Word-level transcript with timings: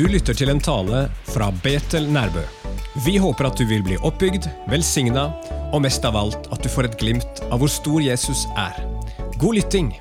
Du 0.00 0.06
lytter 0.08 0.32
til 0.32 0.48
en 0.48 0.60
tale 0.64 1.00
fra 1.28 1.50
Betel 1.60 2.06
Nærbø. 2.08 2.40
Vi 3.04 3.18
håper 3.20 3.50
at 3.50 3.58
du 3.60 3.66
vil 3.68 3.82
bli 3.84 3.98
oppbygd, 4.00 4.46
velsigna, 4.72 5.26
og 5.76 5.82
mest 5.84 6.06
av 6.08 6.16
alt 6.16 6.48
at 6.56 6.64
du 6.64 6.70
får 6.72 6.88
et 6.88 6.96
glimt 7.02 7.42
av 7.50 7.60
hvor 7.60 7.68
stor 7.68 8.00
Jesus 8.00 8.46
er. 8.56 8.80
God 9.36 9.58
lytting! 9.58 9.92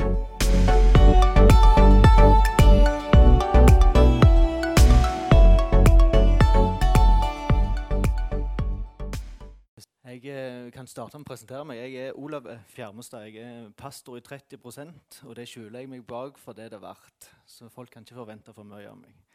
Jeg 10.08 10.24
eh, 10.32 10.72
kan 10.72 10.88
starte 10.88 11.20
med 11.20 11.28
å 11.28 11.34
presentere 11.34 11.68
meg. 11.68 11.84
Jeg 11.84 12.08
er 12.08 12.16
Olav 12.16 12.48
Fjermestad. 12.72 13.28
Jeg 13.28 13.44
er 13.44 13.72
pastor 13.76 14.16
i 14.16 14.24
30% 14.24 15.26
og 15.28 15.36
det 15.36 15.52
skjuler 15.52 15.84
jeg 15.84 15.92
meg 15.92 16.08
bak 16.08 16.40
for 16.40 16.56
det 16.56 16.72
det 16.72 16.80
er 16.80 16.88
verdt. 16.88 17.34
Så 17.44 17.68
folk 17.68 17.92
kan 17.92 18.08
ikke 18.08 18.24
forvente 18.24 18.56
for 18.56 18.64
mye 18.64 18.88
av 18.88 18.96
meg. 19.04 19.26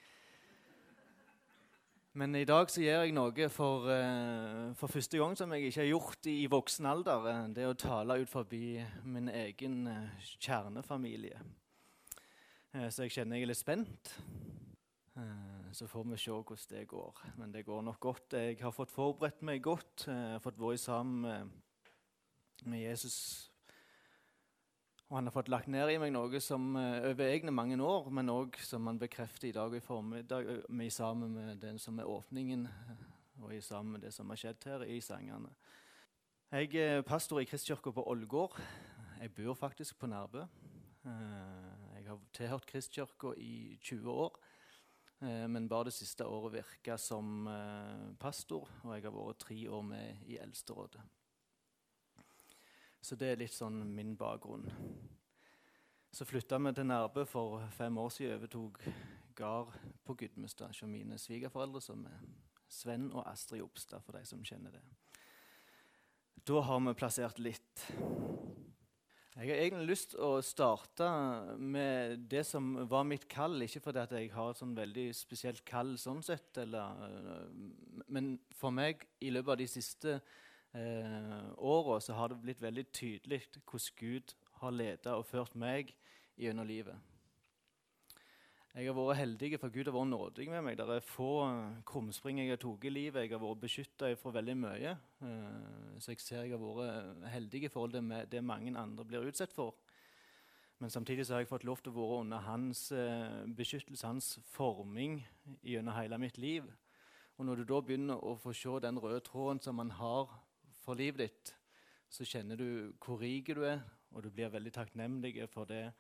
Men 2.17 2.35
i 2.39 2.45
dag 2.47 2.69
så 2.71 2.79
gjør 2.79 3.01
jeg 3.03 3.15
noe 3.17 3.47
for, 3.51 3.89
eh, 3.91 4.69
for 4.79 4.87
første 4.87 5.19
gang 5.19 5.33
som 5.37 5.51
jeg 5.53 5.65
ikke 5.67 5.81
har 5.81 5.89
gjort 5.89 6.27
i, 6.31 6.47
voksen 6.47 6.87
alder. 6.87 7.25
Det 7.49 7.55
Det 7.57 7.67
å 7.67 7.75
tale 7.75 8.21
ut 8.23 8.29
forbi 8.31 8.85
min 9.03 9.29
egen 9.29 9.87
eh, 9.89 10.11
kjernefamilie. 10.39 11.41
Eh, 12.75 12.89
Så 12.89 13.03
jeg 13.03 13.11
kjenner 13.11 13.37
jeg 13.37 13.43
er 13.43 13.47
litt 13.47 13.57
spent. 13.59 14.15
Eh, 15.17 15.73
Så 15.73 15.89
får 15.89 16.05
vi 16.05 16.17
se 16.17 16.31
hvordan 16.31 16.69
det 16.69 16.87
går. 16.89 17.15
Men 17.37 17.53
det 17.53 17.67
går 17.67 17.83
nok 17.83 17.99
godt. 18.01 18.31
Jeg 18.33 18.61
har 18.61 18.71
fått 18.71 18.93
forberedt 18.93 19.43
meg 19.43 19.61
godt. 19.63 20.07
Jeg 20.07 20.33
har 20.33 20.39
fått 20.39 20.59
vært 20.59 20.79
sammen 20.79 21.51
med 22.65 22.79
Jesus. 22.81 23.51
Og 25.15 25.19
han 25.19 25.29
har 25.29 25.33
fått 25.37 25.47
lagt 25.53 25.69
ned 25.71 25.93
i 25.93 25.99
meg 26.03 26.11
noe 26.11 26.41
som 26.43 26.73
eh, 26.75 27.05
over 27.13 27.29
egne 27.31 27.53
mange 27.55 27.77
år, 27.79 28.09
men 28.11 28.33
òg 28.33 28.57
som 28.67 28.89
han 28.91 28.97
bekrefter 28.99 29.47
i 29.47 29.53
dag 29.55 29.77
i 29.79 29.79
formiddag, 29.79 30.67
med 30.75 30.91
sammen 30.91 31.37
med 31.37 31.61
den 31.63 31.79
som 31.79 32.01
er 32.03 32.11
åpningen, 32.11 32.65
eh, 32.67 33.05
og 33.39 33.55
i 33.55 33.61
sammen 33.63 33.95
med 33.95 34.03
det 34.03 34.11
som 34.17 34.35
har 34.35 34.43
skjedd 34.43 34.67
her 34.67 34.83
i 34.91 34.99
sangene. 34.99 35.53
Jeg 36.51 36.75
er 36.83 37.07
pastor 37.07 37.39
i 37.39 37.47
Kristkirka 37.47 37.95
på 37.95 38.09
Ålgård. 38.11 38.59
Jeg 39.21 39.31
bor 39.39 39.55
faktisk 39.55 40.01
på 40.03 40.11
Nærbø. 40.11 40.49
Eh, 41.07 41.73
Jeg 41.95 42.11
har 42.11 42.21
tilhørt 42.35 42.67
Kristkirka 42.67 43.37
i 43.39 43.79
20 43.87 44.11
år. 44.11 44.41
Men 45.23 45.69
bare 45.69 45.93
det 45.93 45.95
siste 45.95 46.27
året 46.27 46.59
virka 46.59 46.99
som 46.99 47.47
pastor, 48.21 48.67
og 48.83 48.97
jeg 48.97 49.07
har 49.07 49.15
vært 49.15 49.39
tre 49.47 49.71
år 49.71 49.83
med 49.83 50.27
i 50.27 50.37
Eldsterådet. 50.43 51.01
Så 53.05 53.17
det 53.21 53.27
er 53.29 53.41
litt 53.43 53.53
sånn 53.53 53.83
min 53.93 54.15
bakgrunn. 54.17 54.65
Så 56.15 56.23
flytta 56.25 56.61
vi 56.63 56.71
til 56.71 56.87
Nærbø 56.87 57.25
for 57.27 57.63
fem 57.75 57.97
år 57.99 58.09
siden. 58.15 58.37
Overtok 58.37 58.77
gard 59.35 59.73
på 60.07 60.15
Gudmestad 60.15 60.69
hos 60.71 60.83
mine 60.87 61.17
svigerforeldre, 61.19 61.81
som 61.83 62.05
er 62.07 62.21
Sven 62.71 63.09
og 63.13 63.25
Astrid 63.27 63.65
Opstad, 63.65 63.99
for 64.07 64.15
de 64.15 64.21
som 64.27 64.45
kjenner 64.47 64.71
det. 64.77 64.83
Da 66.47 66.61
har 66.69 66.79
vi 66.85 66.95
plassert 66.95 67.41
litt. 67.43 67.83
Jeg 69.35 69.49
har 69.49 69.59
egentlig 69.65 69.89
lyst 69.89 70.13
til 70.13 70.23
å 70.23 70.39
starte 70.47 71.11
med 71.59 72.29
det 72.31 72.45
som 72.47 72.71
var 72.87 73.03
mitt 73.11 73.27
kall. 73.27 73.67
Ikke 73.67 73.83
fordi 73.83 74.07
jeg 74.21 74.31
har 74.37 74.55
et 74.55 74.63
sånn 74.63 74.79
veldig 74.79 75.09
spesielt 75.19 75.65
kall, 75.67 75.97
sånn 75.99 76.23
sett, 76.23 76.63
eller, 76.63 76.95
øh, 77.09 78.07
men 78.07 78.37
for 78.55 78.71
meg 78.71 79.03
i 79.19 79.35
løpet 79.35 79.57
av 79.57 79.61
de 79.65 79.67
siste 79.67 80.15
eh, 80.15 81.45
åra 81.59 81.99
har 82.15 82.31
det 82.31 82.43
blitt 82.47 82.63
veldig 82.63 82.89
tydelig 82.95 83.43
hvordan 83.65 83.99
Gud 83.99 84.39
har 84.63 84.75
ledet 84.79 85.11
og 85.11 85.27
ført 85.27 85.59
meg 85.59 85.91
gjennom 86.39 86.67
livet. 86.67 86.97
Jeg 88.75 88.89
har 88.89 88.97
vært 88.99 89.21
heldig, 89.21 89.53
for 89.63 89.71
Gud 89.71 89.87
har 89.87 89.95
vært 89.95 90.11
nådig 90.11 90.49
med 90.51 90.65
meg. 90.67 90.77
Det 90.81 90.85
er 90.91 91.05
få 91.07 91.29
eh, 91.47 91.77
krumspring 91.87 92.41
jeg 92.41 92.51
har 92.51 92.59
tatt 92.59 92.87
i 92.89 92.91
livet. 92.91 93.23
Jeg 93.23 93.31
har 93.31 93.43
vært 93.45 93.61
beskytta 93.63 94.09
fra 94.19 94.33
veldig 94.35 94.57
mye. 94.59 94.95
Eh, 95.23 95.99
Så 96.03 96.11
jeg 96.11 96.21
ser 96.21 96.43
jeg 96.43 96.57
har 96.57 96.59
vært 96.59 97.29
heldig 97.31 97.61
i 97.63 97.71
forhold 97.71 97.95
til 97.95 98.27
det 98.33 98.43
mange 98.43 98.75
andre 98.75 99.05
blir 99.07 99.29
utsatt 99.31 99.55
for. 99.55 99.77
Men 100.83 100.91
samtidig 100.91 101.29
har 101.29 101.45
jeg 101.45 101.49
fått 101.53 101.65
lov 101.65 101.79
til 101.85 101.93
å 101.93 102.01
være 102.01 102.17
under 102.25 102.43
hans 102.49 102.91
eh, 102.91 103.47
beskyttelse, 103.47 104.07
hans 104.07 104.39
forming 104.51 105.21
gjennom 105.63 105.95
hele 105.95 106.19
mitt 106.19 106.39
liv. 106.39 106.67
Og 107.39 107.47
når 107.47 107.63
du 107.63 107.65
da 107.71 107.79
begynner 107.81 108.19
å 108.27 108.35
få 108.43 108.53
se 108.53 108.75
den 108.83 108.99
røde 108.99 109.23
tråden 109.23 109.63
som 109.63 109.79
han 109.79 109.95
har 110.01 110.35
for 110.83 110.99
livet 110.99 111.23
ditt, 111.23 111.55
så 112.11 112.27
kjenner 112.27 112.59
du 112.59 112.93
hvor 112.99 113.23
rik 113.23 113.55
du 113.55 113.63
er, 113.63 113.87
og 114.11 114.27
du 114.27 114.31
blir 114.35 114.51
veldig 114.51 114.75
takknemlig 114.75 115.47
for 115.51 115.71
det 115.71 115.93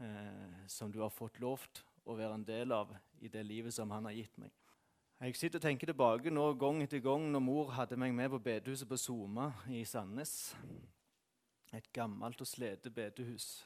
eh, 0.00 0.66
som 0.66 0.92
du 0.92 1.00
har 1.00 1.12
fått 1.12 1.40
lovt 1.40 1.84
å 2.04 2.16
være 2.16 2.38
en 2.38 2.46
del 2.46 2.72
av 2.72 2.92
i 3.20 3.28
det 3.28 3.42
livet 3.46 3.74
som 3.74 3.90
han 3.92 4.08
har 4.08 4.16
gitt 4.16 4.36
meg. 4.40 4.52
Jeg 5.20 5.36
sitter 5.36 5.60
og 5.60 5.64
tenker 5.66 5.90
tilbake 5.90 6.30
nå 6.32 6.46
gang 6.56 6.78
etter 6.80 7.02
gang 7.04 7.26
når 7.28 7.42
mor 7.44 7.74
hadde 7.76 7.98
meg 8.00 8.14
med 8.16 8.30
på 8.32 8.38
bedehuset 8.40 8.88
på 8.88 8.96
Soma 8.96 9.50
i 9.68 9.82
Sandnes. 9.84 10.54
Et 11.76 11.90
gammelt 11.92 12.40
og 12.40 12.48
slete 12.48 12.90
bedehus. 12.90 13.60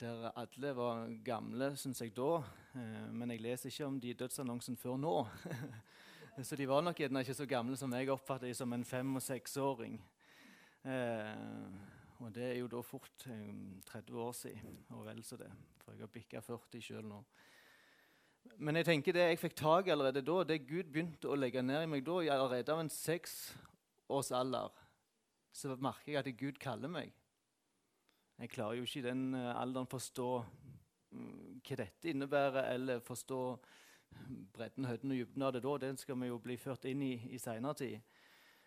Der 0.00 0.30
alle 0.38 0.70
var 0.76 1.10
gamle, 1.26 1.72
syns 1.76 2.00
jeg 2.00 2.14
da. 2.14 2.38
Eh, 2.78 3.10
men 3.10 3.34
jeg 3.34 3.42
leser 3.42 3.72
ikke 3.72 3.88
om 3.90 3.98
de 4.00 4.14
dødsannonsene 4.22 4.78
før 4.78 4.96
nå. 5.02 5.16
så 6.46 6.56
de 6.56 6.68
var 6.70 6.86
nok 6.86 7.02
gjerne 7.02 7.22
ikke 7.26 7.36
så 7.42 7.46
gamle 7.50 7.76
som 7.78 7.92
jeg 7.98 8.10
oppfatter 8.14 8.46
dem 8.46 8.58
som 8.58 8.72
en 8.72 8.86
fem- 8.86 9.16
og 9.18 9.22
seksåring. 9.22 9.98
Eh, 10.84 11.93
og 12.24 12.32
det 12.32 12.44
er 12.44 12.54
jo 12.58 12.68
da 12.72 12.80
fort 12.80 13.26
um, 13.28 13.82
30 13.86 14.20
år 14.20 14.32
siden, 14.32 14.78
og 14.96 15.04
vel 15.04 15.20
så 15.24 15.36
det. 15.36 15.50
For 15.84 15.92
jeg 15.92 16.06
har 16.06 16.12
bikka 16.14 16.40
40 16.40 16.84
sjøl 16.84 17.04
nå. 17.04 17.20
Men 18.64 18.78
jeg 18.78 18.88
tenker 18.88 19.16
det 19.16 19.26
jeg 19.28 19.40
fikk 19.40 19.56
tak 19.60 19.88
i 19.88 19.92
allerede 19.92 20.22
da, 20.24 20.38
det 20.48 20.62
Gud 20.68 20.88
begynte 20.92 21.28
å 21.28 21.36
legge 21.36 21.62
ned 21.64 21.84
i 21.84 21.90
meg 21.90 22.04
da, 22.06 22.16
allerede 22.34 22.72
av 22.72 22.80
en 22.80 22.92
seks 22.92 23.54
års 24.08 24.32
alder, 24.36 24.72
så 25.52 25.76
merker 25.76 26.14
jeg 26.14 26.20
at 26.20 26.40
Gud 26.40 26.58
kaller 26.60 26.92
meg. 26.92 27.12
Jeg 28.40 28.50
klarer 28.50 28.80
jo 28.80 28.88
ikke 28.88 29.02
i 29.02 29.06
den 29.06 29.28
eh, 29.38 29.52
alderen 29.54 29.86
forstå 29.86 30.28
mm, 31.14 31.60
hva 31.64 31.78
dette 31.78 32.10
innebærer, 32.10 32.72
eller 32.74 33.04
forstå 33.04 33.40
bredden, 34.54 34.88
høyden 34.88 35.12
og 35.12 35.20
dybden 35.20 35.46
av 35.46 35.54
det 35.54 35.62
da. 35.64 35.76
Det 35.84 35.92
skal 36.02 36.18
vi 36.20 36.32
jo 36.32 36.40
bli 36.42 36.56
ført 36.58 36.88
inn 36.90 37.04
i 37.04 37.14
i 37.30 37.38
seinere 37.38 37.78
tid. 37.78 38.18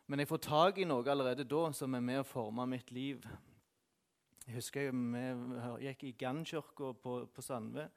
Men 0.07 0.23
jeg 0.23 0.29
får 0.29 0.43
tak 0.45 0.77
i 0.79 0.87
noe 0.87 1.03
allerede 1.11 1.43
da 1.43 1.65
som 1.75 1.95
er 1.97 2.03
med 2.03 2.21
å 2.21 2.27
forme 2.27 2.63
mitt 2.71 2.93
liv. 2.95 3.25
Jeg 4.47 4.55
husker 4.55 4.91
vi 4.95 5.83
gikk 5.83 6.03
i 6.07 6.11
Gannkirka 6.15 6.93
på, 7.03 7.13
på 7.35 7.41
Sandve. 7.43 7.89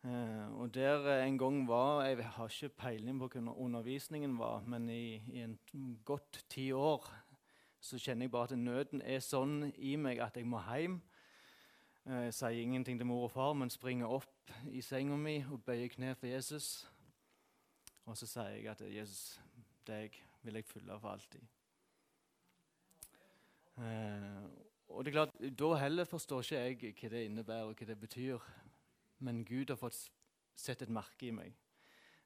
Eh, 0.00 0.52
og 0.56 0.70
der 0.74 1.08
eh, 1.12 1.26
en 1.26 1.38
gang 1.38 1.68
var 1.68 2.04
Jeg 2.04 2.24
har 2.24 2.48
ikke 2.48 2.68
peiling 2.68 3.18
på 3.20 3.28
hva 3.28 3.52
undervisningen 3.52 4.38
var, 4.38 4.62
men 4.64 4.88
i, 4.88 5.20
i 5.28 5.42
en 5.44 5.58
godt 6.04 6.44
ti 6.48 6.70
år 6.72 7.04
så 7.80 7.98
kjenner 7.98 8.24
jeg 8.24 8.30
bare 8.30 8.48
at 8.54 8.58
nøden 8.58 9.02
er 9.04 9.20
sånn 9.20 9.74
i 9.76 9.92
meg 10.00 10.22
at 10.24 10.38
jeg 10.40 10.48
må 10.48 10.62
hjem. 10.70 11.02
Eh, 12.06 12.22
Jeg 12.30 12.34
sier 12.38 12.62
ingenting 12.62 12.96
til 12.98 13.06
mor 13.06 13.26
og 13.26 13.34
far, 13.34 13.52
men 13.52 13.70
springer 13.70 14.08
opp 14.08 14.54
i 14.72 14.80
senga 14.80 15.18
mi 15.20 15.42
og 15.50 15.60
bøyer 15.68 15.92
kne 15.92 16.14
for 16.14 16.32
Jesus. 16.32 16.86
Og 18.06 18.16
så 18.16 18.26
sier 18.26 18.56
jeg 18.56 18.70
at 18.72 18.80
Jesus, 18.88 19.36
deg 19.84 20.16
vil 20.42 20.54
jeg 20.54 20.64
følge 20.64 20.96
for 21.00 21.12
alltid. 21.12 21.44
Eh, 23.76 24.65
og 24.96 25.04
det 25.04 25.10
er 25.10 25.18
klart, 25.18 25.58
Da 25.58 25.74
heller 25.74 26.04
forstår 26.04 26.40
ikke 26.40 26.56
jeg 26.56 26.94
hva 27.02 27.08
det 27.12 27.24
innebærer 27.24 27.68
og 27.68 27.76
hva 27.76 27.86
det 27.86 28.00
betyr. 28.00 28.38
Men 29.18 29.44
Gud 29.44 29.68
har 29.68 29.76
fått 29.76 30.10
sett 30.56 30.82
et 30.82 30.92
merke 30.92 31.28
i 31.28 31.34
meg 31.36 31.52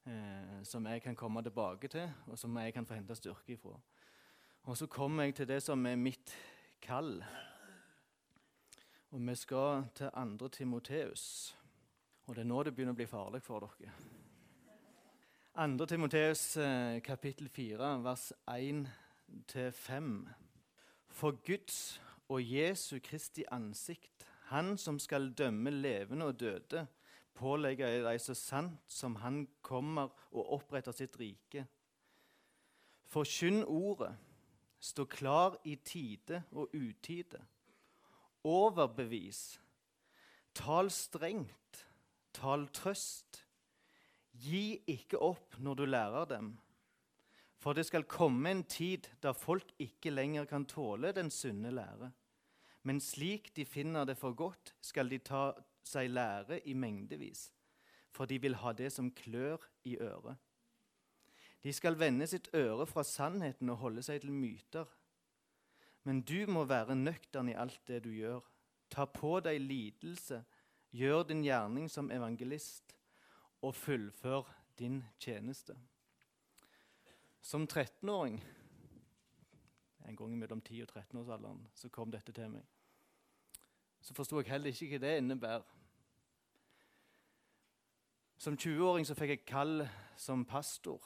eh, 0.07 0.63
som 0.63 0.85
jeg 0.87 1.01
kan 1.03 1.15
komme 1.15 1.43
tilbake 1.43 1.87
til, 1.87 2.09
og 2.27 2.39
som 2.39 2.57
jeg 2.57 2.73
kan 2.73 2.85
få 2.85 2.93
hente 2.93 3.15
styrke 3.15 3.53
ifra. 3.53 3.75
Og 4.63 4.77
så 4.77 4.87
kommer 4.87 5.23
jeg 5.23 5.35
til 5.35 5.47
det 5.47 5.61
som 5.63 5.85
er 5.85 5.95
mitt 5.95 6.35
kall. 6.81 7.23
Og 9.11 9.27
vi 9.27 9.35
skal 9.35 9.83
til 9.95 10.09
2. 10.39 10.47
Timoteus. 10.47 11.57
Og 12.27 12.35
det 12.35 12.41
er 12.41 12.47
nå 12.47 12.63
det 12.63 12.75
begynner 12.75 12.95
å 12.95 12.99
bli 12.99 13.09
farlig 13.09 13.41
for 13.43 13.65
dere. 13.65 13.91
2. 15.55 15.85
Timoteus 15.85 16.57
eh, 16.57 17.01
kapittel 17.03 17.49
4, 17.49 18.03
vers 18.03 18.31
1-5. 18.47 20.13
For 21.11 21.35
Guds 21.43 22.01
og 22.31 22.39
Jesu 22.43 22.99
Kristi 23.03 23.43
ansikt, 23.51 24.25
Han 24.51 24.77
som 24.77 24.97
skal 24.99 25.31
dømme 25.31 25.71
levende 25.71 26.25
og 26.25 26.39
døde, 26.39 26.87
pålegger 27.33 27.87
jeg 27.87 28.03
deg 28.03 28.19
så 28.19 28.33
sant 28.35 28.91
som 28.91 29.15
Han 29.23 29.45
kommer 29.63 30.11
og 30.31 30.57
oppretter 30.57 30.95
sitt 30.95 31.15
rike. 31.19 31.65
Forkynn 33.11 33.63
ordet, 33.63 34.11
stå 34.79 35.05
klar 35.05 35.57
i 35.63 35.75
tide 35.75 36.43
og 36.51 36.75
utide. 36.75 37.39
Overbevis, 38.43 39.59
tal 40.55 40.91
strengt, 40.91 41.85
tal 42.33 42.67
trøst. 42.75 43.45
Gi 44.31 44.81
ikke 44.87 45.19
opp 45.19 45.59
når 45.59 45.75
du 45.75 45.85
lærer 45.85 46.25
dem. 46.25 46.53
For 47.61 47.77
det 47.77 47.85
skal 47.85 48.07
komme 48.09 48.49
en 48.49 48.63
tid 48.63 49.07
da 49.21 49.35
folk 49.37 49.75
ikke 49.79 50.09
lenger 50.09 50.47
kan 50.49 50.65
tåle 50.65 51.11
den 51.13 51.29
sunne 51.29 51.69
lære. 51.71 52.09
Men 52.83 52.99
slik 52.99 53.51
de 53.55 53.65
finner 53.65 54.05
det 54.05 54.17
for 54.17 54.33
godt, 54.33 54.73
skal 54.81 55.09
de 55.09 55.19
ta 55.19 55.51
seg 55.83 56.09
lære 56.09 56.61
i 56.67 56.73
mengdevis. 56.73 57.51
for 58.11 58.25
de 58.25 58.41
vil 58.41 58.55
ha 58.55 58.73
det 58.73 58.91
som 58.91 59.11
klør 59.11 59.57
i 59.87 59.97
øret. 59.97 60.35
De 61.63 61.73
skal 61.73 61.99
vende 61.99 62.27
sitt 62.27 62.49
øre 62.53 62.85
fra 62.85 63.03
sannheten 63.03 63.69
og 63.69 63.77
holde 63.77 64.03
seg 64.03 64.21
til 64.21 64.33
myter. 64.35 64.85
Men 66.03 66.21
du 66.21 66.47
må 66.47 66.65
være 66.65 66.95
nøktern 66.95 67.49
i 67.49 67.55
alt 67.55 67.79
det 67.87 68.03
du 68.03 68.09
gjør. 68.11 68.41
Ta 68.89 69.05
på 69.05 69.39
deg 69.39 69.61
lidelse, 69.61 70.41
gjør 70.91 71.23
din 71.23 71.43
gjerning 71.45 71.87
som 71.89 72.11
evangelist, 72.11 72.95
og 73.61 73.75
fullfør 73.75 74.49
din 74.79 75.03
tjeneste. 75.19 75.77
Som 77.41 77.67
13-åring, 77.67 78.41
en 80.07 80.15
gang 80.15 80.37
mellom 80.39 80.61
10- 80.69 80.81
og 80.81 80.89
13-årsalderen, 80.97 81.67
så 81.75 81.89
kom 81.89 82.11
dette 82.11 82.31
til 82.31 82.49
meg. 82.49 82.65
Så 84.01 84.13
forsto 84.13 84.39
jeg 84.39 84.49
heller 84.49 84.73
ikke 84.73 84.97
hva 84.97 85.05
det 85.05 85.17
innebærer. 85.17 85.77
Som 88.41 88.57
20-åring 88.57 89.05
så 89.05 89.13
fikk 89.13 89.29
jeg 89.29 89.45
kall 89.45 89.83
som 90.17 90.45
pastor. 90.45 91.03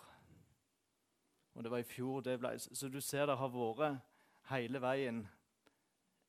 Og 1.56 1.64
det 1.64 1.72
var 1.72 1.84
i 1.84 1.88
fjor 1.88 2.22
det 2.24 2.40
ble 2.40 2.54
Så 2.60 2.88
du 2.88 3.02
ser 3.02 3.26
det 3.28 3.38
har 3.38 3.52
vært 3.52 4.00
hele 4.50 4.82
veien 4.82 5.26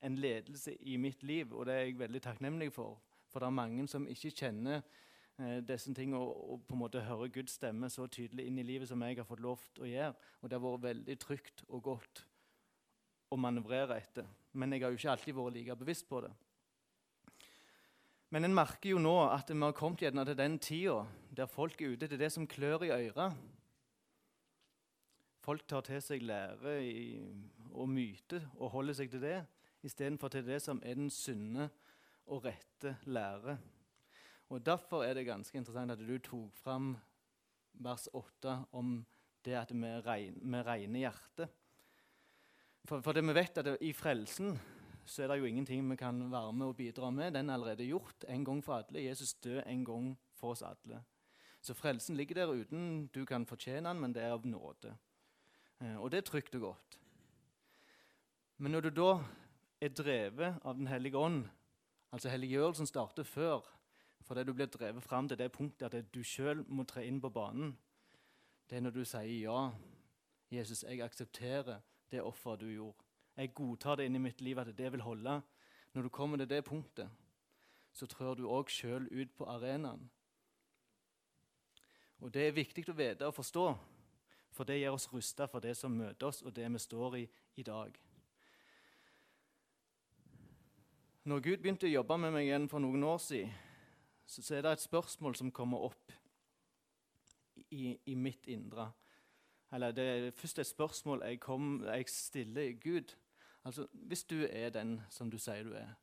en 0.02 0.18
ledelse 0.18 0.74
i 0.82 0.96
mitt 0.96 1.22
liv, 1.22 1.52
og 1.54 1.66
det 1.66 1.74
er 1.74 1.84
jeg 1.86 1.98
veldig 1.98 2.22
takknemlig 2.22 2.72
for. 2.72 2.98
For 3.28 3.40
det 3.40 3.46
er 3.46 3.58
mange 3.58 3.88
som 3.88 4.06
ikke 4.06 4.30
kjenner 4.30 4.82
eh, 5.38 5.62
disse 5.66 5.94
tingene 5.94 6.18
og, 6.18 6.52
og, 6.52 6.66
på 6.66 6.74
en 6.74 6.78
måte 6.78 7.00
hører 7.00 7.28
Guds 7.28 7.56
stemme 7.58 7.90
så 7.90 8.06
tydelig 8.06 8.46
inn 8.46 8.58
i 8.58 8.66
livet 8.66 8.88
som 8.88 9.02
jeg 9.02 9.16
har 9.16 9.28
fått 9.28 9.42
lov 9.42 9.62
til 9.74 9.86
å 9.86 9.90
gjøre. 9.90 10.14
Og 10.40 10.50
det 10.50 10.58
har 10.58 10.66
vært 10.66 10.86
veldig 10.90 11.18
trygt 11.22 11.64
og 11.68 11.82
godt 11.82 12.25
å 13.30 13.38
manøvrere 13.40 13.98
etter. 13.98 14.26
Men 14.56 14.72
jeg 14.72 14.84
har 14.84 14.92
jo 14.92 15.00
ikke 15.00 15.12
alltid 15.12 15.36
vært 15.36 15.56
like 15.56 15.76
bevisst 15.80 16.08
på 16.08 16.22
det. 16.24 16.32
Men 18.34 18.48
en 18.48 18.56
merker 18.56 18.90
jo 18.90 19.02
nå 19.02 19.14
at 19.28 19.50
vi 19.52 19.58
har 19.62 19.76
kommet 19.76 20.02
gjerne 20.02 20.24
til 20.26 20.38
den 20.38 20.58
tida 20.58 21.04
der 21.36 21.50
folk 21.50 21.80
er 21.80 21.94
ute 21.94 22.08
til 22.10 22.18
det 22.18 22.32
som 22.34 22.48
klør 22.48 22.86
i 22.86 22.90
øret. 22.94 23.36
Folk 25.46 25.66
tar 25.68 25.84
til 25.86 26.00
seg 26.02 26.24
lære 26.26 26.72
i, 26.82 27.20
og 27.70 27.86
myte 27.92 28.40
og 28.56 28.72
holder 28.72 28.96
seg 28.98 29.12
til 29.12 29.22
det 29.22 29.36
istedenfor 29.86 30.32
til 30.32 30.46
det 30.46 30.58
som 30.64 30.80
er 30.82 30.96
den 30.98 31.12
sunne 31.12 31.68
og 32.26 32.48
rette 32.48 32.96
lære. 33.06 33.58
Og 34.50 34.64
Derfor 34.66 35.04
er 35.04 35.14
det 35.14 35.26
ganske 35.26 35.58
interessant 35.58 35.94
at 35.94 36.02
du 36.02 36.18
tok 36.18 36.54
fram 36.58 36.96
vers 37.82 38.08
8 38.14 38.56
om 38.72 38.98
det 39.44 39.54
at 39.54 39.70
vi 39.70 39.92
regner 40.02 40.98
hjertet. 40.98 41.52
For, 42.86 43.02
for 43.02 43.16
det 43.16 43.24
vi 43.26 43.34
vet 43.34 43.58
at 43.58 43.68
i 43.82 43.92
frelsen 43.96 44.54
så 45.06 45.22
er 45.22 45.30
det 45.30 45.38
jo 45.40 45.48
ingenting 45.48 45.86
vi 45.90 45.96
kan 45.98 46.18
være 46.30 46.52
med 46.52 46.66
og 46.66 46.76
bidra 46.76 47.10
med. 47.10 47.32
Den 47.34 47.50
er 47.50 47.54
allerede 47.54 47.86
gjort 47.86 48.24
en 48.28 48.44
gang 48.44 48.62
for 48.64 48.74
alle. 48.74 49.04
Jesus 49.04 49.34
død 49.34 49.62
en 49.66 49.84
gang 49.84 50.18
for 50.34 50.50
oss 50.50 50.62
alle. 50.62 51.02
Så 51.60 51.74
frelsen 51.74 52.16
ligger 52.16 52.34
der 52.34 52.52
uten 52.52 53.06
du 53.14 53.24
kan 53.24 53.46
fortjene 53.46 53.88
den, 53.88 54.00
men 54.00 54.14
det 54.14 54.22
er 54.22 54.34
av 54.34 54.46
nåde. 54.46 54.94
Eh, 55.80 55.96
og 55.96 56.10
det 56.10 56.18
er 56.18 56.28
trygt 56.30 56.54
og 56.54 56.60
godt. 56.60 56.98
Men 58.58 58.72
når 58.72 58.80
du 58.80 58.90
da 58.90 59.10
er 59.80 59.88
drevet 59.88 60.60
av 60.64 60.76
Den 60.76 60.86
hellige 60.86 61.18
ånd, 61.18 61.48
altså 62.12 62.28
helliggjørelsen 62.28 62.86
starter 62.86 63.22
før, 63.22 63.66
fordi 64.22 64.44
du 64.44 64.52
blir 64.52 64.66
drevet 64.66 65.02
fram 65.02 65.28
til 65.28 65.38
det 65.38 65.52
punktet 65.52 65.94
at 65.94 66.14
du 66.14 66.22
sjøl 66.22 66.64
må 66.68 66.84
tre 66.84 67.06
inn 67.06 67.20
på 67.20 67.30
banen, 67.30 67.76
det 68.70 68.76
er 68.76 68.80
når 68.80 68.90
du 68.90 69.04
sier 69.04 69.42
ja. 69.42 69.70
Jesus, 70.50 70.82
jeg 70.82 71.02
aksepterer 71.02 71.80
det 72.10 72.22
offeret 72.22 72.60
du 72.60 72.70
gjorde. 72.70 73.04
Jeg 73.36 73.54
godtar 73.54 73.96
det 73.96 74.06
inni 74.08 74.18
mitt 74.18 74.40
liv 74.40 74.58
at 74.58 74.72
det 74.76 74.92
vil 74.92 75.04
holde. 75.04 75.40
Når 75.92 76.02
du 76.02 76.08
kommer 76.08 76.36
til 76.36 76.48
det 76.48 76.64
punktet, 76.64 77.10
så 77.92 78.06
trør 78.06 78.34
du 78.34 78.48
òg 78.48 78.70
sjøl 78.70 79.08
ut 79.10 79.32
på 79.36 79.44
arenaen. 79.44 80.10
Og 82.18 82.32
Det 82.32 82.48
er 82.48 82.56
viktig 82.56 82.88
å 82.88 82.96
vite 82.96 83.26
og 83.28 83.34
forstå, 83.34 83.66
for 84.52 84.64
det 84.64 84.78
gjør 84.80 84.96
oss 84.96 85.12
rusta 85.12 85.46
for 85.46 85.60
det 85.60 85.76
som 85.76 85.92
møter 85.92 86.26
oss, 86.26 86.42
og 86.42 86.54
det 86.56 86.72
vi 86.72 86.78
står 86.78 87.16
i 87.16 87.28
i 87.56 87.62
dag. 87.62 87.92
Når 91.24 91.40
Gud 91.40 91.56
begynte 91.58 91.86
å 91.86 91.90
jobbe 91.90 92.16
med 92.22 92.32
meg 92.32 92.46
igjen 92.46 92.68
for 92.68 92.78
noen 92.78 93.02
år 93.04 93.18
siden, 93.18 93.52
så 94.26 94.54
er 94.54 94.62
det 94.62 94.72
et 94.72 94.84
spørsmål 94.84 95.34
som 95.34 95.52
kommer 95.54 95.82
opp 95.88 96.12
i, 97.70 97.96
i 98.06 98.14
mitt 98.14 98.46
indre. 98.46 98.90
Eller 99.72 99.92
det 99.92 100.34
først 100.34 100.58
et 100.58 100.66
spørsmål 100.66 101.22
jeg, 101.24 101.40
kom, 101.40 101.84
jeg 101.84 102.04
stiller 102.08 102.72
Gud. 102.72 103.16
Altså, 103.64 103.86
Hvis 103.92 104.24
du 104.24 104.46
er 104.50 104.70
den 104.70 105.00
som 105.10 105.30
du 105.30 105.38
sier 105.38 105.62
du 105.62 105.72
er 105.74 105.94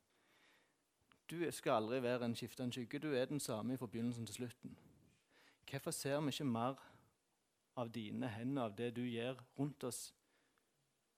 Du 1.30 1.50
skal 1.50 1.72
aldri 1.72 2.02
være 2.02 2.24
en 2.24 2.36
skiftende 2.36 2.72
skygge. 2.72 2.98
Du 2.98 3.14
er 3.14 3.24
den 3.24 3.40
samme 3.40 3.78
fra 3.78 3.86
begynnelsen 3.86 4.26
til 4.26 4.34
slutten. 4.34 4.78
Hvorfor 5.70 5.90
ser 5.90 6.20
vi 6.20 6.28
ikke 6.28 6.44
mer 6.44 6.74
av 7.76 7.88
dine 7.88 8.28
hender, 8.28 8.62
av 8.62 8.76
det 8.76 8.96
du 8.96 9.00
gjør 9.02 9.40
rundt 9.58 9.84
oss? 9.84 10.14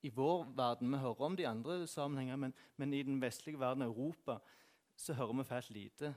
I 0.02 0.08
vår 0.08 0.44
verden, 0.56 0.93
Vi 0.93 0.98
hører 0.98 1.20
om 1.20 1.37
de 1.37 1.48
andre 1.48 1.87
sammenhenger, 1.87 2.37
men, 2.37 2.54
men 2.76 2.93
i 2.93 3.02
den 3.02 3.22
vestlige 3.22 3.60
verden, 3.60 3.82
Europa, 3.82 4.38
så 4.96 5.14
hører 5.14 5.32
vi 5.32 5.44
fælt 5.44 5.70
lite 5.70 6.14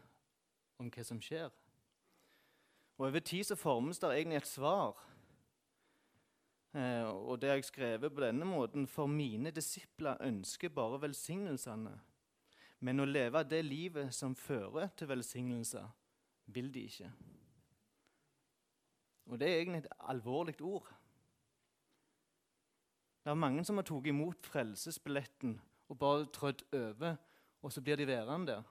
om 0.78 0.90
hva 0.90 1.04
som 1.04 1.22
skjer. 1.22 1.50
Og 2.98 3.08
Over 3.08 3.20
tid 3.20 3.44
så 3.44 3.56
formes 3.56 4.00
det 4.00 4.10
egentlig 4.10 4.38
et 4.38 4.48
svar 4.48 5.09
og 6.74 7.42
det 7.42 7.50
jeg 7.50 7.66
skrevet 7.66 8.14
på 8.14 8.22
denne 8.22 8.46
måten 8.46 8.88
For 8.88 9.10
mine 9.10 9.52
disipler 9.52 10.22
ønsker 10.22 10.70
bare 10.70 11.02
velsignelsene. 11.02 11.96
Men 12.80 13.00
å 13.02 13.08
leve 13.10 13.44
det 13.44 13.64
livet 13.66 14.14
som 14.16 14.36
fører 14.36 14.88
til 14.96 15.10
velsignelser, 15.10 15.88
vil 16.46 16.70
de 16.74 16.86
ikke. 16.88 17.10
Og 19.30 19.40
det 19.40 19.50
er 19.50 19.58
egentlig 19.60 19.84
et 19.84 19.92
alvorlig 20.00 20.56
ord. 20.62 20.88
Det 23.24 23.30
er 23.30 23.38
mange 23.38 23.66
som 23.68 23.78
har 23.78 23.86
tatt 23.86 24.08
imot 24.08 24.48
frelsesbilletten 24.48 25.60
og 25.90 26.00
bare 26.00 26.30
trødd 26.34 26.64
over, 26.74 27.18
og 27.62 27.74
så 27.74 27.82
blir 27.82 28.00
de 28.00 28.08
værende 28.08 28.52
der. 28.52 28.64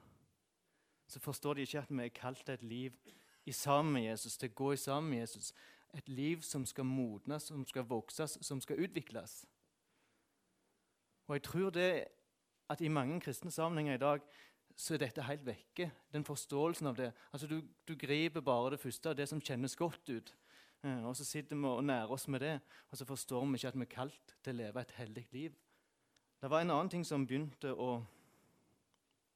Så 1.06 1.20
forstår 1.20 1.54
de 1.54 1.66
ikke 1.66 1.78
at 1.78 1.90
vi 1.90 2.04
er 2.04 2.14
kalt 2.14 2.44
til 2.46 2.54
et 2.54 2.62
liv 2.62 2.92
i 3.46 3.52
sammen 3.52 3.92
med 3.92 4.02
Jesus, 4.02 4.36
til 4.36 4.50
å 4.50 4.54
gå 4.54 4.72
i 4.72 4.80
sammen 4.80 5.10
med 5.10 5.20
Jesus, 5.20 5.52
et 5.96 6.08
liv 6.08 6.42
som 6.42 6.66
skal 6.66 6.84
modnes, 6.84 7.42
som 7.42 7.66
skal 7.66 7.86
vokses, 7.88 8.38
som 8.40 8.60
skal 8.60 8.80
utvikles. 8.84 9.46
Og 11.28 11.34
jeg 11.34 11.42
tror 11.42 11.70
det 11.70 12.04
at 12.68 12.80
i 12.80 12.88
mange 12.88 13.20
kristne 13.20 13.50
sammenhenger 13.50 13.94
i 13.94 14.02
dag 14.02 14.20
så 14.76 14.94
er 14.94 15.02
dette 15.02 15.24
helt 15.26 15.46
vekke. 15.46 15.90
Den 16.12 16.24
forståelsen 16.24 16.86
av 16.86 16.96
det. 16.96 17.12
Altså 17.32 17.46
Du, 17.46 17.62
du 17.88 17.96
griper 17.96 18.40
bare 18.40 18.70
det 18.70 18.80
første 18.80 19.08
av 19.08 19.16
det 19.16 19.28
som 19.28 19.40
kjennes 19.40 19.76
godt 19.76 20.08
ut. 20.08 20.34
Eh, 20.84 21.04
og 21.04 21.16
så 21.16 21.24
sitter 21.24 21.56
vi 21.56 21.64
og 21.66 21.84
nærer 21.84 22.12
oss 22.12 22.28
med 22.28 22.40
det, 22.40 22.60
og 22.90 22.98
så 22.98 23.04
forstår 23.04 23.46
vi 23.46 23.54
ikke 23.54 23.68
at 23.68 23.74
vi 23.74 23.86
er 23.86 23.96
kalt 23.96 24.36
til 24.44 24.54
å 24.54 24.60
leve 24.60 24.80
et 24.80 24.94
hellig 25.00 25.26
liv. 25.32 25.56
Det 26.40 26.50
var 26.50 26.62
en 26.62 26.70
annen 26.70 26.92
ting 26.92 27.04
som 27.06 27.26
begynte 27.26 27.72
å, 27.74 27.96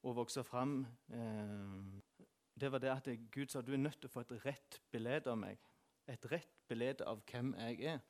å 0.02 0.14
vokse 0.14 0.44
fram. 0.46 0.86
Eh, 1.10 2.22
det 2.54 2.70
var 2.72 2.78
det 2.78 2.92
at 2.92 3.08
Gud 3.34 3.50
sa 3.50 3.60
du 3.60 3.72
er 3.72 3.82
nødt 3.82 3.98
til 3.98 4.06
å 4.06 4.12
få 4.12 4.22
et 4.22 4.36
rett 4.44 4.80
bilde 4.92 5.26
av 5.26 5.38
meg 5.40 5.58
et 6.12 6.26
rett 6.30 6.64
bilde 6.68 7.06
av 7.08 7.22
hvem 7.28 7.54
jeg 7.58 7.94
er. 7.94 8.00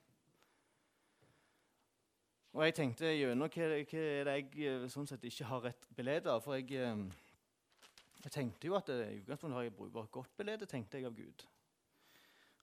Og 2.52 2.66
jeg 2.66 2.76
tenkte 2.76 3.08
gjennom 3.08 3.48
hva, 3.48 3.68
hva 3.72 4.00
er 4.02 4.28
det 4.28 4.34
jeg 4.36 4.66
eh, 4.68 4.88
sånn 4.92 5.08
sett 5.08 5.22
ikke 5.24 5.48
har 5.48 5.62
rett 5.70 5.86
bilde 5.96 6.28
av. 6.28 6.42
For 6.44 6.58
jeg, 6.58 6.68
eh, 6.76 7.86
jeg, 8.26 8.32
tenkte 8.34 8.68
jo 8.68 8.76
at 8.76 8.90
det, 8.92 9.06
i 9.08 9.22
utgangspunktet 9.22 9.56
har 9.56 9.66
jeg 9.68 9.76
brukbart 9.78 10.12
godt 10.12 10.36
bilde, 10.36 10.68
tenkte 10.68 11.00
jeg 11.00 11.08
av 11.08 11.16
Gud. 11.16 11.46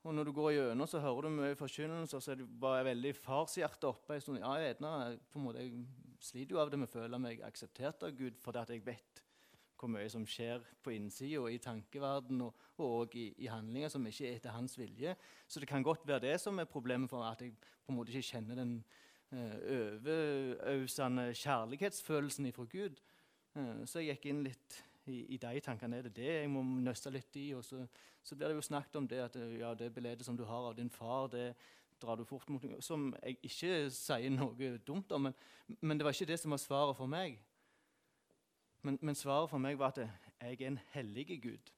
Og 0.06 0.14
når 0.16 0.30
du 0.30 0.34
går 0.36 0.52
gjennom, 0.56 0.88
så 0.88 1.02
hører 1.04 1.26
du 1.26 1.36
mye 1.36 1.58
forkynnelse, 1.60 2.16
og 2.16 2.24
så 2.24 2.32
er 2.32 2.40
det 2.40 2.46
bare 2.62 2.86
veldig 2.88 3.16
farshjerte 3.18 3.90
oppe 3.90 4.16
en 4.16 4.22
stund. 4.24 4.40
Ja, 4.40 4.54
jeg, 4.62 4.78
på 4.80 5.42
en 5.42 5.48
måte, 5.48 5.66
jeg 5.66 5.82
sliter 6.24 6.56
jo 6.56 6.62
av 6.62 6.70
det 6.72 6.80
med 6.80 6.88
å 6.88 6.94
føle 6.94 7.20
meg 7.20 7.42
akseptert 7.48 8.06
av 8.06 8.16
Gud 8.16 8.38
fordi 8.44 8.62
at 8.62 8.72
jeg 8.74 8.86
vet 8.86 9.09
hvor 9.80 9.92
mye 9.92 10.10
som 10.12 10.26
skjer 10.28 10.64
på 10.84 10.94
innsida, 10.96 11.46
i 11.48 11.60
tankeverden 11.62 12.42
og, 12.46 12.66
og 12.84 13.16
i, 13.16 13.30
i, 13.38 13.48
handlinger 13.52 13.92
som 13.92 14.06
ikke 14.08 14.28
er 14.28 14.40
etter 14.40 14.56
hans 14.56 14.78
vilje. 14.80 15.16
Så 15.48 15.60
det 15.60 15.70
kan 15.70 15.84
godt 15.84 16.08
være 16.08 16.28
det 16.28 16.36
som 16.42 16.60
er 16.60 16.70
problemet 16.70 17.10
for 17.10 17.24
at 17.24 17.42
jeg 17.42 17.56
på 17.60 17.94
en 17.94 17.98
måte 17.98 18.14
ikke 18.14 18.36
kjenner 18.36 18.60
den 18.60 18.76
uh, 19.32 19.56
overøsende 19.78 21.30
kjærlighetsfølelsen 21.34 22.52
ifra 22.52 22.68
Gud. 22.70 23.02
Uh, 23.56 23.86
så 23.86 24.04
jeg 24.04 24.18
gikk 24.18 24.30
inn 24.34 24.46
litt 24.50 24.80
i, 25.10 25.24
i 25.36 25.42
de 25.42 25.66
tankene. 25.66 25.98
Er 26.00 26.10
det 26.10 26.16
det 26.20 26.32
jeg 26.42 26.54
må 26.54 26.64
nøste 26.64 27.14
litt 27.14 27.36
i? 27.40 27.50
Og 27.58 27.66
så, 27.66 27.82
så 28.24 28.36
blir 28.36 28.52
det 28.52 28.60
jo 28.60 28.70
snakket 28.70 29.02
om 29.02 29.10
det 29.10 29.26
at 29.26 29.38
ja, 29.58 29.74
det 29.78 29.94
beledet 29.96 30.28
som 30.28 30.38
du 30.38 30.46
har 30.46 30.70
av 30.70 30.78
din 30.78 30.92
far, 30.94 31.32
det 31.34 31.54
drar 32.00 32.16
du 32.16 32.24
fort 32.24 32.50
mot 32.50 32.64
Som 32.84 33.14
jeg 33.24 33.38
ikke 33.44 33.90
sier 33.92 34.32
noe 34.32 34.78
dumt 34.88 35.12
om, 35.12 35.28
men, 35.28 35.38
men 35.82 35.98
det 36.00 36.06
var 36.08 36.16
ikke 36.16 36.30
det 36.32 36.40
som 36.40 36.56
var 36.56 36.62
svaret 36.62 36.98
for 36.98 37.12
meg. 37.12 37.40
Men, 38.82 39.00
men, 39.02 39.16
svaret 39.16 39.50
for 39.52 39.60
meg 39.60 39.80
var 39.80 39.92
at 39.92 39.98
jeg 40.00 40.62
er 40.62 40.68
en 40.68 40.80
hellig 40.94 41.26
Gud. 41.44 41.72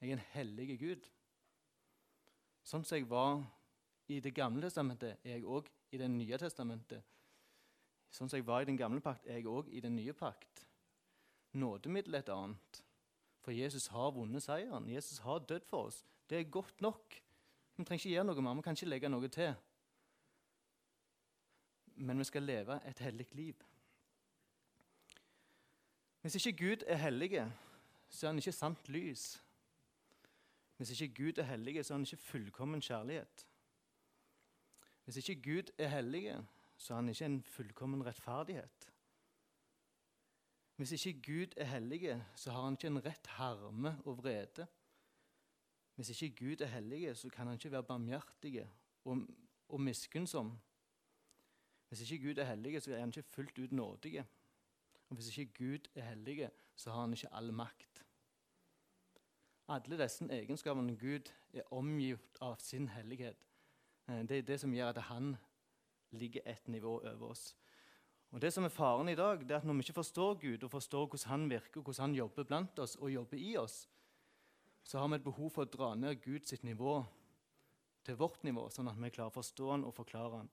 Jeg 0.00 0.10
er 0.10 0.18
en 0.18 0.26
hellig 0.34 0.78
Gud. 0.80 1.08
Sånn 2.66 2.84
som 2.84 2.98
jeg 2.98 3.08
var 3.08 3.44
i 4.08 4.20
Det 4.20 4.34
gamle 4.34 4.62
testamentet, 4.62 5.18
er 5.24 5.38
jeg 5.38 5.44
òg 5.44 5.70
i 5.90 5.98
Det 5.98 6.08
nye 6.10 6.38
testamentet. 6.38 7.02
Sånn 8.10 8.28
som 8.28 8.38
jeg 8.38 8.46
var 8.46 8.62
i 8.62 8.68
den 8.68 8.78
gamle 8.78 9.00
pakt, 9.00 9.26
er 9.26 9.40
jeg 9.40 9.48
òg 9.50 9.70
i 9.72 9.80
den 9.80 9.96
nye 9.96 10.12
pakt. 10.16 10.66
Nådemiddel 11.56 12.20
et 12.20 12.28
annet. 12.32 12.82
For 13.42 13.54
Jesus 13.54 13.86
har 13.94 14.12
vunnet 14.12 14.42
seieren. 14.42 14.88
Jesus 14.90 15.18
har 15.24 15.44
dødd 15.48 15.66
for 15.66 15.88
oss. 15.90 16.02
Det 16.28 16.38
er 16.38 16.50
godt 16.50 16.80
nok. 16.82 17.22
Vi 17.76 17.84
trenger 17.84 18.02
ikke 18.02 18.14
gjøre 18.14 18.26
noe 18.26 18.42
mer. 18.42 18.56
Vi 18.58 18.64
kan 18.66 18.78
ikke 18.78 18.90
legge 18.90 19.10
noe 19.12 19.28
til. 19.32 19.54
Men 21.96 22.18
vi 22.18 22.28
skal 22.28 22.42
leve 22.42 22.80
et 22.88 22.98
hellig 23.04 23.28
liv. 23.32 23.62
Hvis 26.26 26.46
ikke 26.46 26.68
Gud 26.68 26.82
er 26.86 26.96
hellig, 26.96 27.52
så 28.08 28.26
er 28.26 28.30
han 28.30 28.38
ikke 28.38 28.52
sant 28.52 28.88
lys. 28.88 29.42
Hvis 30.76 30.90
ikke 30.90 31.14
Gud 31.14 31.38
er 31.38 31.42
hellig, 31.42 31.84
så 31.84 31.94
er 31.94 31.98
han 31.98 32.04
ikke 32.04 32.16
fullkommen 32.16 32.80
kjærlighet. 32.80 33.46
Hvis 35.04 35.16
ikke 35.16 35.42
Gud 35.42 35.70
er 35.78 35.88
hellig, 35.88 36.46
så 36.76 36.94
er 36.94 36.96
han 36.96 37.08
ikke 37.08 37.24
en 37.24 37.42
fullkommen 37.42 38.06
rettferdighet. 38.06 38.88
Hvis 40.76 40.92
ikke 40.92 41.22
Gud 41.22 41.54
er 41.56 41.64
hellig, 41.64 42.24
så 42.34 42.50
har 42.50 42.62
han 42.62 42.72
ikke 42.72 42.86
en 42.86 43.04
rett 43.04 43.26
harme 43.26 43.98
og 44.04 44.18
vrede. 44.18 44.66
Hvis 45.94 46.22
ikke 46.22 46.44
Gud 46.44 46.60
er 46.60 46.66
hellig, 46.66 47.16
så 47.16 47.28
kan 47.28 47.46
han 47.46 47.54
ikke 47.54 47.70
være 47.70 47.82
barmhjertig 47.82 48.68
og, 49.04 49.28
og 49.68 49.80
miskunnsom. 49.80 50.58
Hvis 51.88 52.10
ikke 52.10 52.26
Gud 52.26 52.38
er 52.38 52.44
hellig, 52.44 52.82
så 52.82 52.92
er 52.94 52.98
han 52.98 53.08
ikke 53.08 53.22
fullt 53.22 53.58
ut 53.58 53.72
nådig. 53.72 54.24
Og 55.08 55.16
hvis 55.16 55.30
ikke 55.38 55.52
Gud 55.58 55.88
er 55.94 56.08
hellig, 56.10 56.50
så 56.76 56.90
har 56.90 57.00
han 57.00 57.12
ikke 57.12 57.34
all 57.34 57.52
makt. 57.52 58.04
Alle 59.68 59.98
disse 59.98 60.26
egenskapene 60.30 60.96
Gud 60.98 61.32
er 61.52 61.72
omgitt 61.74 62.38
av 62.40 62.58
sin 62.62 62.88
hellighet. 62.88 63.38
Eh, 64.08 64.22
det 64.22 64.38
er 64.38 64.42
det 64.42 64.60
som 64.62 64.74
gjør 64.74 64.94
at 64.94 65.06
han 65.10 65.36
ligger 66.10 66.40
et 66.46 66.68
nivå 66.68 67.00
over 67.00 67.30
oss. 67.30 67.56
Og 68.30 68.40
Det 68.40 68.52
som 68.52 68.64
er 68.64 68.68
faren 68.68 69.08
i 69.08 69.14
dag, 69.14 69.40
det 69.40 69.50
er 69.50 69.56
at 69.56 69.64
når 69.64 69.74
vi 69.74 69.86
ikke 69.86 70.02
forstår 70.02 70.34
Gud 70.34 70.64
og 70.64 70.70
forstår 70.70 71.06
hvordan 71.06 71.30
han 71.30 71.50
virker, 71.50 71.80
hvordan 71.80 72.02
han 72.02 72.14
jobber 72.14 72.44
blant 72.44 72.78
oss 72.78 72.96
og 72.96 73.10
jobber 73.10 73.36
i 73.36 73.56
oss, 73.56 73.88
så 74.84 74.98
har 74.98 75.08
vi 75.08 75.14
et 75.14 75.24
behov 75.24 75.50
for 75.50 75.64
å 75.64 75.70
dra 75.70 75.94
ned 75.94 76.20
Guds 76.22 76.62
nivå 76.62 77.04
til 78.04 78.16
vårt 78.16 78.44
nivå, 78.44 78.68
sånn 78.70 78.88
at 78.88 78.98
vi 79.02 79.10
klarer 79.10 79.32
å 79.32 79.38
forstå 79.38 79.70
han 79.70 79.84
og 79.84 79.94
forklare 79.94 80.42
han. 80.42 80.50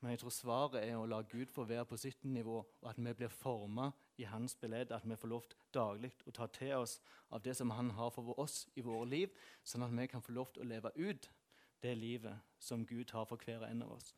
Men 0.00 0.14
jeg 0.14 0.22
tror 0.22 0.32
svaret 0.32 0.78
er 0.80 0.96
å 0.96 1.08
la 1.08 1.20
Gud 1.28 1.50
få 1.52 1.66
være 1.68 1.84
på 1.84 1.98
sitt 2.00 2.24
nivå, 2.24 2.62
og 2.80 2.86
at 2.88 3.00
vi 3.00 3.12
blir 3.12 3.28
forma 3.28 3.90
i 4.16 4.24
hans 4.24 4.54
belede. 4.56 4.96
At 4.96 5.04
vi 5.04 5.16
får 5.16 5.28
lov 5.28 5.48
daglig 5.74 6.12
å 6.26 6.32
ta 6.32 6.46
til 6.46 6.72
oss 6.78 7.00
av 7.30 7.42
det 7.44 7.56
som 7.56 7.70
han 7.76 7.90
har 7.98 8.12
for 8.14 8.32
oss 8.40 8.62
i 8.76 8.84
våre 8.84 9.08
liv, 9.08 9.34
sånn 9.64 9.84
at 9.84 9.92
vi 9.92 10.06
kan 10.08 10.24
få 10.24 10.32
lov 10.32 10.54
til 10.54 10.64
å 10.64 10.70
leve 10.70 10.94
ut 10.96 11.28
det 11.82 11.92
livet 11.96 12.56
som 12.58 12.86
Gud 12.86 13.12
har 13.12 13.28
for 13.28 13.40
hver 13.44 13.66
en 13.68 13.84
av 13.84 13.92
oss. 13.98 14.14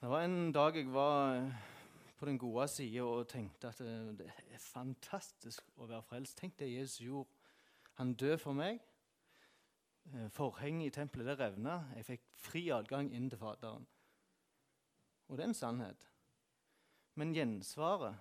Det 0.00 0.08
var 0.08 0.24
en 0.24 0.52
dag 0.52 0.76
jeg 0.76 0.88
var 0.92 1.44
på 2.16 2.26
den 2.26 2.38
gode 2.38 2.68
sida 2.68 3.04
og 3.04 3.28
tenkte 3.28 3.68
at 3.68 3.78
det 4.16 4.28
er 4.28 4.60
fantastisk 4.60 5.64
å 5.76 5.88
være 5.88 6.04
frelst. 6.08 6.38
Tenk 6.40 6.56
det 6.60 6.72
Jesus 6.72 7.00
gjorde. 7.04 7.28
Han 8.00 8.14
døde 8.14 8.38
for 8.40 8.56
meg. 8.56 8.80
Eh, 10.14 10.28
forhenget 10.32 10.86
i 10.86 10.94
tempelet 11.00 11.26
det 11.26 11.38
revna. 11.40 11.82
Jeg 11.96 12.06
fikk 12.14 12.28
fri 12.36 12.68
adgang 12.72 13.12
inn 13.12 13.28
til 13.30 13.40
Faderen. 13.40 13.86
Og 15.30 15.38
det 15.38 15.44
er 15.44 15.52
en 15.52 15.54
sannhet. 15.54 16.06
Men 17.14 17.34
gjensvaret 17.34 18.18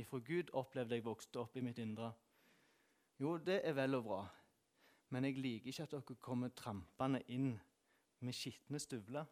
ifra 0.00 0.18
Gud 0.24 0.50
opplevde 0.58 0.98
jeg 0.98 1.06
vokste 1.06 1.42
opp 1.42 1.56
i 1.56 1.62
mitt 1.64 1.78
indre. 1.78 2.10
Jo, 3.22 3.36
det 3.38 3.60
er 3.62 3.76
vel 3.76 3.94
og 3.98 4.06
bra, 4.08 4.22
men 5.14 5.28
jeg 5.28 5.38
liker 5.38 5.70
ikke 5.70 5.84
at 5.86 5.94
dere 5.94 6.16
kommer 6.24 6.50
trampende 6.56 7.20
inn 7.30 7.52
med 8.22 8.34
skitne 8.34 8.80
støvler. 8.82 9.28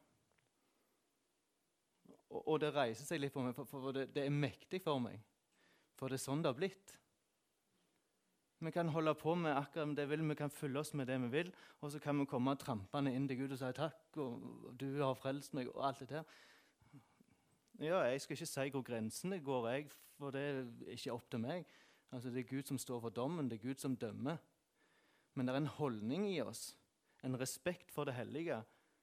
Og, 2.31 2.43
og, 2.45 2.57
det 2.63 2.71
reiser 2.77 3.09
seg 3.09 3.23
litt 3.23 3.35
for 3.35 3.47
meg, 3.47 3.57
for, 3.57 3.67
for 3.67 3.97
det, 3.97 4.11
det, 4.15 4.27
er 4.27 4.35
mektig 4.35 4.83
for 4.85 5.03
meg. 5.03 5.19
For 5.99 6.13
det 6.13 6.21
er 6.21 6.23
sånn 6.23 6.45
det 6.45 6.53
har 6.53 6.59
blitt. 6.59 6.95
Vi 8.61 8.71
kan 8.75 8.93
holde 8.93 9.17
på 9.17 9.33
med 9.41 9.57
akkurat 9.57 9.97
det 9.97 10.05
vi 10.05 10.19
vil, 10.19 10.29
vi 10.29 10.37
kan 10.39 10.53
fylle 10.53 10.83
oss 10.83 10.93
med 10.95 11.09
det 11.09 11.17
vi 11.25 11.33
vil, 11.33 11.51
og 11.81 11.91
så 11.91 11.99
kan 12.03 12.21
vi 12.21 12.29
komme 12.29 12.55
trampende 12.61 13.15
inn 13.17 13.27
til 13.27 13.41
Gud 13.41 13.57
og 13.57 13.63
si 13.63 13.73
takk, 13.75 14.21
og 14.21 14.75
du 14.79 14.91
har 15.01 15.17
frelst 15.19 15.57
meg, 15.57 15.73
og 15.73 15.89
alt 15.89 16.05
det 16.05 16.11
der. 16.13 16.39
Ja, 17.81 17.99
Jeg 18.01 18.21
skal 18.21 18.35
ikke 18.35 18.47
si 18.47 18.69
hvor 18.69 18.83
grensene 18.83 19.41
går, 19.41 19.69
jeg, 19.69 19.87
for 20.19 20.31
det 20.31 20.41
er 20.41 20.67
ikke 20.93 21.13
opp 21.13 21.31
til 21.31 21.41
meg. 21.41 21.67
Altså, 22.13 22.31
Det 22.31 22.41
er 22.41 22.57
Gud 22.57 22.63
som 22.63 22.79
står 22.79 23.01
for 23.01 23.09
dommen, 23.09 23.51
det 23.51 23.57
er 23.57 23.69
Gud 23.69 23.75
som 23.79 23.97
dømmer. 23.97 24.37
Men 25.35 25.47
det 25.47 25.55
er 25.55 25.57
en 25.57 25.67
holdning 25.67 26.29
i 26.29 26.41
oss, 26.41 26.77
en 27.25 27.41
respekt 27.41 27.93
for 27.93 28.05
det 28.05 28.15
hellige, 28.15 28.63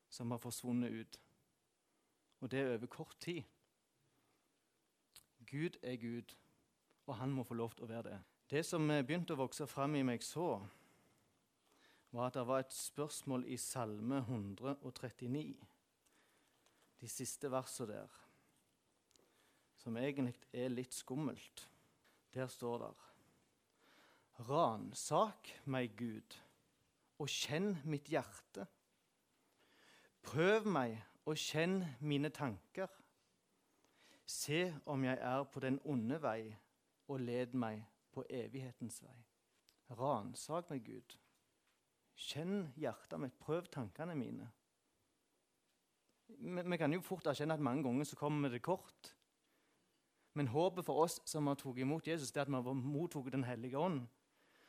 som 0.09 0.31
har 0.31 0.37
forsvunnet 0.37 0.91
ut. 0.91 1.19
Og 2.41 2.51
det 2.51 2.59
er 2.59 2.77
over 2.77 2.85
kort 2.85 3.15
tid. 3.19 3.41
Gud 5.51 5.77
er 5.81 5.95
Gud, 5.95 6.35
og 7.07 7.15
han 7.15 7.29
må 7.29 7.43
få 7.43 7.53
lov 7.53 7.73
til 7.73 7.83
å 7.85 7.87
være 7.87 8.03
det. 8.03 8.19
Det 8.49 8.65
som 8.65 8.87
begynte 8.87 9.33
å 9.33 9.41
vokse 9.41 9.67
fram 9.67 9.95
i 9.95 10.03
meg 10.03 10.21
så, 10.23 10.61
var 12.11 12.27
at 12.27 12.33
det 12.33 12.47
var 12.47 12.59
et 12.59 12.73
spørsmål 12.73 13.45
i 13.47 13.57
Salme 13.57 14.17
139, 14.17 15.55
de 17.01 17.09
siste 17.09 17.51
versene 17.51 17.93
der 17.93 18.26
som 19.87 19.97
egentlig 19.97 20.35
er 20.51 20.67
litt 20.73 20.91
skummelt. 20.91 21.61
Der 22.35 22.49
står 22.51 22.81
det 22.83 22.89
Ransak 24.49 25.47
meg, 25.65 25.95
Gud, 25.97 26.35
og 27.17 27.31
kjenn 27.31 27.71
mitt 27.87 28.09
hjerte. 28.11 28.67
Prøv 30.27 30.67
meg 30.67 30.99
og 31.25 31.39
kjenn 31.39 31.79
mine 32.03 32.29
tanker. 32.35 32.91
Se 34.27 34.67
om 34.85 35.07
jeg 35.07 35.17
er 35.23 35.47
på 35.47 35.63
den 35.63 35.79
onde 35.87 36.19
vei, 36.21 36.51
og 37.07 37.23
led 37.23 37.55
meg 37.55 37.79
på 38.11 38.27
evighetens 38.27 38.99
vei. 39.01 39.17
Ransak 39.95 40.69
meg, 40.69 40.83
Gud. 40.83 41.15
Kjenn 42.27 42.73
hjertet 42.75 43.23
mitt, 43.23 43.39
prøv 43.39 43.71
tankene 43.71 44.19
mine. 44.19 44.51
Vi, 46.27 46.77
kan 46.77 46.91
jo 46.91 46.99
fort 47.01 47.31
erkjenne 47.31 47.55
at 47.55 47.63
mange 47.63 47.87
ganger 47.87 48.05
så 48.05 48.19
kommer 48.19 48.49
vi 48.49 48.57
til 48.57 48.67
kort. 48.67 49.13
Men 50.37 50.47
håpet 50.53 50.85
for 50.85 51.01
oss 51.01 51.17
som 51.25 51.47
har 51.49 51.57
tatt 51.57 51.79
imot 51.81 52.07
Jesus, 52.07 52.29
det 52.31 52.43
er 52.43 52.45
at 52.45 52.51
vi 52.51 52.59
har 52.61 52.73
mottatt 52.77 53.31
Den 53.33 53.43
hellige 53.43 53.77
ånd. 53.77 54.03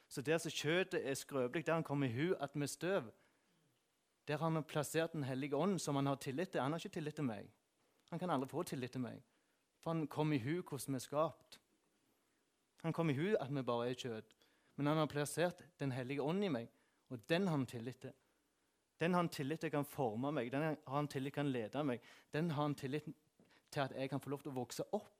Så 0.09 0.23
der 0.25 0.39
som 0.41 0.51
kjøttet 0.51 1.05
er 1.05 1.15
skrøpelig, 1.15 1.67
der 1.67 1.75
han 1.75 1.85
kommer 1.85 2.09
i 2.09 2.15
hu 2.15 2.35
at 2.41 2.55
vi 2.55 2.65
er 2.65 2.73
støv, 2.73 3.11
der 4.29 4.39
har 4.39 4.51
han 4.51 4.65
plassert 4.65 5.13
Den 5.13 5.25
hellige 5.25 5.57
ånd, 5.57 5.79
som 5.79 5.97
han 5.97 6.07
har 6.07 6.17
tillit 6.17 6.51
til. 6.51 6.61
Han 6.61 6.73
har 6.73 6.79
ikke 6.79 6.95
tillit 6.95 7.15
til 7.15 7.25
meg. 7.25 7.51
Han 8.11 8.19
kan 8.19 8.31
aldri 8.31 8.49
få 8.49 8.63
tillit 8.63 8.93
til 8.93 9.01
meg, 9.01 9.21
for 9.81 9.93
han 9.93 10.07
kom 10.07 10.33
i 10.33 10.39
hu 10.39 10.63
hvordan 10.63 10.95
vi 10.95 10.97
er 10.97 11.05
skapt. 11.05 11.61
Han 12.83 12.93
kom 12.93 13.11
i 13.11 13.15
hu 13.15 13.37
at 13.41 13.53
vi 13.53 13.63
bare 13.63 13.91
er 13.91 13.95
kjøtt. 13.95 14.35
Men 14.77 14.87
han 14.87 14.97
har 14.97 15.07
plassert 15.07 15.63
Den 15.81 15.93
hellige 15.93 16.23
ånd 16.23 16.45
i 16.45 16.49
meg, 16.49 16.69
og 17.11 17.29
den 17.29 17.47
har 17.47 17.57
han 17.57 17.67
tillit 17.67 18.01
til. 18.01 18.13
Den 19.01 19.13
har 19.13 19.21
han 19.21 19.29
tillit 19.29 19.61
til 19.61 19.71
kan 19.71 19.85
forme 19.85 20.33
meg, 20.33 20.53
den 20.53 20.63
har 20.63 20.97
han 20.97 21.09
tillit 21.09 21.35
kan 21.35 21.53
lede 21.53 21.85
meg. 21.85 22.01
Den 22.33 22.51
har 22.51 22.63
han 22.63 22.75
tillit 22.75 23.05
til 23.71 23.81
at 23.81 23.93
jeg 23.93 24.11
kan 24.11 24.21
få 24.21 24.31
lov 24.31 24.43
til 24.43 24.51
å 24.51 24.61
vokse 24.61 24.85
opp 24.93 25.18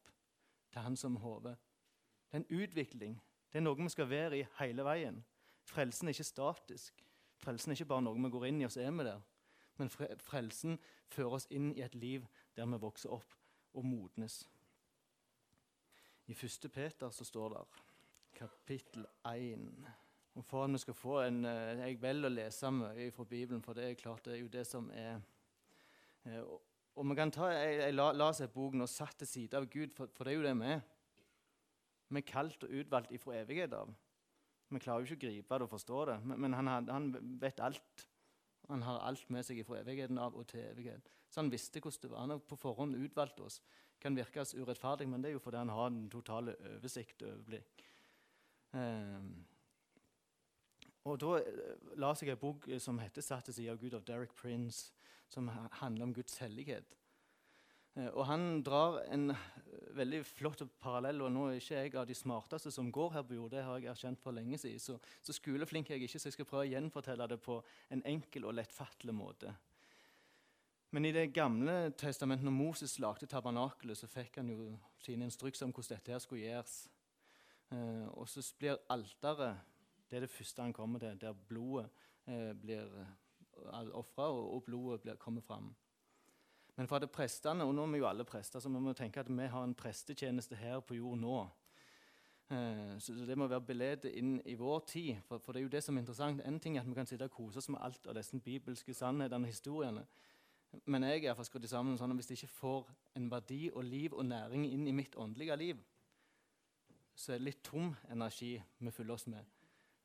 til 0.73 0.81
Han 0.81 0.97
som 0.97 1.17
hode. 1.17 1.57
Det 2.29 2.37
er 2.37 2.37
en 2.37 2.63
utvikling. 2.63 3.21
Det 3.53 3.59
er 3.59 3.65
noe 3.65 3.83
vi 3.83 3.89
skal 3.89 4.11
være 4.11 4.39
i 4.39 4.47
hele 4.59 4.85
veien. 4.85 5.25
Frelsen 5.65 6.09
er 6.09 6.17
ikke 6.17 6.25
statisk. 6.25 7.05
Frelsen 7.37 7.73
er 7.73 7.77
ikke 7.77 7.89
bare 7.95 8.03
noe 8.03 8.23
vi 8.23 8.31
går 8.31 8.47
inn 8.49 8.61
i, 8.61 8.65
og 8.65 8.73
så 8.73 8.83
er 8.83 8.91
vi 8.91 9.07
der. 9.07 9.21
Men 9.79 9.91
frelsen 10.21 10.79
fører 11.09 11.39
oss 11.39 11.47
inn 11.51 11.71
i 11.77 11.85
et 11.85 11.95
liv 11.95 12.27
der 12.57 12.67
vi 12.67 12.81
vokser 12.83 13.15
opp 13.15 13.35
og 13.75 13.85
modnes. 13.85 14.43
I 16.27 16.33
1. 16.33 16.71
Peter 16.73 17.11
så 17.11 17.25
står 17.25 17.55
det 17.55 17.65
kapittel 18.39 19.07
1 19.27 19.87
og 20.39 20.45
For 20.45 20.65
at 20.65 20.73
vi 20.73 20.79
skal 20.79 20.95
få 20.95 21.21
en, 21.21 21.45
eh, 21.45 21.79
Jeg 21.79 22.03
velger 22.03 22.29
å 22.29 22.33
lese 22.33 22.71
mye 22.71 23.11
fra 23.11 23.25
Bibelen, 23.25 23.63
for 23.63 23.73
det 23.73 23.85
er 23.85 23.95
klart 23.95 24.25
det 24.25 24.35
er 24.35 24.41
jo 24.41 24.49
det 24.49 24.67
som 24.67 24.91
er 24.95 25.21
eh, 26.25 26.45
og 26.99 27.07
vi 27.07 27.15
kan 27.19 27.31
ta, 27.31 27.49
ei 27.55 27.79
jeg 27.79 27.95
la, 27.95 28.11
la 28.17 28.29
seg 28.35 28.51
boken 28.51 28.83
og 28.83 28.91
satt 28.91 29.21
til 29.21 29.31
side 29.31 29.59
av 29.59 29.69
Gud, 29.71 29.93
for, 29.95 30.11
for, 30.17 30.27
det 30.27 30.35
er 30.35 30.39
jo 30.41 30.47
det 30.47 30.55
vi 30.59 30.71
er. 30.75 30.85
Vi 32.09 32.23
er 32.23 32.27
kalt 32.27 32.65
og 32.67 32.75
utvalgt 32.81 33.13
ifra 33.15 33.37
evighet 33.43 33.77
av. 33.77 33.93
Vi 34.69 34.81
klarer 34.83 35.05
jo 35.05 35.09
ikke 35.09 35.21
å 35.21 35.25
gripe 35.29 35.59
det 35.59 35.67
og 35.69 35.73
forstå 35.73 36.05
det, 36.11 36.17
men, 36.27 36.41
men 36.45 36.57
han, 36.59 36.89
han, 36.91 37.11
vet 37.41 37.63
alt. 37.65 38.07
Han 38.69 38.83
har 38.85 39.05
alt 39.07 39.31
med 39.33 39.47
seg 39.47 39.63
ifra 39.63 39.79
evigheten 39.81 40.19
av 40.21 40.37
og 40.37 40.49
til 40.51 40.65
evighet. 40.65 41.13
Så 41.29 41.41
han 41.41 41.53
visste 41.53 41.81
hvordan 41.81 42.03
det 42.03 42.11
var. 42.11 42.25
Han 42.25 42.35
har 42.35 42.43
på 42.51 42.59
forhånd 42.61 42.99
utvalgt 42.99 43.41
oss. 43.45 43.61
Kan 44.03 44.17
virkes 44.17 44.57
urettferdig, 44.57 45.07
men 45.09 45.23
det 45.23 45.31
er 45.31 45.39
jo 45.39 45.45
fordi 45.45 45.61
han 45.63 45.73
har 45.73 45.93
den 45.93 46.09
totale 46.13 46.57
oversikt 46.75 47.23
og 47.25 47.31
overblikk. 47.31 47.87
Um, 48.77 49.31
og 51.05 51.21
Da 51.21 51.41
las 51.97 52.23
jeg 52.23 52.31
en 52.31 52.37
bok 52.37 52.69
som 52.79 52.99
heter 52.99 53.23
'Satte 53.23 53.53
side 53.53 53.71
av 53.71 53.79
Gud' 53.79 53.95
av 53.95 54.05
Derek 54.05 54.35
Prince 54.35 54.93
som 55.29 55.49
handler 55.49 56.03
om 56.03 56.15
Guds 56.15 56.39
hellighet. 56.39 56.97
Eh, 57.99 58.09
og 58.09 58.27
Han 58.27 58.63
drar 58.63 59.01
en 59.13 59.31
eh, 59.31 59.37
veldig 59.97 60.25
flott 60.27 60.63
parallell. 60.81 61.23
og 61.23 61.33
Nå 61.33 61.47
er 61.49 61.61
ikke 61.61 61.81
jeg 61.83 61.95
av 61.95 62.07
de 62.07 62.15
smarteste 62.15 62.73
som 62.75 62.93
går 62.93 63.13
her 63.13 63.23
på 63.23 63.35
jord, 63.35 63.51
det 63.51 63.65
har 63.65 63.79
jeg 63.79 63.91
erkjent 63.93 64.21
for 64.23 64.33
lenge 64.33 64.59
siden. 64.59 64.79
Så, 64.79 64.99
så 65.23 65.33
skoleflink 65.33 65.91
er 65.91 65.99
jeg 65.99 66.09
ikke, 66.09 66.19
så 66.19 66.29
jeg 66.29 66.39
skal 66.39 66.49
prøve 66.49 66.67
å 66.67 66.73
gjenfortelle 66.73 67.29
det 67.29 67.41
på 67.45 67.63
en 67.91 68.05
enkel 68.05 68.49
og 68.49 68.55
lettfattelig 68.55 69.15
måte. 69.15 69.55
Men 70.91 71.05
i 71.05 71.13
Det 71.13 71.33
gamle 71.35 71.91
testamentet, 71.91 72.45
når 72.45 72.57
Moses 72.57 72.99
lagde 72.99 73.27
tabernakelet, 73.27 73.99
så 73.99 74.07
fikk 74.09 74.39
han 74.41 74.49
jo 74.49 74.71
sine 75.05 75.27
instrukser 75.29 75.67
om 75.67 75.73
hvordan 75.73 75.99
dette 75.99 76.15
her 76.15 76.23
skulle 76.25 76.47
gjøres. 76.47 76.79
Eh, 77.73 78.07
og 78.17 78.29
så 78.29 78.45
blir 78.59 78.79
alteret 78.89 79.59
det 80.11 80.17
er 80.17 80.21
det 80.27 80.31
første 80.31 80.63
han 80.63 80.73
kommer 80.73 80.99
til, 80.99 81.21
der 81.21 81.33
blodet 81.33 81.89
eh, 82.27 82.55
blir 82.57 82.87
eh, 83.01 83.91
ofra 83.93 84.31
og, 84.31 84.55
og, 84.55 84.65
blodet 84.65 85.01
blir, 85.01 85.15
kommer 85.15 85.41
fram. 85.41 85.75
Men 86.77 86.89
for 86.89 86.97
at 86.97 87.11
prestene, 87.11 87.65
og 87.65 87.75
nå 87.75 87.85
er 87.85 87.93
vi 87.93 87.99
jo 87.99 88.09
alle 88.09 88.25
prester, 88.25 88.61
så 88.61 88.69
vi 88.69 88.81
må 88.81 88.93
tenke 88.93 89.21
at 89.21 89.31
vi 89.31 89.47
har 89.47 89.65
en 89.65 89.75
prestetjeneste 89.75 90.57
her 90.57 90.81
på 90.81 90.95
jord 90.95 91.19
nå. 91.19 91.41
Eh, 92.51 92.95
så 92.99 93.13
det 93.13 93.37
må 93.39 93.49
være 93.51 93.67
beledet 93.67 94.13
inn 94.17 94.39
i 94.47 94.55
vår 94.55 94.85
tid. 94.87 95.17
For, 95.27 95.39
for, 95.39 95.53
det 95.53 95.61
er 95.61 95.67
jo 95.67 95.75
det 95.75 95.83
som 95.85 95.97
er 95.97 96.05
interessant. 96.05 96.41
En 96.47 96.61
ting 96.61 96.77
er 96.77 96.87
at 96.87 96.89
vi 96.89 96.97
kan 96.97 97.07
sitte 97.07 97.29
og 97.29 97.35
kose 97.35 97.59
oss 97.59 97.69
med 97.69 97.83
alt 97.83 98.07
av 98.07 98.17
disse 98.17 98.39
bibelske 98.41 98.95
sannhetene 98.95 99.45
og 99.45 99.53
historiene. 99.53 100.07
Men 100.85 101.05
jeg 101.09 101.25
er 101.25 101.45
skrudd 101.45 101.67
sammen 101.69 101.99
sånn 101.99 102.13
at 102.13 102.21
hvis 102.21 102.29
det 102.31 102.39
ikke 102.39 102.57
får 102.61 102.89
en 103.17 103.31
verdi 103.33 103.69
og 103.73 103.85
liv 103.85 104.15
og 104.15 104.27
næring 104.29 104.67
inn 104.69 104.87
i 104.87 104.97
mitt 104.97 105.17
åndelige 105.17 105.57
liv, 105.57 105.85
så 107.19 107.33
er 107.33 107.41
det 107.41 107.49
litt 107.49 107.63
tom 107.67 107.95
energi 108.13 108.53
vi 108.79 108.93
fyller 108.95 109.17
oss 109.17 109.27
med. 109.27 109.43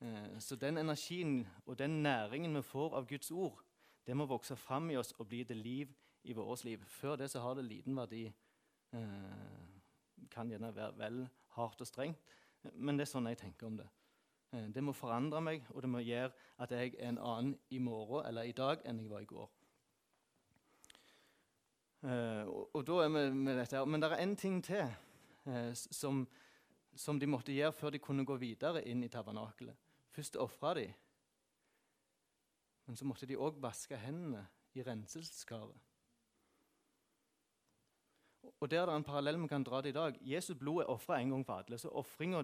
Eh, 0.04 0.40
så 0.40 0.56
den 0.56 0.78
energien 0.78 1.48
og 1.66 1.80
den 1.80 2.04
næringen 2.04 2.56
vi 2.56 2.62
får 2.62 2.96
av 2.98 3.08
Guds 3.08 3.32
ord, 3.32 3.64
det 4.08 4.18
må 4.18 4.26
vokse 4.26 4.56
fram 4.56 4.90
i 4.92 4.98
oss 5.00 5.14
og 5.18 5.28
bli 5.28 5.44
det 5.44 5.58
liv 5.58 5.94
i 6.24 6.34
vårt 6.34 6.64
liv. 6.64 6.84
Før 6.86 7.16
det 7.16 7.30
så 7.32 7.40
har 7.40 7.56
det 7.56 7.66
liten 7.66 7.96
verdi. 7.96 8.26
Eh, 8.94 10.30
kan 10.32 10.50
gjerne 10.50 10.76
være 10.76 10.98
vel 10.98 11.28
hardt 11.56 11.82
og 11.82 11.88
strengt, 11.88 12.20
men 12.74 12.98
det 12.98 13.08
er 13.08 13.12
sånn 13.12 13.30
jeg 13.32 13.40
tenker 13.40 13.68
om 13.68 13.78
det. 13.80 13.88
Eh, 14.52 14.68
det 14.76 14.84
må 14.84 14.92
forandre 14.92 15.42
meg, 15.42 15.64
og 15.70 15.82
det 15.82 15.90
må 15.90 16.04
gjøre 16.04 16.34
at 16.60 16.72
jeg 16.72 16.96
er 17.00 17.10
en 17.14 17.18
annen 17.20 17.56
i 17.70 17.80
morgen 17.80 18.26
eller 18.28 18.44
i 18.44 18.52
dag 18.52 18.84
enn 18.86 19.00
jeg 19.00 19.12
var 19.12 19.24
i 19.24 19.30
går. 19.30 19.52
Og, 22.04 22.82
da 22.84 22.96
er 23.00 23.10
vi 23.14 23.20
med 23.32 23.56
dette. 23.56 23.80
Men 23.86 24.02
det 24.02 24.10
er 24.12 24.20
én 24.26 24.36
ting 24.36 24.58
til 24.60 24.90
som, 25.74 26.26
som 26.96 27.20
de 27.20 27.30
måtte 27.32 27.56
gjøre 27.56 27.72
før 27.72 27.94
de 27.96 28.02
kunne 28.04 28.26
gå 28.28 28.36
videre 28.36 28.82
inn 28.84 29.06
i 29.06 29.08
tabernakelet. 29.08 29.83
Først 30.14 30.38
ofra 30.38 30.76
de, 30.78 30.86
men 32.86 33.00
så 33.00 33.08
måtte 33.08 33.26
de 33.26 33.40
òg 33.40 33.58
vaske 33.64 33.98
hendene 33.98 34.44
i 34.78 34.84
renselskaret. 34.86 35.80
Og 38.60 38.72
Der 38.72 38.82
er 38.82 38.86
det 38.86 38.96
en 38.96 39.04
parallell 39.04 39.40
vi 39.42 39.48
kan 39.48 39.64
dra 39.64 39.82
til 39.82 39.90
i 39.90 39.96
dag. 39.96 40.18
Jesu 40.22 40.54
blod 40.56 40.82
er 40.84 40.92
ofra 40.92 41.20
en 41.20 41.30
gang 41.30 41.46
for 41.46 41.54
alle. 41.54 41.78
Så 41.78 41.90
Ofringa 41.90 42.44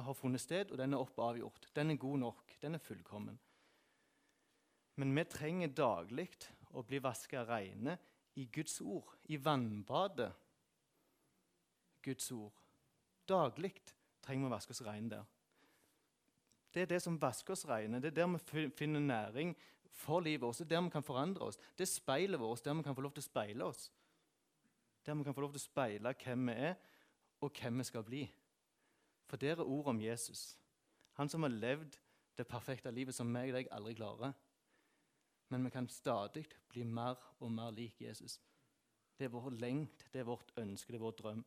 har 0.00 0.12
funnet 0.12 0.40
sted, 0.40 0.70
og 0.70 0.78
den 0.78 0.94
er 0.94 0.98
opp 0.98 1.18
avgjort. 1.18 1.68
Den 1.74 1.90
er 1.90 1.96
god 1.96 2.18
nok. 2.18 2.56
Den 2.62 2.74
er 2.74 2.78
fullkommen. 2.78 3.38
Men 4.96 5.14
vi 5.14 5.24
trenger 5.24 5.68
daglig 5.68 6.28
å 6.72 6.82
bli 6.82 6.98
vaska 6.98 7.44
reine 7.44 7.98
i 8.34 8.46
Guds 8.46 8.80
ord, 8.80 9.16
i 9.24 9.36
vannbadet. 9.36 10.32
Guds 12.02 12.30
ord. 12.32 12.52
Daglig 13.28 13.74
trenger 14.22 14.46
vi 14.46 14.50
å 14.50 14.54
vaske 14.54 14.70
oss 14.70 14.82
reine 14.86 15.10
der. 15.10 15.33
Det 16.74 16.82
er 16.82 16.90
det 16.90 17.02
som 17.02 17.20
vasker 17.20 17.54
oss 17.54 17.66
rene. 17.68 18.00
Det 18.02 18.10
er 18.10 18.16
der 18.22 18.32
vi 18.34 18.70
finner 18.76 19.00
næring 19.00 19.54
for 19.94 20.20
livet 20.20 20.42
vårt. 20.42 20.58
Det 20.58 20.64
er 20.64 20.76
der 20.76 20.82
vi 20.82 20.90
kan 20.90 21.02
forandre 21.02 21.46
oss. 21.46 21.58
Det 21.78 21.86
er 21.86 21.92
speilet 21.92 22.40
vårt, 22.40 22.64
der 22.64 22.74
vi 22.74 22.82
kan 22.82 22.94
få 22.94 23.00
lov 23.00 23.12
til 23.14 23.22
å 23.22 23.28
speile 23.28 23.64
oss. 23.64 23.92
Der 25.06 25.14
vi 25.14 25.24
kan 25.24 25.34
få 25.34 25.44
lov 25.44 25.52
til 25.52 25.62
å 25.62 25.68
speile 25.68 26.14
hvem 26.24 26.48
vi 26.48 26.56
er, 26.70 26.74
og 27.40 27.60
hvem 27.60 27.78
vi 27.78 27.84
skal 27.84 28.02
bli. 28.02 28.24
For 29.26 29.36
det 29.36 29.50
er 29.50 29.62
ord 29.62 29.92
om 29.92 30.00
Jesus. 30.00 30.58
Han 31.12 31.28
som 31.28 31.42
har 31.42 31.54
levd 31.54 31.98
det 32.38 32.46
perfekte 32.46 32.90
livet 32.90 33.14
som 33.14 33.30
meg 33.30 33.52
og 33.52 33.58
deg 33.58 33.70
aldri 33.72 33.94
klarer. 33.94 34.34
Men 35.48 35.64
vi 35.64 35.70
kan 35.70 35.88
stadig 35.88 36.46
bli 36.68 36.82
mer 36.84 37.20
og 37.38 37.52
mer 37.52 37.70
lik 37.70 38.00
Jesus. 38.00 38.40
Det 39.18 39.24
er 39.24 39.34
vår 39.34 39.50
lengt, 39.50 40.08
det 40.12 40.20
er 40.20 40.26
vårt 40.26 40.50
ønske, 40.58 40.92
det 40.92 40.98
er 40.98 41.04
vår 41.04 41.18
drøm. 41.20 41.44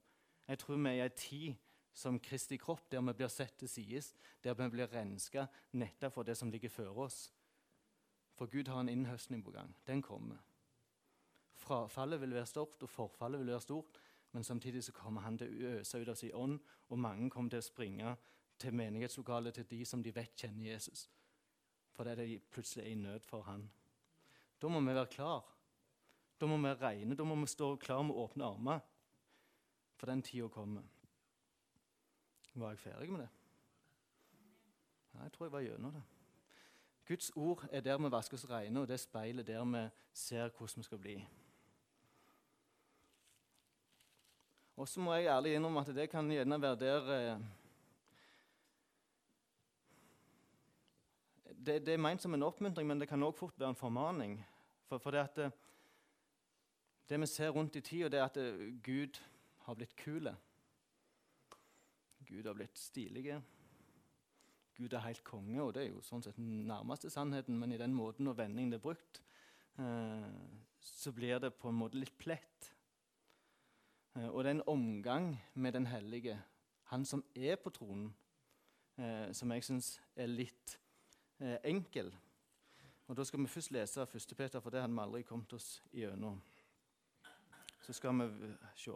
Jeg 0.47 0.59
tror 0.59 0.77
vi 0.77 0.89
er 0.89 0.93
i 0.93 1.05
en 1.05 1.17
tid 1.17 1.55
som 1.93 2.19
Kristi 2.19 2.57
kropp, 2.57 2.91
der 2.91 3.01
vi 3.01 3.13
blir 3.13 3.27
sett 3.27 3.57
til 3.57 3.69
sides, 3.69 4.13
der 4.43 4.53
vi 4.53 4.69
blir 4.69 4.91
renska 4.93 5.47
nettopp 5.71 6.13
for 6.13 6.23
det 6.23 6.37
som 6.37 6.51
ligger 6.51 6.69
før 6.69 7.03
oss. 7.07 7.31
For 8.37 8.45
Gud 8.45 8.67
har 8.67 8.79
en 8.79 8.89
innhøstning 8.89 9.43
på 9.43 9.51
gang. 9.51 9.75
Den 9.87 10.01
kommer. 10.01 10.37
Frafallet 11.57 12.21
vil 12.21 12.33
være 12.33 12.45
stort, 12.45 12.83
og 12.83 12.89
forfallet 12.89 13.39
vil 13.39 13.47
være 13.47 13.61
stort, 13.61 14.01
men 14.31 14.43
samtidig 14.43 14.83
så 14.83 14.91
kommer 14.91 15.21
han 15.21 15.37
til 15.37 15.49
å 15.49 15.77
øse 15.79 16.01
ut 16.01 16.09
av 16.09 16.15
sin 16.15 16.33
ånd, 16.33 16.59
og 16.89 16.99
mange 16.99 17.29
kommer 17.29 17.49
til 17.49 17.63
å 17.63 17.65
springe 17.65 18.15
til 18.59 18.73
menighetslokalet 18.73 19.53
til 19.53 19.65
de 19.69 19.85
som 19.85 20.03
de 20.03 20.13
vet 20.15 20.35
kjenner 20.37 20.73
Jesus. 20.73 21.07
For 21.93 22.05
det 22.05 22.13
er 22.13 22.25
de 22.25 22.39
plutselig 22.53 22.85
er 22.85 22.91
i 22.91 22.99
nød 22.99 23.25
for 23.25 23.41
han. 23.41 23.65
Da 24.61 24.69
må 24.69 24.79
vi 24.79 24.93
være 24.93 25.09
klar. 25.13 25.45
Da 26.37 26.45
må 26.45 26.57
vi 26.61 26.73
regne, 26.77 27.15
da 27.17 27.25
må 27.25 27.35
vi 27.41 27.49
stå 27.49 27.75
klar 27.81 28.03
med 28.05 28.15
åpne 28.15 28.45
armer. 28.45 28.79
For 29.97 30.09
den 30.09 30.21
tida 30.21 30.47
kommer. 30.53 30.85
Var 32.57 32.69
jeg 32.69 32.79
ferdig 32.79 33.11
med 33.11 33.19
det? 33.19 33.29
Ja, 35.13 35.23
jeg 35.23 35.31
tror 35.31 35.45
jeg 35.45 35.51
var 35.51 35.61
gjennom 35.61 35.91
det. 35.93 36.03
Guds 37.07 37.31
ord 37.35 37.67
er 37.71 37.81
der 37.81 37.97
vi 37.97 38.11
vasker 38.11 38.37
oss 38.37 38.49
rene, 38.49 38.79
og 38.79 38.87
det 38.87 38.93
er 38.93 39.03
speilet 39.03 39.47
der 39.47 39.65
vi 39.65 39.89
ser 40.13 40.49
hvordan 40.49 40.77
vi 40.77 40.83
skal 40.83 40.97
bli. 40.97 41.27
Og 44.75 44.87
så 44.87 44.99
må 44.99 45.13
jeg 45.13 45.25
ærlig 45.25 45.53
innrømme 45.53 45.79
at 45.79 45.93
det 45.95 46.09
kan 46.09 46.31
gjerne 46.31 46.61
være 46.61 46.79
der 46.79 47.11
eh, 47.13 47.39
det, 51.65 51.85
det, 51.85 51.93
er 51.93 51.97
ment 51.97 52.21
som 52.21 52.33
en 52.33 52.43
oppmuntring, 52.43 52.87
men 52.87 52.99
det 52.99 53.07
kan 53.09 53.23
òg 53.23 53.35
fort 53.35 53.59
være 53.59 53.69
en 53.69 53.75
formaning. 53.75 54.45
For, 54.89 54.97
for 54.97 55.11
det, 55.11 55.19
at, 55.19 55.37
eh, 55.37 55.51
det 57.09 57.21
vi 57.21 57.25
ser 57.25 57.49
rundt 57.49 57.75
i 57.75 57.81
tida, 57.81 58.17
er 58.17 58.25
at 58.25 58.37
eh, 58.37 58.81
Gud 58.83 59.21
har 59.65 59.73
blitt 59.73 59.95
kul. 59.95 60.33
Gud 62.27 62.45
har 62.45 62.53
blitt 62.57 62.77
stilige. 62.77 63.41
Gud 64.77 64.93
er 64.93 65.05
helt 65.07 65.23
konge, 65.23 65.61
og 65.63 65.73
det 65.73 65.85
er 65.85 65.89
jo 65.89 66.03
sånn 66.05 66.21
sett 66.21 66.37
den 66.37 66.67
nærmeste 66.69 67.09
sannheten, 67.09 67.57
men 67.57 67.71
i 67.73 67.79
den 67.81 67.95
måten 67.97 68.29
og 68.29 68.37
vendingen 68.37 68.73
det 68.73 68.77
er 68.77 68.83
brukt, 68.83 69.21
eh, 69.79 70.27
så 70.79 71.11
blir 71.11 71.39
det 71.39 71.55
på 71.57 71.71
en 71.71 71.79
måte 71.79 71.97
litt 71.97 72.13
plett. 72.19 72.73
Eh, 74.15 74.27
og 74.27 74.43
det 74.43 74.51
er 74.51 74.57
en 74.59 74.67
omgang 74.67 75.31
med 75.53 75.73
den 75.73 75.87
hellige, 75.89 76.37
han 76.91 77.05
som 77.05 77.23
er 77.35 77.55
på 77.55 77.69
tronen, 77.69 78.11
eh, 78.97 79.33
som 79.33 79.51
jeg 79.51 79.65
syns 79.65 79.95
er 80.15 80.29
litt 80.29 80.77
eh, 81.39 81.57
enkel. 81.63 82.13
Og 83.07 83.15
Da 83.17 83.23
skal 83.23 83.39
vi 83.39 83.47
først 83.47 83.71
lese 83.71 84.01
1. 84.01 84.37
Peter, 84.37 84.59
for 84.59 84.69
det 84.69 84.81
hadde 84.81 84.93
vi 84.93 84.99
aldri 85.01 85.21
kommet 85.23 85.53
oss 85.53 85.81
gjennom. 85.93 86.41
Så 87.81 87.93
skal 87.93 88.13
vi 88.19 88.53
se. 88.75 88.91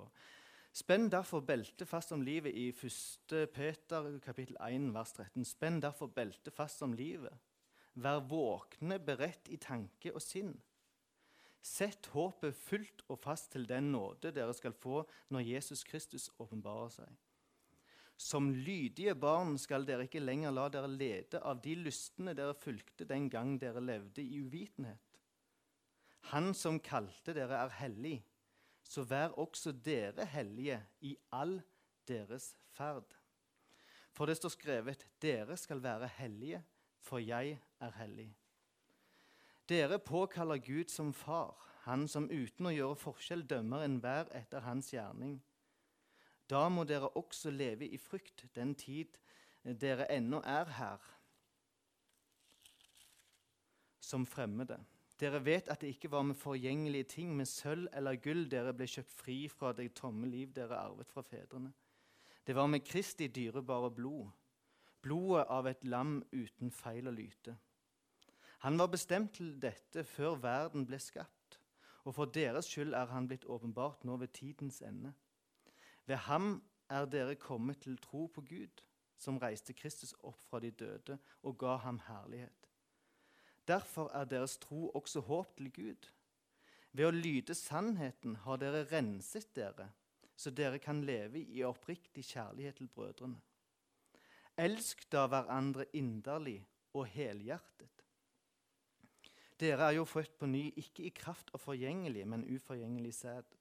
Spenn 0.72 1.10
derfor 1.12 1.42
beltet 1.44 1.90
fast 1.90 2.14
om 2.16 2.22
livet 2.24 2.56
i 2.56 2.70
1. 2.72 3.34
Peter 3.52 4.06
kapittel 4.24 4.56
1, 4.64 4.94
vers 4.96 5.12
13. 5.18 5.44
Spenn 5.46 5.82
derfor 5.84 6.08
beltet 6.08 6.54
fast 6.56 6.82
om 6.82 6.94
livet. 6.96 7.36
Vær 8.00 8.22
våkne, 8.24 8.96
beredt 9.04 9.52
i 9.52 9.60
tanke 9.60 10.14
og 10.16 10.24
sinn. 10.24 10.54
Sett 11.62 12.08
håpet 12.16 12.56
fullt 12.56 13.04
og 13.12 13.20
fast 13.20 13.52
til 13.52 13.68
den 13.68 13.92
nåde 13.92 14.32
dere 14.32 14.56
skal 14.56 14.72
få 14.72 15.04
når 15.30 15.44
Jesus 15.50 15.84
Kristus 15.84 16.30
åpenbarer 16.40 16.96
seg. 16.96 17.12
Som 18.16 18.54
lydige 18.54 19.14
barn 19.20 19.58
skal 19.60 19.84
dere 19.86 20.08
ikke 20.08 20.24
lenger 20.24 20.56
la 20.56 20.70
dere 20.72 20.88
lede 20.88 21.42
av 21.44 21.60
de 21.62 21.76
lystne 21.84 22.32
dere 22.38 22.56
fulgte 22.56 23.06
den 23.10 23.28
gang 23.34 23.58
dere 23.60 23.84
levde 23.84 24.24
i 24.24 24.40
uvitenhet. 24.40 25.20
Han 26.32 26.54
som 26.56 26.80
kalte 26.80 27.36
dere, 27.36 27.60
er 27.60 27.80
hellig 27.82 28.22
så 28.92 29.06
vær 29.08 29.38
også 29.40 29.72
dere 29.72 30.26
hellige 30.28 30.82
i 31.00 31.16
all 31.32 31.62
deres 32.08 32.52
ferd. 32.76 33.16
For 34.12 34.26
det 34.26 34.38
står 34.38 34.50
skrevet:" 34.50 35.08
Dere 35.22 35.58
skal 35.58 35.84
være 35.84 36.08
hellige, 36.08 36.64
for 37.00 37.18
jeg 37.18 37.60
er 37.80 37.92
hellig. 37.92 38.36
Dere 39.70 40.00
påkaller 40.00 40.58
Gud 40.58 40.90
som 40.90 41.14
far, 41.14 41.56
han 41.82 42.08
som 42.08 42.28
uten 42.32 42.66
å 42.66 42.76
gjøre 42.76 42.96
forskjell 42.96 43.46
dømmer 43.48 43.86
enhver 43.86 44.28
etter 44.36 44.60
hans 44.60 44.92
gjerning. 44.92 45.42
Da 46.50 46.68
må 46.70 46.84
dere 46.84 47.08
også 47.16 47.50
leve 47.50 47.88
i 47.88 47.98
frykt 47.98 48.46
den 48.56 48.76
tid 48.76 49.18
dere 49.64 50.12
ennå 50.12 50.42
er 50.44 50.66
her, 50.66 51.00
som 54.00 54.26
fremmede. 54.26 54.80
Dere 55.22 55.44
vet 55.46 55.68
at 55.70 55.82
det 55.82 55.92
ikke 55.94 56.10
var 56.12 56.24
med 56.26 56.36
forgjengelige 56.36 57.04
ting, 57.04 57.36
med 57.38 57.46
sølv 57.46 57.88
eller 57.94 58.18
gull, 58.18 58.48
dere 58.50 58.74
ble 58.74 58.88
kjøpt 58.90 59.12
fri 59.14 59.36
fra 59.50 59.70
det 59.78 59.92
tomme 59.94 60.26
liv 60.26 60.54
dere 60.56 60.80
arvet 60.82 61.12
fra 61.14 61.22
fedrene. 61.22 61.70
Det 62.48 62.56
var 62.58 62.68
med 62.68 62.82
Kristi 62.82 63.28
dyrebare 63.28 63.92
blod, 63.94 64.32
blodet 65.02 65.46
av 65.50 65.70
et 65.70 65.84
lam 65.86 66.24
uten 66.34 66.72
feil 66.74 67.08
og 67.08 67.14
lyte. 67.14 67.54
Han 68.66 68.80
var 68.82 68.90
bestemt 68.94 69.36
til 69.38 69.54
dette 69.62 70.04
før 70.04 70.40
verden 70.42 70.88
ble 70.90 70.98
skapt, 71.00 71.60
og 72.04 72.16
for 72.18 72.34
deres 72.34 72.66
skyld 72.66 72.98
er 72.98 73.14
han 73.14 73.30
blitt 73.30 73.46
åpenbart 73.46 74.04
nå 74.06 74.18
ved 74.18 74.34
tidens 74.34 74.82
ende. 74.82 75.14
Ved 76.10 76.16
ham 76.26 76.64
er 76.90 77.06
dere 77.06 77.36
kommet 77.36 77.82
til 77.86 77.98
tro 78.02 78.26
på 78.26 78.42
Gud, 78.42 78.82
som 79.18 79.38
reiste 79.38 79.74
Kristus 79.78 80.16
opp 80.24 80.42
fra 80.50 80.60
de 80.60 80.72
døde 80.72 81.20
og 81.44 81.58
ga 81.62 81.78
ham 81.86 82.02
herlighet. 82.08 82.71
Derfor 83.68 84.10
er 84.14 84.26
deres 84.26 84.58
tro 84.58 84.90
også 84.90 85.20
håp 85.20 85.58
til 85.58 85.72
Gud. 85.74 86.10
Ved 86.92 87.08
å 87.08 87.16
lyde 87.16 87.56
sannheten 87.56 88.36
har 88.44 88.60
dere 88.60 88.84
renset 88.92 89.54
dere, 89.56 89.92
så 90.36 90.52
dere 90.52 90.80
kan 90.82 91.04
leve 91.06 91.40
i 91.40 91.64
oppriktig 91.64 92.26
kjærlighet 92.34 92.82
til 92.82 92.90
brødrene. 92.92 93.40
Elsk 94.58 95.06
da 95.12 95.28
hverandre 95.32 95.86
inderlig 95.96 96.60
og 96.94 97.08
helhjertet. 97.08 98.04
Dere 99.62 99.92
er 99.92 99.96
jo 100.00 100.06
født 100.10 100.38
på 100.40 100.50
ny, 100.50 100.66
ikke 100.76 101.06
i 101.06 101.14
kraft 101.16 101.54
av 101.54 101.62
forgjengelig, 101.62 102.26
men 102.28 102.48
uforgjengelig 102.50 103.14
sæd. 103.14 103.56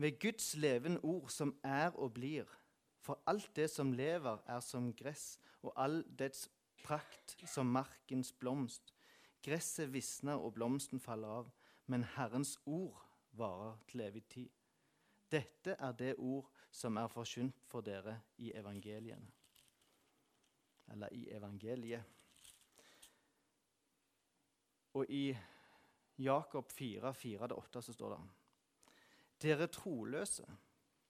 Ved 0.00 0.18
Guds 0.18 0.54
levende 0.56 1.00
ord, 1.04 1.28
som 1.30 1.52
er 1.62 1.92
og 1.94 2.14
blir. 2.16 2.48
For 3.04 3.20
alt 3.26 3.50
det 3.56 3.68
som 3.70 3.92
lever, 3.92 4.40
er 4.48 4.60
som 4.64 4.88
gress, 4.96 5.38
og 5.62 5.72
all 5.76 6.00
dets 6.18 6.48
prakt 6.84 7.36
som 7.48 7.72
markens 7.72 8.32
blomst. 8.32 8.92
Gresset 9.44 9.92
visner 9.92 10.40
og 10.40 10.54
blomsten 10.56 11.00
faller 11.00 11.40
av, 11.40 11.48
men 11.88 12.04
Herrens 12.14 12.56
ord 12.64 13.00
varer 13.36 13.80
til 13.88 14.04
evig 14.06 14.24
tid. 14.32 14.50
Dette 15.32 15.76
er 15.80 15.96
det 15.98 16.14
ord 16.18 16.50
som 16.70 16.96
er 17.00 17.10
forkynt 17.10 17.64
for 17.68 17.84
dere 17.84 18.18
i 18.38 18.52
evangeliene. 18.54 19.32
Eller 20.92 21.12
i 21.16 21.26
evangeliet. 21.32 22.04
Og 24.94 25.10
i 25.10 25.32
Jakob 26.22 26.70
4, 26.70 27.10
4-8 27.10 27.82
så 27.82 27.92
står 27.92 28.14
det 28.14 28.20
Dere 29.42 29.66
troløse, 29.66 30.46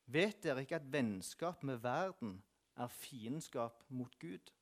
vet 0.07 0.41
dere 0.43 0.65
ikke 0.65 0.79
at 0.81 0.93
vennskap 0.93 1.63
med 1.63 1.83
verden 1.85 2.39
er 2.81 2.89
fiendskap 2.89 3.85
mot 3.89 4.17
Gud? 4.19 4.53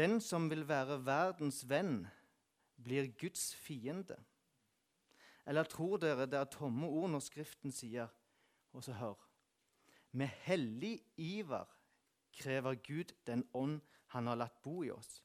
Den 0.00 0.20
som 0.20 0.46
vil 0.48 0.62
være 0.64 1.02
verdens 1.04 1.60
venn, 1.68 2.06
blir 2.80 3.10
Guds 3.20 3.50
fiende. 3.54 4.16
Eller 5.44 5.68
tror 5.68 5.98
dere 6.00 6.24
det 6.24 6.38
er 6.38 6.48
tomme 6.48 6.88
ord 6.88 7.10
når 7.12 7.20
Skriften 7.20 7.72
sier 7.72 8.08
Og 8.72 8.84
så 8.84 8.92
hør 8.92 9.18
Med 10.12 10.30
hellig 10.46 11.02
iver 11.16 11.68
krever 12.32 12.74
Gud 12.74 13.12
den 13.26 13.44
ånd 13.52 13.80
han 14.14 14.26
har 14.26 14.38
latt 14.40 14.62
bo 14.62 14.82
i 14.84 14.90
oss. 14.90 15.20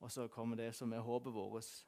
Og 0.00 0.12
så 0.12 0.28
kommer 0.28 0.56
det 0.56 0.74
som 0.74 0.92
er 0.92 1.00
håpet 1.00 1.32
vårt. 1.32 1.86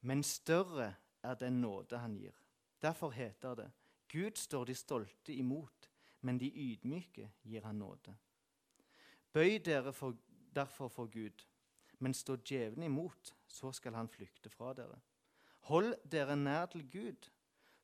Men 0.00 0.22
større 0.22 0.94
er 1.22 1.34
den 1.34 1.60
nåde 1.60 1.98
han 1.98 2.14
gir. 2.14 2.36
Derfor 2.82 3.10
heter 3.10 3.54
det 3.54 3.70
Gud 4.08 4.36
står 4.36 4.64
de 4.64 4.74
stolte 4.74 5.32
imot, 5.34 5.90
men 6.20 6.38
de 6.38 6.52
ydmyke 6.54 7.32
gir 7.42 7.64
han 7.64 7.78
nåde. 7.82 8.14
Bøy 9.32 9.58
dere 9.64 9.92
for, 9.92 10.14
derfor 10.54 10.88
for 10.88 11.10
Gud, 11.12 11.44
men 11.98 12.14
stå 12.14 12.36
djevelen 12.36 12.82
imot, 12.82 13.34
så 13.46 13.72
skal 13.72 13.94
han 13.94 14.10
flykte 14.10 14.50
fra 14.50 14.72
dere. 14.74 14.98
Hold 15.70 15.94
dere 16.10 16.36
nær 16.36 16.66
til 16.72 16.88
Gud, 16.90 17.28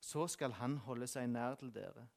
så 0.01 0.27
skal 0.27 0.57
han 0.59 0.79
holde 0.87 1.07
seg 1.11 1.29
nær 1.31 1.59
til 1.61 1.71
dere. 1.75 2.09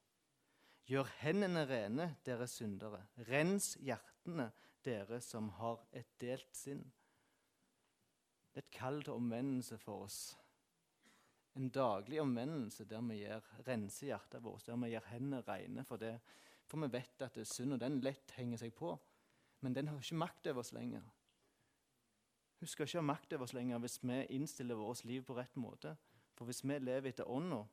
Gjør 0.90 1.08
hendene 1.20 1.62
rene, 1.70 2.08
dere 2.26 2.48
syndere. 2.50 3.04
Rens 3.28 3.76
hjertene, 3.80 4.50
dere 4.82 5.20
som 5.22 5.52
har 5.60 5.84
et 5.94 6.10
delt 6.20 6.50
sinn. 6.58 6.82
Det 8.52 8.60
er 8.60 8.66
et 8.66 8.74
kall 8.74 8.98
til 9.06 9.14
omvendelse 9.14 9.78
for 9.80 10.08
oss. 10.08 10.20
En 11.56 11.68
daglig 11.72 12.20
omvendelse 12.20 12.84
der 12.88 13.04
vi 13.06 13.20
gjør, 13.22 13.46
renser 13.66 14.10
hjertet 14.10 14.42
vårt, 14.44 14.66
der 14.66 14.76
vi 14.82 14.90
gjør 14.92 15.08
hendene 15.12 15.42
rene 15.46 15.84
for 15.88 16.02
det. 16.02 16.16
For 16.66 16.80
vi 16.82 16.90
vet 16.92 17.22
at 17.22 17.36
det 17.36 17.44
er 17.46 17.52
synd, 17.52 17.76
og 17.76 17.80
den 17.80 18.00
lett 18.04 18.34
henger 18.36 18.60
seg 18.60 18.74
på. 18.76 18.94
Men 19.62 19.74
den 19.74 19.88
har 19.88 20.00
ikke 20.00 20.18
makt 20.18 20.46
over 20.50 20.62
oss 20.64 20.72
lenger. 20.74 21.02
Hun 22.60 22.70
skal 22.70 22.86
ikke 22.86 22.98
ha 22.98 23.06
makt 23.06 23.32
over 23.32 23.46
oss 23.46 23.54
lenger 23.54 23.78
hvis 23.82 24.00
vi 24.02 24.18
innstiller 24.34 24.78
vårt 24.78 25.04
liv 25.04 25.24
på 25.26 25.36
rett 25.38 25.56
måte. 25.56 25.96
For 26.34 26.48
hvis 26.48 26.64
vi 26.64 26.78
lever 26.78 27.10
etter 27.10 27.30
ånda 27.30 27.64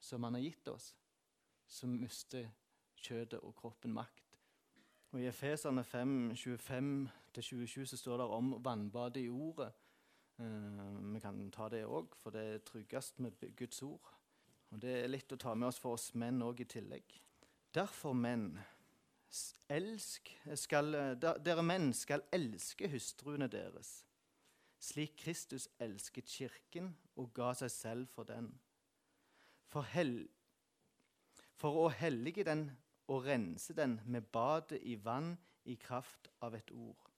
som 0.00 0.22
Han 0.24 0.34
har 0.34 0.40
gitt 0.40 0.68
oss, 0.68 0.94
så 1.66 1.86
mister 1.86 2.48
kjøttet 2.96 3.40
og 3.40 3.54
kroppen 3.54 3.92
makt. 3.92 4.38
Og 5.12 5.20
I 5.20 5.26
Efeserne 5.28 5.84
5, 5.84 6.32
25-27 6.32 7.84
så 7.84 7.96
står 7.96 8.16
det 8.16 8.26
om 8.26 8.52
vannbadet 8.64 9.24
i 9.24 9.28
ordet. 9.28 9.72
Eh, 10.38 11.12
vi 11.14 11.20
kan 11.20 11.50
ta 11.50 11.68
det 11.68 11.84
òg, 11.84 12.14
for 12.16 12.30
det 12.30 12.44
er 12.46 12.64
tryggest 12.64 13.18
med 13.20 13.32
Guds 13.56 13.82
ord. 13.82 14.12
Og 14.70 14.80
Det 14.82 15.04
er 15.04 15.08
litt 15.08 15.32
å 15.32 15.36
ta 15.36 15.54
med 15.54 15.68
oss 15.68 15.78
for 15.78 15.98
oss 15.98 16.14
menn 16.14 16.42
òg 16.42 16.60
i 16.60 16.64
tillegg. 16.64 17.20
Derfor, 17.74 18.12
menn, 18.14 18.58
elsk, 19.70 20.30
skal, 20.58 20.92
dere 21.20 21.62
menn 21.62 21.92
skal 21.94 22.24
elske 22.34 22.88
hustruene 22.90 23.48
deres, 23.50 24.00
slik 24.80 25.16
Kristus 25.20 25.68
elsket 25.78 26.30
kirken 26.30 26.94
og 27.20 27.32
ga 27.36 27.52
seg 27.58 27.70
selv 27.70 28.10
for 28.14 28.28
den. 28.28 28.50
For, 29.70 29.86
hel, 29.92 30.24
for 31.54 31.84
å 31.84 31.86
hellige 31.94 32.46
den 32.48 32.70
og 33.10 33.26
rense 33.26 33.74
den 33.76 34.00
med 34.06 34.30
badet 34.32 34.80
i 34.82 34.96
vann 35.04 35.36
i 35.70 35.76
kraft 35.78 36.30
av 36.42 36.56
et 36.58 36.70
ord. 36.72 37.10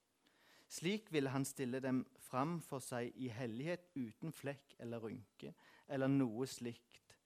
Slik 0.73 1.11
ville 1.13 1.31
han 1.31 1.45
stille 1.45 1.83
dem 1.85 2.01
fram 2.17 2.57
for 2.65 2.81
seg 2.81 3.13
i 3.21 3.29
hellighet 3.33 3.91
uten 3.95 4.33
flekk 4.33 4.73
eller 4.81 5.05
rynke 5.05 5.53
eller 5.93 6.09
noe 6.09 6.49
slikt. 6.49 7.17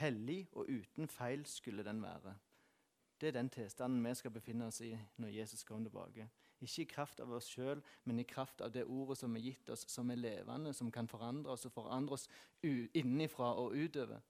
Hellig 0.00 0.42
og 0.52 0.66
uten 0.68 1.08
feil 1.08 1.46
skulle 1.46 1.86
den 1.86 2.02
være. 2.02 2.34
Det 3.20 3.28
er 3.28 3.32
den 3.32 3.48
tilstanden 3.48 4.04
vi 4.04 4.14
skal 4.14 4.30
befinne 4.30 4.66
oss 4.66 4.80
i 4.84 4.92
når 5.16 5.28
Jesus 5.28 5.64
kommer 5.64 5.88
tilbake. 5.88 6.28
Ikke 6.60 6.82
i 6.82 6.88
kraft 6.88 7.20
av 7.20 7.32
oss 7.32 7.48
sjøl, 7.52 7.82
men 8.04 8.20
i 8.20 8.28
kraft 8.28 8.60
av 8.64 8.72
det 8.72 8.84
ordet 8.84 9.18
som 9.18 9.34
er 9.36 9.44
gitt 9.44 9.68
oss, 9.72 9.84
som 9.88 10.10
er 10.10 10.20
levende, 10.20 10.72
som 10.72 10.90
kan 10.92 11.08
forandre 11.08 11.52
oss 11.52 11.66
og 11.68 11.72
forandre 11.72 12.16
oss 12.16 12.28
innenfra 12.62 13.52
og 13.60 13.76
utover. 13.76 14.20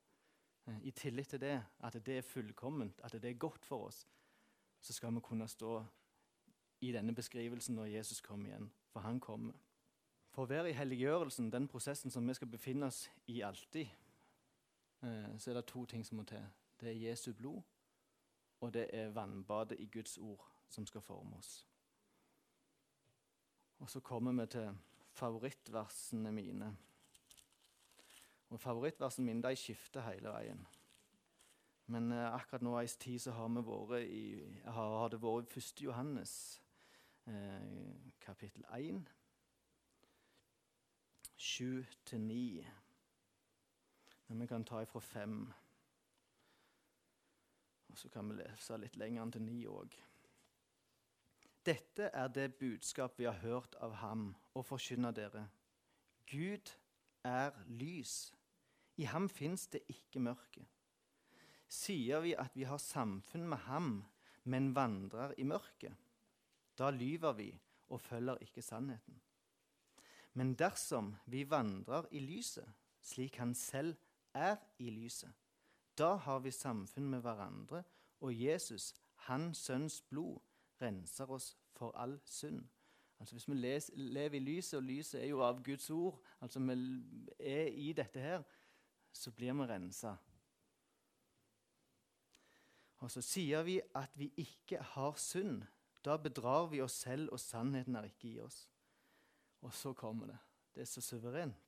I 0.82 0.90
tillit 0.90 1.28
til 1.28 1.40
det, 1.40 1.60
at 1.78 1.98
det 2.06 2.18
er 2.18 2.26
fullkomment, 2.26 3.00
at 3.04 3.12
det 3.22 3.30
er 3.30 3.38
godt 3.38 3.66
for 3.66 3.86
oss, 3.86 4.06
så 4.80 4.92
skal 4.92 5.14
vi 5.14 5.20
kunne 5.20 5.48
stå 5.48 5.84
i 6.80 6.90
denne 6.92 7.14
beskrivelsen 7.14 7.74
når 7.74 7.94
Jesus 7.94 8.20
kommer 8.20 8.50
igjen. 8.50 8.70
For 8.92 9.00
han 9.00 9.20
kommer. 9.20 9.54
For 10.30 10.44
å 10.44 10.50
være 10.50 10.70
i 10.70 10.76
helliggjørelsen, 10.76 11.50
den 11.50 11.68
prosessen 11.68 12.10
som 12.10 12.26
vi 12.28 12.34
skal 12.34 12.50
befinne 12.50 12.90
oss 12.90 13.06
i 13.26 13.40
alltid, 13.40 13.86
eh, 15.02 15.38
så 15.38 15.50
er 15.50 15.54
det 15.54 15.66
to 15.66 15.86
ting 15.86 16.04
som 16.04 16.18
må 16.18 16.26
til. 16.28 16.42
Det 16.80 16.90
er 16.90 17.08
Jesu 17.08 17.32
blod 17.32 17.62
og 18.66 18.74
det 18.74 18.88
er 18.92 19.12
vannbadet 19.14 19.78
i 19.80 19.86
Guds 19.86 20.18
ord 20.18 20.46
som 20.68 20.86
skal 20.86 21.00
forme 21.00 21.36
oss. 21.36 21.66
Og 23.78 23.90
så 23.90 24.00
kommer 24.00 24.32
vi 24.32 24.46
til 24.46 24.78
favorittversene 25.12 26.32
mine. 26.32 26.76
Og 28.48 28.60
Favorittversene 28.60 29.26
mine 29.26 29.42
de 29.48 29.56
skifter 29.56 30.00
hele 30.00 30.28
veien. 30.28 30.66
Men 31.86 32.12
eh, 32.12 32.34
akkurat 32.34 32.62
nå 32.62 32.80
i 32.80 32.86
tid 32.86 33.18
så 33.22 33.32
har, 33.36 33.48
vært 33.48 34.08
i, 34.10 34.24
har, 34.64 34.98
har 34.98 35.08
det 35.08 35.22
vært 35.22 35.54
i 35.54 35.62
1. 35.62 35.82
Johannes 35.84 36.62
eh, 37.26 37.94
kapittel 38.20 38.64
1, 38.74 39.06
7-9. 41.38 42.66
Men 44.26 44.40
vi 44.40 44.46
kan 44.46 44.64
ta 44.64 44.82
ifra 44.82 45.00
5. 45.00 45.52
Og 47.96 48.00
så 48.02 48.10
kan 48.12 48.28
vi 48.28 48.34
lese 48.36 48.76
litt 48.76 48.98
lenger 49.00 49.22
enn 49.22 49.30
til 49.32 49.40
ni 49.40 49.62
òg. 49.72 49.94
Dette 51.64 52.10
er 52.12 52.26
det 52.28 52.58
budskap 52.60 53.14
vi 53.16 53.24
har 53.24 53.38
hørt 53.40 53.72
av 53.80 53.94
ham 54.02 54.26
og 54.52 54.66
forkynner 54.68 55.14
dere. 55.16 55.46
Gud 56.28 56.74
er 57.24 57.56
lys. 57.72 58.34
I 59.00 59.08
ham 59.08 59.30
fins 59.32 59.64
det 59.72 59.80
ikke 59.88 60.20
mørke. 60.20 60.66
Sier 61.72 62.20
vi 62.20 62.34
at 62.36 62.52
vi 62.52 62.66
har 62.68 62.84
samfunn 62.84 63.48
med 63.48 63.64
ham, 63.64 63.88
men 64.44 64.74
vandrer 64.76 65.32
i 65.40 65.48
mørket, 65.48 65.96
da 66.76 66.92
lyver 66.92 67.32
vi 67.40 67.48
og 67.88 68.04
følger 68.04 68.44
ikke 68.44 68.60
sannheten. 68.60 69.16
Men 70.36 70.52
dersom 70.52 71.14
vi 71.32 71.46
vandrer 71.48 72.12
i 72.12 72.20
lyset, 72.20 72.68
slik 73.00 73.40
han 73.40 73.56
selv 73.56 73.96
er 74.36 74.60
i 74.84 74.92
lyset, 74.92 75.32
da 75.98 76.14
har 76.14 76.38
vi 76.44 76.50
samfunn 76.50 77.08
med 77.10 77.20
hverandre, 77.20 77.82
og 78.20 78.42
Jesus, 78.42 78.94
hans 79.28 79.58
sønns 79.58 80.00
blod, 80.02 80.38
renser 80.82 81.30
oss 81.30 81.56
for 81.72 81.96
all 81.96 82.20
synd. 82.24 82.64
Altså 83.18 83.34
Hvis 83.34 83.48
vi 83.48 83.54
les, 83.54 83.90
lever 83.94 84.36
i 84.36 84.44
lyset, 84.44 84.76
og 84.76 84.82
lyset 84.82 85.22
er 85.22 85.26
jo 85.26 85.42
av 85.42 85.62
Guds 85.64 85.90
ord, 85.90 86.20
altså 86.40 86.60
vi 86.60 86.76
er 87.40 87.66
i 87.66 87.92
dette 87.92 88.20
her, 88.20 88.42
så 89.12 89.30
blir 89.30 89.52
vi 89.52 89.68
rensa. 89.70 90.16
Og 93.04 93.10
så 93.10 93.20
sier 93.24 93.62
vi 93.62 93.80
at 93.94 94.12
vi 94.14 94.30
ikke 94.36 94.80
har 94.94 95.16
synd. 95.20 95.62
Da 96.04 96.16
bedrar 96.16 96.66
vi 96.70 96.80
oss 96.80 96.92
selv, 97.04 97.32
og 97.32 97.40
sannheten 97.40 97.96
er 97.96 98.08
ikke 98.08 98.28
i 98.28 98.40
oss. 98.40 98.68
Og 99.64 99.74
så 99.74 99.92
kommer 99.92 100.26
det. 100.26 100.38
Det 100.74 100.80
er 100.80 100.90
så 100.90 101.00
suverent. 101.00 101.65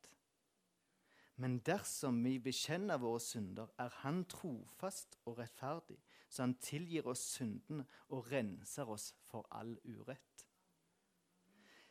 Men 1.39 1.61
dersom 1.63 2.19
vi 2.25 2.39
bekjenner 2.43 2.99
våre 2.99 3.21
synder, 3.23 3.71
er 3.79 3.95
Han 4.03 4.25
trofast 4.25 5.19
og 5.25 5.39
rettferdig, 5.39 5.99
så 6.29 6.43
Han 6.43 6.55
tilgir 6.55 7.07
oss 7.07 7.23
syndene 7.37 7.87
og 8.09 8.33
renser 8.33 8.91
oss 8.91 9.13
for 9.31 9.47
all 9.55 9.77
urett. 9.85 10.47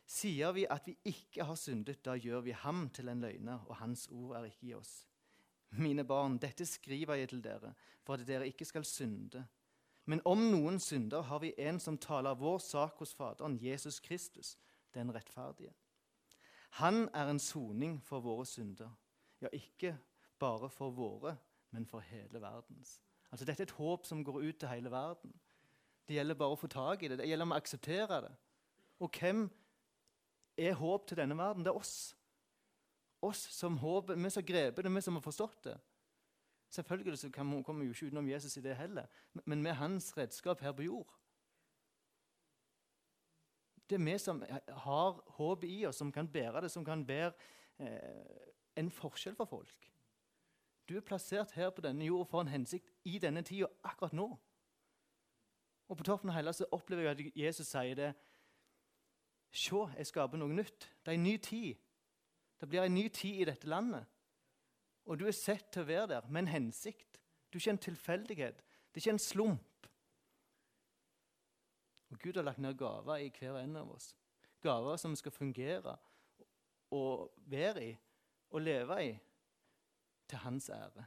Sier 0.07 0.51
vi 0.55 0.65
at 0.69 0.87
vi 0.87 0.97
ikke 1.03 1.43
har 1.43 1.55
syndet, 1.55 2.03
da 2.05 2.15
gjør 2.15 2.41
vi 2.41 2.51
ham 2.51 2.89
til 2.89 3.07
en 3.07 3.21
løgner, 3.21 3.63
og 3.67 3.75
hans 3.75 4.07
ord 4.11 4.37
er 4.37 4.43
ikke 4.47 4.67
i 4.67 4.73
oss. 4.73 5.07
Mine 5.69 6.03
barn, 6.03 6.37
dette 6.37 6.65
skriver 6.65 7.15
jeg 7.15 7.29
til 7.29 7.43
dere, 7.43 7.73
for 8.03 8.13
at 8.13 8.27
dere 8.27 8.47
ikke 8.47 8.65
skal 8.65 8.85
synde. 8.85 9.45
Men 10.05 10.21
om 10.25 10.45
noen 10.51 10.79
synder 10.79 11.21
har 11.27 11.39
vi 11.43 11.53
en 11.59 11.79
som 11.79 11.97
taler 11.97 12.39
vår 12.39 12.59
sak 12.63 12.99
hos 12.99 13.13
Faderen, 13.13 13.59
Jesus 13.59 13.99
Kristus, 13.99 14.57
den 14.93 15.11
rettferdige. 15.15 15.73
Han 16.79 17.09
er 17.13 17.27
en 17.29 17.39
soning 17.39 17.99
for 18.03 18.19
våre 18.19 18.45
synder. 18.45 18.89
Ja, 19.41 19.47
ikke 19.53 19.97
bare 20.39 20.69
for 20.69 20.89
våre, 20.89 21.37
men 21.71 21.85
for 21.85 21.99
hele 21.99 22.41
verdens. 22.41 23.01
Altså, 23.31 23.45
Dette 23.45 23.63
er 23.63 23.69
et 23.69 23.77
håp 23.77 24.05
som 24.05 24.23
går 24.23 24.41
ut 24.41 24.59
til 24.59 24.69
hele 24.69 24.91
verden. 24.91 25.33
Det 26.07 26.15
gjelder 26.15 26.39
bare 26.39 26.55
å 26.55 26.59
få 26.59 26.69
tak 26.71 27.03
i 27.03 27.09
det. 27.11 27.19
Det 27.19 27.27
gjelder 27.27 27.49
å 27.51 27.57
akseptere 27.57 28.21
det. 28.23 28.35
Og 29.03 29.19
hvem 29.19 29.49
er 30.57 30.79
håp 30.79 31.07
til 31.07 31.19
denne 31.19 31.37
verden? 31.37 31.65
Det 31.65 31.73
er 31.73 31.79
oss. 31.79 32.15
Oss 33.21 33.43
som 33.53 33.77
håper, 33.77 34.15
vi 34.15 34.29
som 34.29 34.41
har 34.41 34.47
grepet 34.47 34.85
det, 34.85 34.93
vi 34.93 35.01
som 35.01 35.19
har 35.19 35.25
forstått 35.25 35.63
det. 35.67 35.77
Selvfølgelig 36.69 37.19
så 37.19 37.29
kommer 37.31 37.79
vi 37.79 37.85
jo 37.85 37.93
ikke 37.95 38.09
utenom 38.11 38.29
Jesus 38.29 38.57
i 38.57 38.61
det 38.61 38.75
heller, 38.75 39.05
men 39.45 39.65
er 39.65 39.79
hans 39.79 40.11
redskap 40.17 40.61
her 40.61 40.71
på 40.75 40.83
jord. 40.83 41.13
Det 43.89 43.95
er 43.95 44.03
vi 44.03 44.17
som 44.19 44.43
har 44.83 45.21
håpet 45.37 45.69
i 45.69 45.85
oss, 45.87 45.95
som 45.95 46.11
kan 46.11 46.27
bære 46.27 46.61
det, 46.61 46.71
som 46.71 46.85
kan 46.85 47.05
bære 47.07 47.31
eh, 47.79 48.47
en 48.77 48.91
forskjell 48.91 49.35
for 49.35 49.49
folk. 49.49 49.91
Du 50.87 50.95
er 50.97 51.03
plassert 51.03 51.51
her 51.51 51.69
på 51.69 51.83
denne 51.83 52.05
jorda 52.05 52.29
for 52.29 52.41
en 52.41 52.51
hensikt 52.51 52.91
i 53.05 53.17
denne 53.19 53.43
tida, 53.43 53.67
akkurat 53.83 54.13
nå. 54.15 54.27
Og 55.87 55.97
på 55.97 56.03
toppen 56.03 56.31
av 56.31 56.37
hele 56.37 56.53
så 56.55 56.67
opplever 56.71 57.03
jeg 57.03 57.15
at 57.15 57.39
Jesus 57.41 57.67
sier 57.67 57.95
det. 57.95 58.11
Se, 59.51 59.83
jeg 59.97 60.07
skaper 60.07 60.39
noe 60.39 60.51
nytt. 60.51 60.87
Det 61.03 61.11
er 61.13 61.19
en 61.19 61.23
ny 61.23 61.37
tid. 61.43 61.75
Det 62.59 62.69
blir 62.69 62.83
en 62.83 62.95
ny 62.95 63.07
tid 63.13 63.41
i 63.41 63.47
dette 63.47 63.67
landet. 63.67 64.05
Og 65.07 65.19
du 65.19 65.27
er 65.27 65.35
sett 65.35 65.69
til 65.71 65.85
å 65.85 65.87
være 65.87 66.07
der 66.11 66.27
med 66.27 66.45
en 66.45 66.53
hensikt. 66.55 67.19
Du 67.47 67.57
er 67.57 67.61
ikke 67.61 67.75
en 67.75 67.85
tilfeldighet. 67.85 68.63
Det 68.91 68.99
er 68.99 69.05
ikke 69.05 69.15
en 69.15 69.23
slump. 69.23 69.87
Og 72.11 72.19
Gud 72.19 72.39
har 72.39 72.47
lagt 72.47 72.59
ned 72.63 72.77
gaver 72.79 73.23
i 73.23 73.31
hver 73.31 73.59
en 73.61 73.79
av 73.79 73.91
oss. 73.91 74.13
Gaver 74.63 74.99
som 74.99 75.15
skal 75.15 75.31
fungere 75.31 75.95
og 76.91 77.31
være 77.51 77.83
i 77.83 77.95
og 78.49 78.61
leve 78.61 78.97
i 79.05 79.11
til 80.27 80.37
hans 80.37 80.69
ære. 80.69 81.05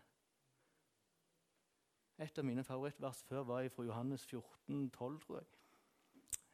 Et 2.20 2.38
av 2.38 2.44
mine 2.44 2.64
favorittvers 2.64 3.22
før 3.24 3.46
var 3.48 3.68
fra 3.72 3.84
Johannes 3.84 4.26
14, 4.26 4.90
12, 4.90 5.20
tror 5.20 5.38
jeg. 5.38 5.46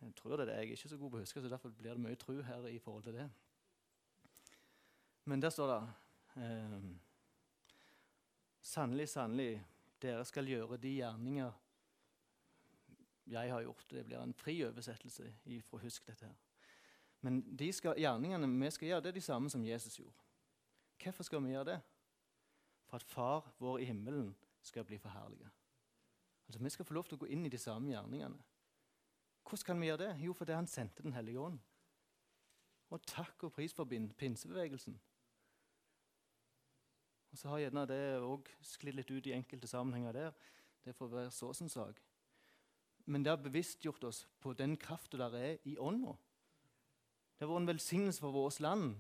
Jeg 0.01 0.15
tror 0.15 0.37
det 0.37 0.41
er 0.41 0.45
det. 0.45 0.55
Jeg 0.55 0.59
er 0.59 0.77
ikke 0.77 0.89
så 0.89 0.99
god 0.99 1.11
på 1.11 1.17
å 1.17 1.25
huske, 1.25 1.43
så 1.43 1.49
derfor 1.49 1.73
blir 1.75 1.97
det 1.97 2.03
mye 2.05 2.19
tru 2.21 2.43
her 2.43 2.67
i 2.71 2.79
forhold 2.79 3.03
til 3.03 3.17
det. 3.17 3.27
Men 5.25 5.43
der 5.43 5.51
står 5.51 5.73
det 5.73 5.81
eh, 6.43 6.81
Sannelig, 8.67 9.09
sannelig, 9.09 9.63
dere 10.03 10.25
skal 10.27 10.49
gjøre 10.51 10.77
de 10.83 10.91
gjerninger 10.97 11.53
jeg 13.31 13.53
har 13.53 13.63
gjort. 13.63 13.85
Det 13.91 14.05
blir 14.07 14.19
en 14.19 14.35
fri 14.35 14.57
oversettelse 14.67 15.29
fra 15.69 15.79
Husk 15.83 16.07
dette 16.07 16.27
her. 16.27 16.35
Men 17.21 17.41
de 17.59 17.73
skal, 17.73 17.95
gjerningene 17.99 18.49
vi 18.65 18.71
skal 18.71 18.89
gjøre, 18.89 19.01
det 19.01 19.09
er 19.09 19.19
de 19.19 19.21
samme 19.21 19.51
som 19.51 19.65
Jesus 19.65 19.99
gjorde. 19.99 20.26
Hvorfor 21.03 21.23
skal 21.23 21.45
vi 21.45 21.51
gjøre 21.55 21.65
det? 21.65 21.81
For 22.87 22.97
at 22.97 23.03
Far 23.03 23.53
vår 23.59 23.79
i 23.79 23.85
himmelen 23.85 24.37
skal 24.63 24.85
bli 24.85 24.99
forherliget. 24.99 25.51
Altså, 26.47 26.63
Vi 26.63 26.71
skal 26.71 26.85
få 26.85 26.95
lov 26.95 27.05
til 27.05 27.17
å 27.17 27.19
gå 27.25 27.27
inn 27.27 27.47
i 27.47 27.53
de 27.53 27.59
samme 27.59 27.91
gjerningene. 27.91 28.39
Hvordan 29.47 29.67
kan 29.67 29.81
vi 29.81 29.87
gjøre 29.87 30.05
det? 30.07 30.25
Jo, 30.25 30.33
fordi 30.33 30.53
han 30.53 30.67
sendte 30.67 31.03
Den 31.03 31.13
hellige 31.13 31.41
ånd. 31.41 31.59
Og 32.91 33.03
takk 33.07 33.45
og 33.45 33.53
pris 33.53 33.75
for 33.75 33.85
pinsebevegelsen. 34.19 35.01
Og 37.33 37.39
Så 37.39 37.49
har 37.49 37.59
gjerne 37.59 37.87
det 37.87 38.21
òg 38.23 38.49
sklidd 38.63 38.95
litt 38.95 39.11
ut 39.11 39.27
i 39.27 39.33
enkelte 39.33 39.67
sammenhenger 39.67 40.13
der. 40.13 40.33
Det 40.85 40.95
får 40.95 41.09
være 41.09 41.31
så 41.31 41.53
sin 41.53 41.69
sak. 41.69 42.01
Men 43.07 43.23
det 43.23 43.31
har 43.31 43.43
bevisstgjort 43.43 44.05
oss 44.05 44.27
på 44.41 44.53
den 44.53 44.77
krafta 44.77 45.19
der 45.19 45.35
er 45.35 45.59
i 45.65 45.77
ånda. 45.79 46.17
Det 47.37 47.45
har 47.45 47.53
vært 47.53 47.61
en 47.61 47.75
velsignelse 47.75 48.21
for 48.21 48.33
vårt 48.33 48.61
land 48.61 48.95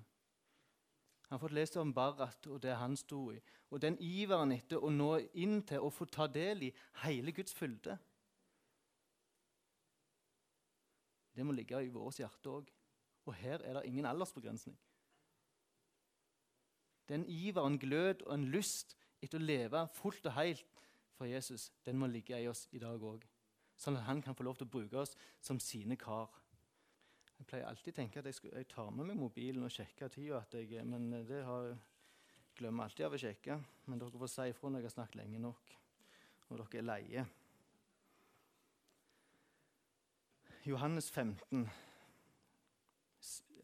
han 1.27 1.35
har 1.35 1.43
fått 1.43 1.57
lest 1.59 1.77
om 1.77 1.93
Barat 1.95 2.47
og 2.47 2.61
det 2.62 2.75
han 2.79 2.95
sto 2.97 3.33
i. 3.35 3.39
Og 3.75 3.81
den 3.83 3.97
iveren 3.99 4.53
etter 4.55 4.79
å 4.79 4.93
nå 4.95 5.17
inn 5.35 5.59
til 5.67 5.83
å 5.83 5.91
få 5.91 6.07
ta 6.07 6.29
del 6.31 6.69
i 6.69 6.75
hele 7.03 7.35
Guds 7.35 7.55
fylde. 7.55 7.97
Det 11.35 11.45
må 11.45 11.53
ligge 11.53 11.83
i 11.83 11.91
vårt 11.91 12.21
hjerte 12.23 12.53
òg. 12.53 12.71
Og 13.27 13.35
her 13.35 13.65
er 13.67 13.75
det 13.75 13.89
ingen 13.91 14.07
aldersbegrensning. 14.07 14.77
Den 17.11 17.27
iveren, 17.27 17.79
glød 17.79 18.23
og 18.27 18.35
en 18.35 18.47
lyst 18.51 18.95
etter 19.23 19.43
å 19.43 19.47
leve 19.47 19.83
fullt 19.99 20.31
og 20.31 20.39
helt 20.39 20.83
for 21.17 21.27
Jesus, 21.27 21.73
den 21.87 21.99
må 21.99 22.07
ligge 22.07 22.39
i 22.39 22.49
oss 22.49 22.67
i 22.73 22.79
dag 22.79 23.03
òg. 23.03 23.25
Sånn 23.77 23.99
at 23.99 24.07
han 24.07 24.23
kan 24.23 24.37
få 24.37 24.47
lov 24.47 24.59
til 24.59 24.69
å 24.69 24.73
bruke 24.73 25.01
oss 25.01 25.17
som 25.43 25.59
sine 25.61 25.97
kar. 26.01 26.31
Jeg 27.37 27.49
pleier 27.51 27.68
alltid 27.68 27.92
å 27.92 27.96
tenke 27.96 28.20
at 28.20 28.29
jeg, 28.31 28.37
skal, 28.38 28.53
jeg 28.57 28.68
tar 28.70 28.92
med 28.94 29.11
meg 29.11 29.18
mobilen 29.20 29.66
og 29.66 29.72
sjekker 29.72 30.12
tida, 30.12 30.42
men 30.88 31.11
det 31.29 31.42
har, 31.44 31.72
jeg 31.72 32.61
glemmer 32.61 32.87
alltid 32.87 33.07
av 33.07 33.16
å 33.16 33.20
sjekke. 33.20 33.59
Men 33.87 34.01
dere 34.01 34.22
får 34.22 34.33
si 34.33 34.46
ifra 34.51 34.70
når 34.70 34.83
jeg 34.83 34.88
har 34.88 34.96
snakket 34.96 35.20
lenge 35.20 35.42
nok, 35.42 35.75
og 36.49 36.62
dere 36.62 36.81
er 36.81 36.88
leie. 36.88 37.27
Johannes 40.66 41.12
15 41.12 41.68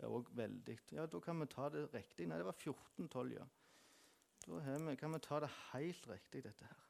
er 0.03 0.11
òg 0.11 0.31
veldig 0.37 0.77
Ja, 0.95 1.07
da 1.07 1.21
kan 1.23 1.41
vi 1.41 1.49
ta 1.51 1.69
det 1.73 1.89
riktig. 1.95 2.29
Nei, 2.29 2.39
det 2.39 2.47
var 2.47 2.59
14-12, 2.59 3.35
ja. 3.39 3.49
Da 4.47 4.95
kan 4.99 5.15
vi 5.15 5.21
ta 5.23 5.41
det 5.43 5.51
helt 5.73 6.09
riktig, 6.11 6.45
dette 6.45 6.67
her. 6.67 6.81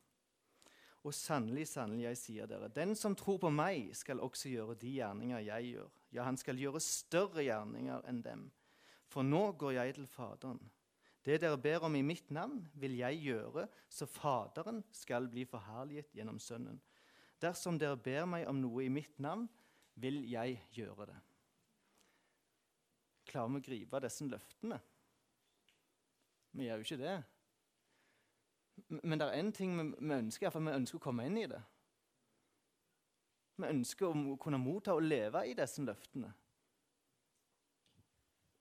Og 1.03 1.15
sannelig, 1.15 1.67
sannelig, 1.69 2.05
jeg 2.07 2.21
sier 2.21 2.49
dere, 2.51 2.71
den 2.73 2.95
som 2.97 3.17
tror 3.19 3.41
på 3.43 3.51
meg, 3.51 3.91
skal 3.99 4.23
også 4.23 4.53
gjøre 4.53 4.79
de 4.79 4.95
gjerninger 5.01 5.43
jeg 5.49 5.75
gjør. 5.75 5.99
Ja, 6.13 6.27
han 6.29 6.37
skal 6.37 6.61
gjøre 6.61 6.81
større 6.85 7.45
gjerninger 7.47 8.05
enn 8.09 8.21
dem. 8.25 8.47
For 9.09 9.25
nå 9.25 9.53
går 9.61 9.77
jeg 9.79 9.97
til 9.97 10.09
Faderen. 10.09 10.61
Det 11.23 11.39
dere 11.41 11.59
ber 11.61 11.85
om 11.87 11.95
i 11.95 12.03
mitt 12.03 12.31
navn, 12.35 12.65
vil 12.75 12.97
jeg 12.99 13.21
gjøre, 13.23 13.67
så 13.89 14.09
Faderen 14.11 14.83
skal 14.93 15.29
bli 15.31 15.45
forherliget 15.47 16.11
gjennom 16.17 16.41
Sønnen. 16.43 16.81
Dersom 17.43 17.79
dere 17.79 17.99
ber 17.99 18.27
meg 18.27 18.47
om 18.51 18.59
noe 18.63 18.85
i 18.85 18.91
mitt 18.93 19.19
navn, 19.23 19.47
vil 19.95 20.23
jeg 20.31 20.59
gjøre 20.75 21.07
det. 21.13 21.19
Klarer 23.29 23.53
vi 23.53 23.61
å 23.61 23.67
gripe 23.67 24.01
disse 24.03 24.27
løftene? 24.27 24.79
Vi 26.53 26.67
gjør 26.67 26.83
jo 26.83 26.87
ikke 26.87 27.01
det. 27.01 27.17
Men 29.03 29.21
det 29.21 29.29
er 29.29 29.39
én 29.41 29.53
ting 29.55 29.77
vi, 29.79 30.15
ønsker, 30.17 30.51
for 30.51 30.65
vi 30.65 30.75
ønsker 30.75 30.99
å 30.99 31.05
komme 31.07 31.27
inn 31.29 31.39
i 31.41 31.49
det. 31.49 31.61
Vi 33.63 33.71
ønsker 33.71 34.09
å 34.09 34.37
kunne 34.43 34.61
motta 34.61 34.97
og 34.97 35.05
leve 35.07 35.45
i 35.49 35.55
disse 35.59 35.85
løftene. 35.85 36.31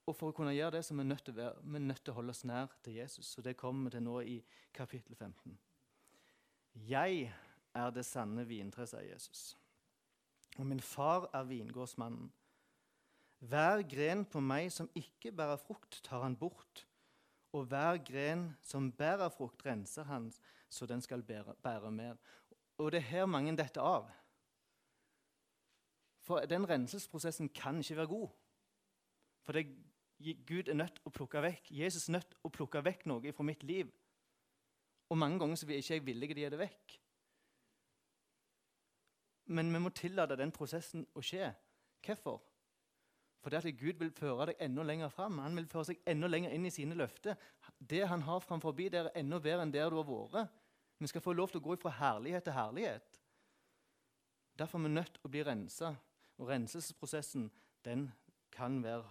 Og 0.10 0.18
for 0.18 0.32
å 0.32 0.36
kunne 0.36 0.54
gjøre 0.56 0.78
det, 0.78 0.84
så 0.86 0.96
er 0.96 1.00
vi 1.00 1.08
nødt 1.08 1.24
til 1.26 1.36
å, 1.36 1.38
være, 1.38 1.64
vi 1.64 1.82
nødt 1.84 2.02
til 2.04 2.14
å 2.14 2.18
holde 2.18 2.34
oss 2.36 2.44
nær 2.50 2.74
til 2.84 2.98
Jesus. 3.00 3.30
Og 3.38 3.46
det 3.46 3.56
kommer 3.60 3.88
vi 3.88 3.96
til 3.96 4.06
nå 4.06 4.18
i 4.26 4.38
kapittel 4.76 5.16
15. 5.16 5.58
Jeg 6.90 7.32
er 7.78 7.92
det 7.96 8.06
sanne 8.08 8.46
vintre, 8.48 8.88
sier 8.90 9.08
Jesus. 9.08 9.52
Og 10.58 10.66
min 10.68 10.82
far 10.84 11.30
er 11.38 11.48
vingårdsmannen. 11.48 12.32
Hver 13.52 13.82
gren 13.90 14.26
på 14.30 14.42
meg 14.44 14.70
som 14.74 14.90
ikke 14.98 15.32
bærer 15.34 15.62
frukt, 15.62 16.02
tar 16.06 16.26
han 16.26 16.38
bort 16.38 16.86
og 17.52 17.68
hver 17.68 18.00
gren 18.08 18.46
som 18.64 18.92
bærer 18.96 19.32
frukt, 19.34 19.66
renser 19.66 20.08
han 20.08 20.30
så 20.72 20.88
den 20.88 21.02
skal 21.04 21.24
bære, 21.24 21.56
bære 21.64 21.92
mer. 21.92 22.20
Og 22.78 22.92
det 22.92 23.02
er 23.02 23.10
her 23.10 23.26
mange 23.26 23.52
detter 23.58 23.84
av. 23.84 24.08
For 26.32 26.48
den 26.48 26.64
renselsesprosessen 26.70 27.50
kan 27.50 27.80
ikke 27.80 27.96
være 27.98 28.08
god. 28.08 28.30
For 29.44 29.52
det, 29.52 29.66
Gud 30.48 30.70
er 30.70 30.78
nødt 30.80 31.02
å 31.04 31.12
plukke 31.12 31.42
vekk, 31.44 31.66
Jesus 31.76 32.08
er 32.08 32.16
nødt 32.16 32.38
å 32.48 32.52
plukke 32.54 32.80
vekk 32.86 33.04
noe 33.12 33.34
fra 33.36 33.44
mitt 33.44 33.66
liv. 33.68 33.90
Og 35.12 35.18
mange 35.20 35.42
ganger 35.42 35.60
så 35.60 35.68
er 35.68 35.82
ikke 35.82 35.98
jeg 35.98 36.06
villig 36.06 36.30
til 36.30 36.38
å 36.38 36.44
gi 36.46 36.52
det 36.54 36.60
vekk. 36.62 36.94
Men 39.52 39.74
vi 39.76 39.82
må 39.84 39.92
tillate 39.92 40.38
den 40.40 40.54
prosessen 40.56 41.04
å 41.20 41.24
skje. 41.26 41.50
Hvorfor? 42.06 42.38
For 43.44 43.52
det 43.52 43.60
at 43.66 43.82
Gud 43.82 44.00
vil 44.00 44.14
føre 44.16 44.54
deg 44.54 44.64
enda 44.64 44.86
lenger 44.88 45.12
fram. 45.12 45.42
Han 45.44 45.58
vil 45.60 45.68
føre 45.68 45.90
seg 45.90 46.00
enda 46.08 46.30
lenger 46.32 46.54
inn 46.56 46.70
i 46.70 46.72
sine 46.72 46.96
løfter. 46.96 47.36
Det 47.76 48.06
han 48.08 48.24
har 48.24 48.40
framfor 48.46 48.78
det 48.78 48.94
er 48.94 49.12
enda 49.20 49.42
bedre 49.44 49.66
enn 49.66 49.74
der 49.76 49.92
du 49.92 49.98
har 50.00 50.08
vært. 50.08 50.56
Vi 51.02 51.12
skal 51.12 51.26
få 51.26 51.34
lov 51.36 51.52
til 51.52 51.60
å 51.60 51.66
gå 51.66 51.76
fra 51.82 51.92
herlighet 51.98 52.48
til 52.48 52.56
herlighet. 52.56 53.20
Derfor 54.56 54.80
er 54.80 54.88
vi 54.88 54.94
nødt 54.96 55.12
til 55.18 55.28
å 55.28 55.34
bli 55.34 55.44
rensa. 55.44 55.92
Og 56.42 56.50
renselsesprosessen 56.50 57.52
den 57.86 58.08
kan 58.52 58.80
være 58.84 59.06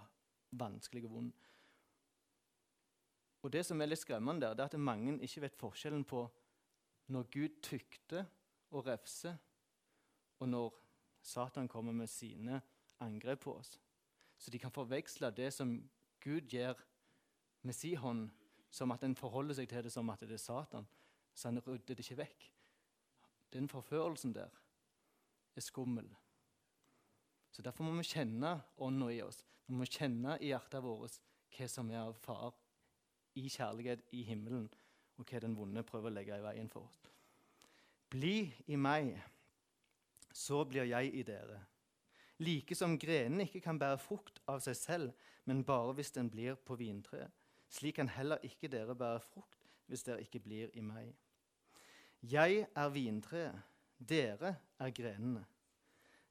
vanskelig 0.51 1.05
og 1.07 1.13
vond. 1.15 1.33
Og 3.43 3.53
Det 3.53 3.63
som 3.67 3.81
er 3.81 3.89
litt 3.89 4.03
skremmende, 4.03 4.43
der, 4.43 4.55
det 4.55 4.65
er 4.65 4.75
at 4.75 4.81
mange 4.81 5.15
ikke 5.23 5.45
vet 5.47 5.57
forskjellen 5.57 6.05
på 6.05 6.27
når 7.11 7.29
Gud 7.33 7.61
tykter 7.63 8.27
og 8.71 8.87
refser, 8.87 9.37
og 10.39 10.49
når 10.49 10.75
Satan 11.23 11.69
kommer 11.69 11.93
med 11.93 12.07
sine 12.07 12.61
angrep 13.01 13.41
på 13.41 13.55
oss. 13.55 13.81
Så 14.39 14.51
de 14.51 14.59
kan 14.59 14.71
forveksle 14.71 15.31
det 15.31 15.53
som 15.53 15.91
Gud 16.21 16.41
gjør 16.41 16.75
med 17.63 17.75
sin 17.75 17.97
hånd, 17.97 18.31
som 18.71 18.91
at 18.91 19.05
en 19.05 19.17
forholder 19.17 19.55
seg 19.55 19.69
til 19.69 19.85
det 19.85 19.93
som 19.93 20.11
at 20.11 20.21
det 20.21 20.33
er 20.33 20.43
Satan. 20.43 20.87
Så 21.35 21.49
han 21.49 21.59
rydder 21.59 21.95
det 21.95 22.05
ikke 22.05 22.23
vekk. 22.25 22.51
Den 23.53 23.69
forførelsen 23.69 24.35
der, 24.35 24.51
er 25.57 25.61
skummel. 25.61 26.07
Så 27.51 27.63
Derfor 27.63 27.85
må 27.85 27.97
vi 27.99 28.07
kjenne 28.07 28.61
ånda 28.79 29.11
i 29.13 29.23
oss. 29.23 29.43
Vi 29.67 29.75
må 29.75 29.87
kjenne 29.87 30.37
i 30.41 30.53
hjertet 30.53 30.83
vårt 30.83 31.19
hva 31.57 31.67
som 31.69 31.91
er 31.91 32.05
av 32.05 32.15
far 32.23 32.55
i 33.39 33.49
kjærlighet 33.51 34.05
i 34.15 34.23
himmelen, 34.27 34.69
og 35.19 35.27
hva 35.27 35.41
den 35.43 35.57
vonde 35.59 35.83
prøver 35.87 36.11
å 36.11 36.15
legge 36.15 36.39
i 36.39 36.45
veien 36.45 36.71
for 36.71 36.87
oss. 36.87 37.01
Bli 38.11 38.51
i 38.67 38.79
meg, 38.79 39.13
så 40.33 40.65
blir 40.67 40.89
jeg 40.91 41.13
i 41.15 41.23
dere. 41.27 41.61
Like 42.41 42.75
som 42.75 42.97
grenene 42.99 43.45
ikke 43.45 43.63
kan 43.67 43.79
bære 43.79 44.01
frukt 44.01 44.41
av 44.49 44.63
seg 44.65 44.79
selv, 44.79 45.27
men 45.45 45.65
bare 45.67 45.93
hvis 45.99 46.15
den 46.17 46.31
blir 46.33 46.57
på 46.57 46.79
vintreet. 46.81 47.31
Slik 47.71 48.01
kan 48.01 48.11
heller 48.11 48.43
ikke 48.47 48.71
dere 48.71 48.97
bære 48.99 49.21
frukt 49.23 49.67
hvis 49.91 50.03
dere 50.07 50.25
ikke 50.25 50.41
blir 50.43 50.71
i 50.75 50.83
meg. 50.83 51.13
Jeg 52.23 52.67
er 52.75 52.91
vintreet, 52.95 53.63
dere 53.99 54.57
er 54.79 54.91
grenene. 54.95 55.45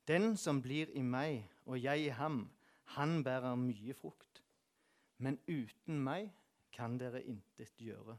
Den 0.10 0.38
som 0.38 0.62
blir 0.62 0.90
i 0.98 1.02
meg 1.06 1.44
og 1.70 1.78
jeg 1.84 2.08
i 2.08 2.14
ham, 2.18 2.48
han 2.98 3.24
bærer 3.24 3.56
mye 3.56 3.94
frukt. 3.94 4.42
Men 5.22 5.38
uten 5.46 6.00
meg 6.02 6.32
kan 6.74 6.96
dere 6.98 7.22
intet 7.22 7.78
gjøre. 7.78 8.16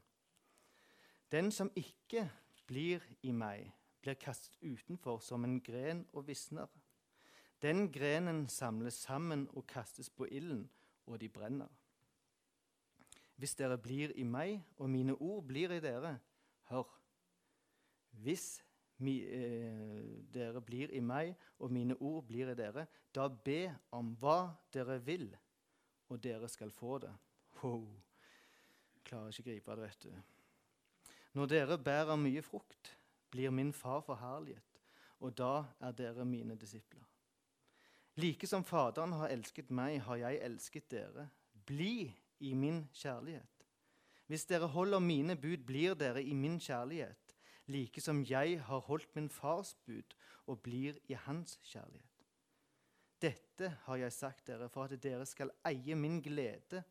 Den 1.32 1.50
som 1.50 1.70
ikke 1.74 2.28
blir 2.66 3.02
i 3.22 3.32
meg, 3.34 3.72
blir 4.02 4.14
kastet 4.14 4.54
utenfor 4.62 5.18
som 5.18 5.44
en 5.44 5.58
gren 5.60 6.04
og 6.12 6.28
visner. 6.28 6.70
Den 7.62 7.90
grenen 7.92 8.48
samles 8.48 8.94
sammen 8.94 9.48
og 9.52 9.66
kastes 9.66 10.10
på 10.10 10.28
ilden, 10.30 10.70
og 11.06 11.20
de 11.20 11.28
brenner. 11.28 11.68
Hvis 13.36 13.54
dere 13.54 13.78
blir 13.78 14.14
i 14.14 14.22
meg, 14.22 14.62
og 14.76 14.90
mine 14.90 15.14
ord 15.14 15.42
blir 15.46 15.72
i 15.74 15.80
dere, 15.80 16.18
hør. 16.70 16.86
Hvis 18.10 18.62
mi, 19.00 19.16
eh, 19.24 20.24
dere 20.32 20.60
blir 20.60 20.92
i 20.94 21.00
meg, 21.00 21.34
og 21.58 21.72
mine 21.72 21.96
ord 22.00 22.24
blir 22.28 22.50
i 22.52 22.54
dere, 22.58 22.86
da 23.14 23.28
be 23.28 23.74
om 23.96 24.14
hva 24.20 24.54
dere 24.72 24.98
vil, 25.04 25.28
og 26.08 26.22
dere 26.22 26.48
skal 26.48 26.70
få 26.70 26.98
det. 26.98 27.12
Wow. 27.62 27.86
Klarer 29.04 29.32
ikke 29.32 29.50
gripe 29.50 29.76
det, 29.76 29.82
vet 29.82 30.02
du. 30.02 30.10
Når 31.34 31.46
dere 31.46 31.78
bærer 31.78 32.16
mye 32.18 32.42
frukt, 32.42 32.96
blir 33.30 33.50
min 33.50 33.72
far 33.72 34.00
forherliget, 34.00 34.80
og 35.20 35.36
da 35.38 35.64
er 35.80 35.92
dere 35.92 36.24
mine 36.24 36.56
disipler. 36.58 37.04
Like 38.16 38.46
som 38.46 38.64
Faderen 38.64 39.12
har 39.12 39.30
elsket 39.32 39.70
meg, 39.70 40.00
har 40.02 40.16
jeg 40.16 40.40
elsket 40.44 40.90
dere. 40.90 41.28
Bli 41.66 42.10
i 42.40 42.54
min 42.54 42.82
kjærlighet. 42.92 43.66
Hvis 44.26 44.44
dere 44.46 44.66
holder 44.66 44.98
mine 44.98 45.36
bud, 45.36 45.64
blir 45.66 45.94
dere 45.94 46.22
i 46.22 46.34
min 46.34 46.58
kjærlighet, 46.60 47.16
like 47.70 48.02
som 48.02 48.22
jeg 48.26 48.60
har 48.66 48.86
holdt 48.86 49.14
min 49.16 49.28
fars 49.30 49.74
bud 49.86 50.16
og 50.50 50.62
blir 50.64 50.98
i 51.08 51.16
hans 51.26 51.58
kjærlighet. 51.62 52.06
Dette 53.20 53.68
har 53.84 54.00
jeg 54.00 54.16
sagt 54.16 54.46
dere 54.48 54.68
for 54.72 54.88
at 54.88 55.02
dere 55.02 55.26
skal 55.28 55.52
eie 55.68 55.96
min 55.96 56.20
glede, 56.24 56.82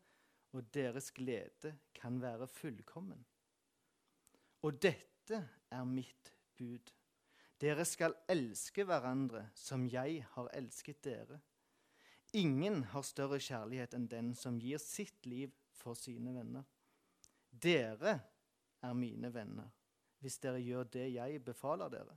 og 0.54 0.66
deres 0.74 1.10
glede 1.14 1.74
kan 1.94 2.20
være 2.22 2.46
fullkommen. 2.50 3.24
Og 4.62 4.82
dette 4.82 5.40
er 5.70 5.84
mitt 5.84 6.32
bud. 6.58 6.92
Dere 7.60 7.84
skal 7.84 8.16
elske 8.30 8.84
hverandre 8.88 9.48
som 9.58 9.86
jeg 9.90 10.24
har 10.34 10.50
elsket 10.56 11.02
dere. 11.04 11.40
Ingen 12.38 12.84
har 12.92 13.02
større 13.02 13.40
kjærlighet 13.42 13.94
enn 13.98 14.06
den 14.10 14.30
som 14.38 14.58
gir 14.62 14.78
sitt 14.82 15.26
liv 15.26 15.52
for 15.74 15.98
sine 15.98 16.32
venner. 16.34 16.64
Dere 17.50 18.20
er 18.80 18.94
mine 18.94 19.32
venner 19.34 19.70
hvis 20.20 20.38
dere 20.42 20.60
gjør 20.60 20.88
det 20.92 21.06
jeg 21.14 21.40
befaler 21.44 21.92
dere. 21.92 22.16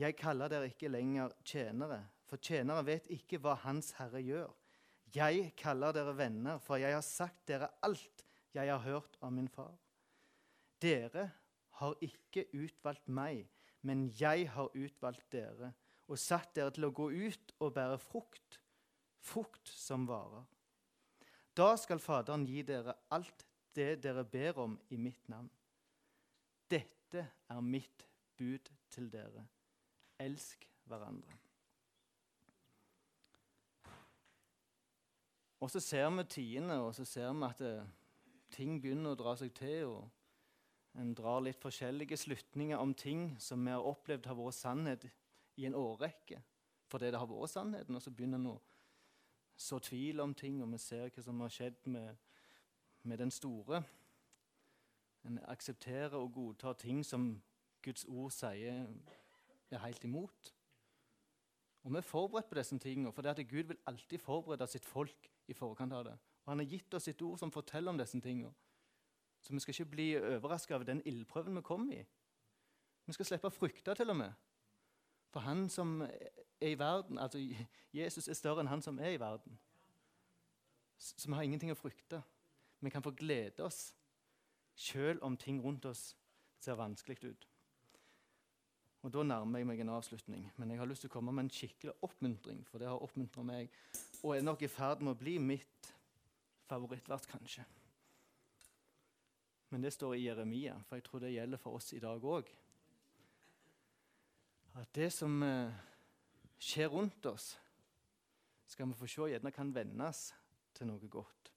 Jeg 0.00 0.16
kaller 0.16 0.48
dere 0.48 0.70
ikke 0.70 0.90
lenger 0.90 1.34
tjenere, 1.44 2.00
for 2.26 2.40
tjenere 2.40 2.84
vet 2.86 3.06
ikke 3.12 3.38
hva 3.42 3.54
Hans 3.62 3.92
Herre 3.98 4.22
gjør. 4.24 4.50
Jeg 5.12 5.52
kaller 5.60 5.92
dere 5.92 6.14
venner, 6.16 6.58
for 6.64 6.80
jeg 6.80 6.94
har 6.96 7.04
sagt 7.04 7.44
dere 7.50 7.68
alt 7.84 8.24
jeg 8.56 8.68
har 8.68 8.80
hørt 8.84 9.18
av 9.20 9.32
min 9.32 9.48
far. 9.48 9.74
Dere 10.80 11.28
har 11.78 12.04
ikke 12.04 12.46
utvalgt 12.56 13.08
meg, 13.08 13.44
men 13.82 14.08
jeg 14.18 14.48
har 14.54 14.72
utvalgt 14.74 15.28
dere 15.32 15.72
og 16.10 16.18
satt 16.20 16.54
dere 16.56 16.72
til 16.74 16.88
å 16.88 16.92
gå 16.92 17.08
ut 17.12 17.54
og 17.62 17.72
bære 17.76 17.98
frukt, 18.00 18.58
frukt 19.22 19.70
som 19.70 20.04
varer. 20.08 20.44
Da 21.56 21.74
skal 21.80 22.00
Faderen 22.00 22.46
gi 22.48 22.64
dere 22.66 22.96
alt 23.12 23.46
det 23.76 24.02
dere 24.04 24.24
ber 24.24 24.60
om 24.64 24.78
i 24.92 24.98
mitt 25.00 25.28
navn. 25.28 25.50
Dette 27.12 27.28
er 27.48 27.60
mitt 27.60 28.06
bud 28.36 28.70
til 28.90 29.10
dere. 29.12 29.44
Elsk 30.18 30.68
hverandre. 30.88 31.34
Og 35.60 35.70
så 35.70 35.80
ser 35.80 36.08
vi 36.10 36.24
tidene, 36.24 36.80
og 36.80 36.94
så 36.94 37.04
ser 37.04 37.32
vi 37.32 37.44
at 37.44 37.58
det, 37.58 37.74
eh, 37.80 37.86
ting 38.50 38.80
begynner 38.82 39.12
å 39.12 39.18
dra 39.20 39.36
seg 39.36 39.52
til. 39.54 39.84
og 39.86 40.10
En 40.94 41.14
drar 41.14 41.40
litt 41.40 41.60
forskjellige 41.60 42.16
slutninger 42.16 42.76
om 42.76 42.94
ting 42.94 43.36
som 43.40 43.64
vi 43.64 43.70
har 43.70 43.80
opplevd 43.80 44.26
har 44.26 44.34
vært 44.34 44.54
sannhet 44.54 45.10
i 45.56 45.66
en 45.66 45.74
årrekke 45.74 46.42
fordi 46.88 47.06
det 47.10 47.18
har 47.18 47.26
vært 47.26 47.50
sannheten. 47.50 47.96
Og 47.96 48.02
så 48.02 48.10
begynner 48.10 48.38
en 48.38 48.46
å 48.46 48.60
så 49.56 49.78
tvil 49.78 50.20
om 50.20 50.34
ting, 50.34 50.62
og 50.62 50.72
vi 50.72 50.78
ser 50.78 51.08
hva 51.08 51.22
som 51.22 51.40
har 51.40 51.48
skjedd 51.48 51.86
med, 51.86 52.16
med 53.02 53.18
den 53.18 53.30
store. 53.30 53.82
En 55.24 55.38
aksepterer 55.44 56.16
og 56.18 56.32
godtar 56.34 56.72
ting 56.72 57.04
som 57.06 57.42
Guds 57.82 58.04
ord 58.08 58.30
sier 58.34 58.86
er 59.70 59.84
helt 59.84 60.04
imot. 60.04 60.54
Og 61.82 61.92
Vi 61.92 61.96
er 61.96 62.06
forberedt 62.06 62.48
på 62.48 62.54
disse 62.54 62.78
tingene, 62.78 63.12
for 63.12 63.22
det 63.22 63.38
at 63.38 63.48
Gud 63.48 63.62
vil 63.62 63.78
alltid 63.86 64.18
forberede 64.18 64.66
sitt 64.66 64.84
folk 64.84 65.30
i 65.48 65.52
forkant 65.52 65.92
av 65.92 66.04
det. 66.04 66.18
Og 66.44 66.52
Han 66.52 66.58
har 66.58 66.66
gitt 66.66 66.94
oss 66.94 67.02
sitt 67.02 67.22
ord 67.22 67.38
som 67.38 67.50
forteller 67.50 67.90
om 67.90 67.98
disse 67.98 68.20
tingene. 68.20 68.52
Så 69.42 69.52
vi 69.52 69.60
skal 69.60 69.74
ikke 69.74 69.90
bli 69.90 70.16
overraska 70.16 70.74
over 70.74 70.84
den 70.84 71.02
ildprøven 71.04 71.56
vi 71.56 71.62
kom 71.62 71.90
i. 71.92 72.04
Vi 73.06 73.12
skal 73.12 73.26
slippe 73.26 73.50
å 73.50 73.54
frykte 73.54 73.94
til 73.94 74.10
og 74.10 74.16
med. 74.16 74.32
For 75.32 75.40
han 75.40 75.68
som 75.68 76.02
er 76.02 76.68
i 76.68 76.78
verden, 76.78 77.18
altså 77.18 77.40
Jesus 77.92 78.28
er 78.28 78.38
større 78.38 78.62
enn 78.62 78.70
han 78.70 78.82
som 78.82 78.98
er 78.98 79.16
i 79.16 79.20
verden. 79.20 79.58
Så 80.98 81.26
vi 81.26 81.34
har 81.34 81.42
ingenting 81.42 81.72
å 81.72 81.78
frykte. 81.78 82.22
Vi 82.80 82.90
kan 82.90 83.02
få 83.02 83.10
glede 83.10 83.64
oss 83.64 83.94
sjøl 84.82 85.20
om 85.22 85.36
ting 85.38 85.60
rundt 85.62 85.86
oss 85.86 86.12
ser 86.62 86.78
vanskelig 86.78 87.22
ut. 87.24 87.48
Og 89.02 89.12
Da 89.12 89.22
nærmer 89.22 89.58
jeg 89.58 89.66
meg 89.66 89.80
en 89.82 89.94
avslutning, 89.96 90.44
men 90.56 90.70
jeg 90.70 90.78
har 90.78 90.86
lyst 90.86 91.02
til 91.02 91.10
å 91.10 91.12
komme 91.16 91.32
med 91.34 91.48
en 91.48 91.50
skikkelig 91.50 91.94
oppmuntring, 92.06 92.62
for 92.68 92.78
det 92.78 92.88
har 92.88 93.02
oppmuntra 93.02 93.42
meg, 93.42 93.70
og 94.22 94.36
er 94.36 94.44
nok 94.46 94.62
i 94.62 94.70
ferd 94.70 95.02
med 95.02 95.16
å 95.16 95.18
bli 95.18 95.38
mitt 95.42 95.88
favorittvers, 96.70 97.26
kanskje. 97.26 97.64
Men 99.72 99.82
det 99.82 99.92
står 99.92 100.14
i 100.14 100.26
Jeremia, 100.26 100.76
for 100.86 100.96
jeg 100.96 101.06
tror 101.08 101.24
det 101.24 101.32
gjelder 101.32 101.58
for 101.58 101.78
oss 101.80 101.92
i 101.96 101.98
dag 102.02 102.24
òg. 102.24 102.50
At 104.78 104.94
det 104.94 105.10
som 105.12 105.42
eh, 105.42 105.72
skjer 106.62 106.92
rundt 106.92 107.26
oss, 107.26 107.56
skal 108.68 108.88
vi 108.88 108.96
få 108.96 109.08
se 109.10 109.28
gjerne 109.32 109.52
kan 109.52 109.74
vendes 109.74 110.28
til 110.76 110.88
noe 110.88 111.10
godt. 111.10 111.51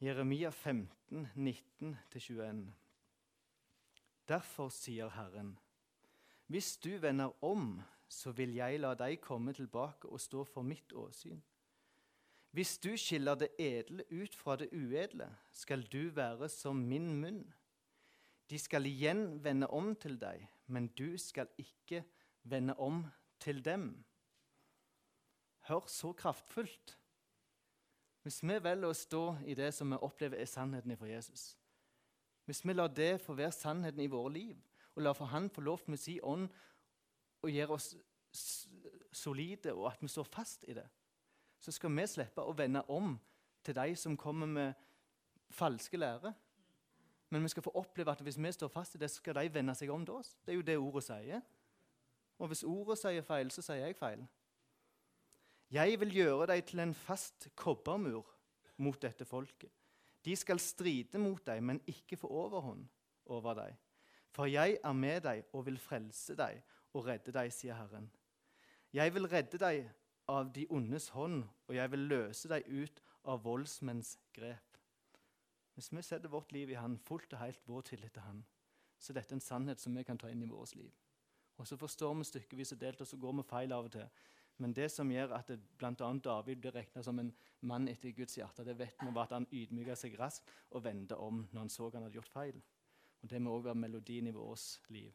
Jeremia 0.00 0.50
15, 0.50 1.28
19-21. 1.36 2.66
Derfor 4.28 4.68
sier 4.68 5.08
Herren, 5.08 5.58
hvis 6.46 6.76
du 6.76 6.98
vender 6.98 7.44
om, 7.44 7.80
så 8.08 8.30
vil 8.36 8.52
jeg 8.54 8.80
la 8.80 8.92
deg 8.94 9.16
komme 9.24 9.54
tilbake 9.56 10.10
og 10.12 10.20
stå 10.20 10.44
for 10.44 10.62
mitt 10.62 10.92
åsyn. 10.92 11.40
Hvis 12.52 12.76
du 12.78 12.92
skiller 12.96 13.40
det 13.40 13.48
edle 13.58 14.04
ut 14.12 14.36
fra 14.36 14.58
det 14.60 14.68
uedle, 14.72 15.30
skal 15.50 15.82
du 15.92 16.10
være 16.12 16.48
som 16.52 16.76
min 16.76 17.14
munn. 17.20 17.40
De 18.50 18.58
skal 18.58 18.86
igjen 18.86 19.40
vende 19.44 19.66
om 19.72 19.94
til 19.96 20.20
deg, 20.20 20.44
men 20.66 20.90
du 20.92 21.16
skal 21.16 21.48
ikke 21.56 22.04
vende 22.44 22.76
om 22.76 23.06
til 23.40 23.64
dem. 23.64 24.04
Hør 25.66 25.88
så 25.88 26.12
kraftfullt. 26.12 26.98
Hvis 28.26 28.40
vi 28.42 28.56
velger 28.58 28.90
å 28.90 28.94
stå 28.96 29.20
i 29.46 29.54
det 29.54 29.68
som 29.70 29.92
vi 29.92 29.96
opplever 30.02 30.40
er 30.42 30.48
sannheten 30.50 30.96
for 30.98 31.06
Jesus, 31.06 31.52
hvis 32.46 32.64
vi 32.66 32.74
lar 32.74 32.88
det 32.90 33.20
få 33.22 33.36
være 33.38 33.54
sannheten 33.54 34.02
i 34.02 34.08
våre 34.10 34.32
liv, 34.34 34.56
og 34.96 35.04
lar 35.04 35.14
for 35.14 35.30
Han 35.30 35.46
få 35.50 35.60
lov 35.60 35.84
med 35.86 36.00
sin 36.02 36.18
ånd 36.22 36.48
og 37.42 37.50
gjøre 37.50 37.76
oss 37.76 37.92
solide, 39.12 39.74
og 39.74 39.92
at 39.92 40.02
vi 40.02 40.08
står 40.08 40.26
fast 40.26 40.64
i 40.66 40.74
det, 40.74 40.88
så 41.60 41.70
skal 41.70 41.94
vi 41.94 42.06
slippe 42.06 42.42
å 42.42 42.54
vende 42.58 42.82
om 42.90 43.14
til 43.62 43.78
de 43.78 43.94
som 43.94 44.16
kommer 44.18 44.46
med 44.46 44.74
falske 45.50 45.96
lærer. 45.96 46.34
Men 47.30 47.46
vi 47.46 47.52
skal 47.54 47.62
få 47.62 47.76
oppleve 47.78 48.10
at 48.10 48.24
hvis 48.26 48.42
vi 48.42 48.52
står 48.52 48.74
fast 48.74 48.94
i 48.94 48.98
det, 48.98 49.10
så 49.10 49.22
skal 49.22 49.38
de 49.38 49.54
vende 49.54 49.74
seg 49.74 49.90
om 49.90 50.02
til 50.06 50.18
oss. 50.18 50.34
Det 50.42 50.50
er 50.50 50.58
jo 50.58 50.66
det 50.66 50.78
ordet 50.78 51.04
sier. 51.06 51.46
Og 52.38 52.50
hvis 52.50 52.66
ordet 52.66 52.98
sier 52.98 53.22
feil, 53.22 53.54
så 53.54 53.62
sier 53.62 53.86
jeg 53.86 53.96
feil. 53.96 54.26
Jeg 55.72 55.98
vil 56.00 56.12
gjøre 56.14 56.46
deg 56.52 56.62
til 56.68 56.80
en 56.84 56.94
fast 56.94 57.48
kobbermur 57.58 58.28
mot 58.78 58.98
dette 59.02 59.24
folket. 59.26 59.72
De 60.24 60.34
skal 60.36 60.60
stride 60.62 61.18
mot 61.18 61.42
deg, 61.46 61.62
men 61.62 61.80
ikke 61.86 62.18
få 62.18 62.30
overhånd 62.30 62.86
over 63.26 63.58
deg. 63.58 63.74
For 64.34 64.50
jeg 64.50 64.78
er 64.84 64.92
med 64.92 65.22
deg 65.24 65.44
og 65.52 65.66
vil 65.66 65.78
frelse 65.80 66.36
deg 66.38 66.60
og 66.94 67.06
redde 67.06 67.34
deg, 67.34 67.52
sier 67.54 67.78
Herren. 67.78 68.10
Jeg 68.94 69.14
vil 69.14 69.28
redde 69.30 69.58
deg 69.60 69.88
av 70.30 70.50
de 70.54 70.66
ondes 70.70 71.08
hånd, 71.14 71.44
og 71.68 71.74
jeg 71.74 71.90
vil 71.92 72.06
løse 72.10 72.50
deg 72.50 72.66
ut 72.66 73.02
av 73.26 73.42
voldsmenns 73.44 74.16
grep. 74.34 74.78
Hvis 75.74 75.90
vi 75.92 76.02
setter 76.02 76.32
vårt 76.32 76.52
liv 76.52 76.70
i 76.70 76.78
Han, 76.78 76.98
fullt 76.98 77.34
og 77.36 77.42
helt 77.42 77.66
vår 77.68 77.82
tillit 77.90 78.14
til 78.16 78.24
Han, 78.24 78.44
så 78.98 79.12
er 79.12 79.20
dette 79.20 79.36
en 79.36 79.44
sannhet 79.44 79.82
som 79.82 79.94
vi 79.96 80.04
kan 80.06 80.18
ta 80.18 80.30
inn 80.32 80.42
i 80.42 80.48
vårt 80.48 80.74
liv. 80.74 80.92
Og 81.56 81.66
Så 81.66 81.76
forstår 81.76 82.14
vi 82.14 82.24
stykkevis 82.24 82.72
og 82.72 82.80
delt, 82.80 83.00
og 83.00 83.06
så 83.06 83.16
går 83.16 83.32
vi 83.32 83.42
feil 83.48 83.72
av 83.72 83.84
og 83.84 83.92
til. 83.92 84.08
Men 84.58 84.72
det 84.72 84.88
som 84.92 85.10
gjør 85.12 85.34
at 85.36 85.50
bl.a. 85.76 85.92
David 86.24 86.62
blir 86.62 86.72
regna 86.72 87.02
som 87.04 87.18
en 87.20 87.32
mann 87.68 87.88
etter 87.92 88.14
Guds 88.16 88.38
hjerte, 88.38 88.64
det 88.64 88.78
vet 88.78 89.02
vi 89.02 89.12
var 89.12 89.28
at 89.28 89.36
han 89.36 89.48
ydmyka 89.52 89.96
seg 89.98 90.16
raskt 90.20 90.50
og 90.70 90.84
vendte 90.86 91.18
om 91.20 91.42
når 91.50 91.60
han 91.60 91.72
så 91.72 91.90
han 91.92 92.06
hadde 92.06 92.16
gjort 92.16 92.32
feil. 92.32 92.62
Og 93.22 93.30
Det 93.30 93.42
må 93.42 93.52
òg 93.56 93.66
være 93.68 93.82
melodien 93.82 94.26
i 94.26 94.32
vårt 94.32 94.90
liv. 94.94 95.12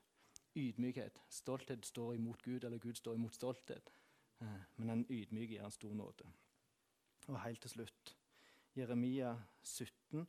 Ydmykhet. 0.56 1.22
Stolthet 1.30 1.86
står 1.86 2.16
imot 2.16 2.42
Gud, 2.44 2.64
eller 2.64 2.78
Gud 2.78 3.00
står 3.00 3.16
imot 3.16 3.36
stolthet. 3.36 3.92
Eh, 4.42 4.62
men 4.78 4.90
han 4.90 5.06
ydmyker 5.10 5.56
gir 5.56 5.66
en 5.66 5.72
stor 5.72 5.94
nåde. 5.96 6.28
Og 7.28 7.40
helt 7.42 7.62
til 7.62 7.72
slutt 7.72 8.16
Jeremia 8.76 9.36
17, 9.64 10.28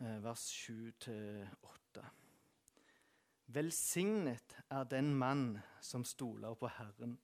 eh, 0.00 0.24
vers 0.24 0.44
7-8. 0.68 2.04
Velsignet 3.46 4.56
er 4.70 4.84
den 4.84 5.14
mann 5.14 5.58
som 5.80 6.04
stoler 6.04 6.54
på 6.54 6.68
Herren 6.68 7.18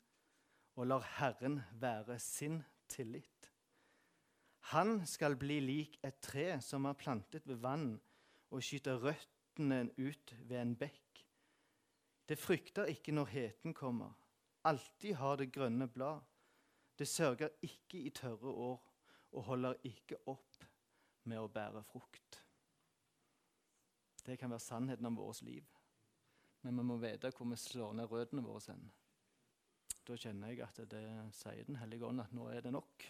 og 0.81 0.87
lar 0.89 1.05
Herren 1.19 1.59
være 1.77 2.19
sin 2.19 2.63
tillit. 2.89 3.51
Han 4.73 5.03
skal 5.07 5.37
bli 5.37 5.59
lik 5.61 5.99
et 6.05 6.23
tre 6.25 6.55
som 6.65 6.87
er 6.89 6.97
plantet 6.97 7.45
ved 7.49 7.59
vann 7.61 7.91
og 8.49 8.63
skyter 8.65 8.97
røttene 9.03 9.83
ut 9.99 10.33
ved 10.49 10.57
en 10.57 10.73
bekk. 10.81 11.21
Det 12.29 12.39
frykter 12.39 12.89
ikke 12.89 13.13
når 13.13 13.29
heten 13.29 13.75
kommer. 13.77 14.15
Alltid 14.65 15.19
har 15.21 15.37
det 15.37 15.51
grønne 15.53 15.89
blad. 15.89 16.21
Det 16.97 17.09
sørger 17.09 17.53
ikke 17.63 18.01
i 18.01 18.11
tørre 18.11 18.49
år 18.49 18.81
og 19.33 19.45
holder 19.45 19.75
ikke 19.85 20.17
opp 20.33 20.65
med 21.29 21.43
å 21.43 21.51
bære 21.53 21.83
frukt. 21.85 22.41
Det 24.25 24.39
kan 24.39 24.51
være 24.53 24.65
sannheten 24.65 25.07
om 25.07 25.21
vårt 25.21 25.43
liv. 25.43 25.67
Men 26.63 26.77
vi 26.77 26.89
må 26.89 26.97
vite 27.01 27.33
hvor 27.37 27.53
vi 27.53 27.61
slår 27.61 27.93
ned 28.01 28.09
røttene 28.13 28.45
våre. 28.45 28.65
Sen. 28.65 28.89
Da 30.11 30.17
kjenner 30.19 30.51
jeg 30.51 30.65
at 30.65 30.79
det 30.91 31.05
sier 31.39 31.67
Den 31.69 31.77
hellige 31.79 32.09
ånd 32.09 32.19
at 32.19 32.33
nå 32.35 32.49
er 32.51 32.65
det 32.65 32.73
nok. 32.75 33.05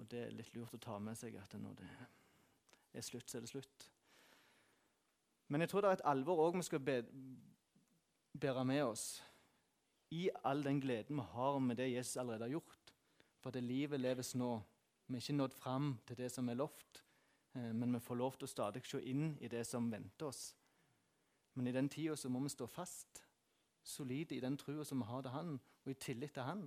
Og 0.00 0.06
det 0.08 0.22
er 0.22 0.32
litt 0.32 0.54
lurt 0.56 0.76
å 0.78 0.80
ta 0.80 0.96
med 1.02 1.18
seg 1.18 1.36
at 1.36 1.56
når 1.60 1.74
det 1.76 1.88
er 2.96 3.04
slutt, 3.04 3.28
så 3.28 3.36
er 3.36 3.44
det 3.44 3.50
slutt. 3.50 3.84
Men 5.52 5.60
jeg 5.60 5.72
tror 5.72 5.84
det 5.84 5.90
er 5.90 5.98
et 5.98 6.06
alvor 6.08 6.40
òg 6.46 6.56
vi 6.56 6.64
skal 6.64 6.80
bære 6.86 8.64
med 8.64 8.82
oss 8.86 9.06
i 10.16 10.24
all 10.48 10.64
den 10.64 10.80
gleden 10.80 11.20
vi 11.20 11.28
har 11.34 11.60
med 11.60 11.76
det 11.76 11.90
Jesus 11.90 12.16
allerede 12.16 12.48
har 12.48 12.56
gjort. 12.56 12.96
For 13.44 13.52
det 13.52 13.66
livet 13.66 14.00
leves 14.00 14.32
nå. 14.40 14.54
Vi 15.08 15.18
er 15.18 15.24
ikke 15.24 15.36
nådd 15.36 15.60
fram 15.60 15.94
til 16.08 16.16
det 16.22 16.32
som 16.32 16.48
er 16.48 16.56
lovt, 16.62 17.04
eh, 17.56 17.72
men 17.72 17.92
vi 17.92 18.00
får 18.00 18.22
lov 18.24 18.40
til 18.40 18.48
å 18.48 18.54
stadig 18.56 18.86
se 18.88 19.04
inn 19.04 19.34
i 19.40 19.52
det 19.52 19.66
som 19.68 19.92
venter 19.92 20.32
oss. 20.32 20.54
Men 21.54 21.66
i 21.66 21.76
den 21.76 21.88
tida 21.92 22.16
må 22.28 22.40
vi 22.40 22.56
stå 22.56 22.66
fast, 22.66 23.27
solide 23.88 24.36
i 24.36 24.42
den 24.44 24.56
trua 24.60 24.84
som 24.84 25.00
vi 25.02 25.08
har 25.08 25.24
til 25.24 25.34
Han, 25.34 25.56
og 25.84 25.90
i 25.90 25.96
tillit 25.98 26.34
til 26.36 26.46
Han. 26.46 26.64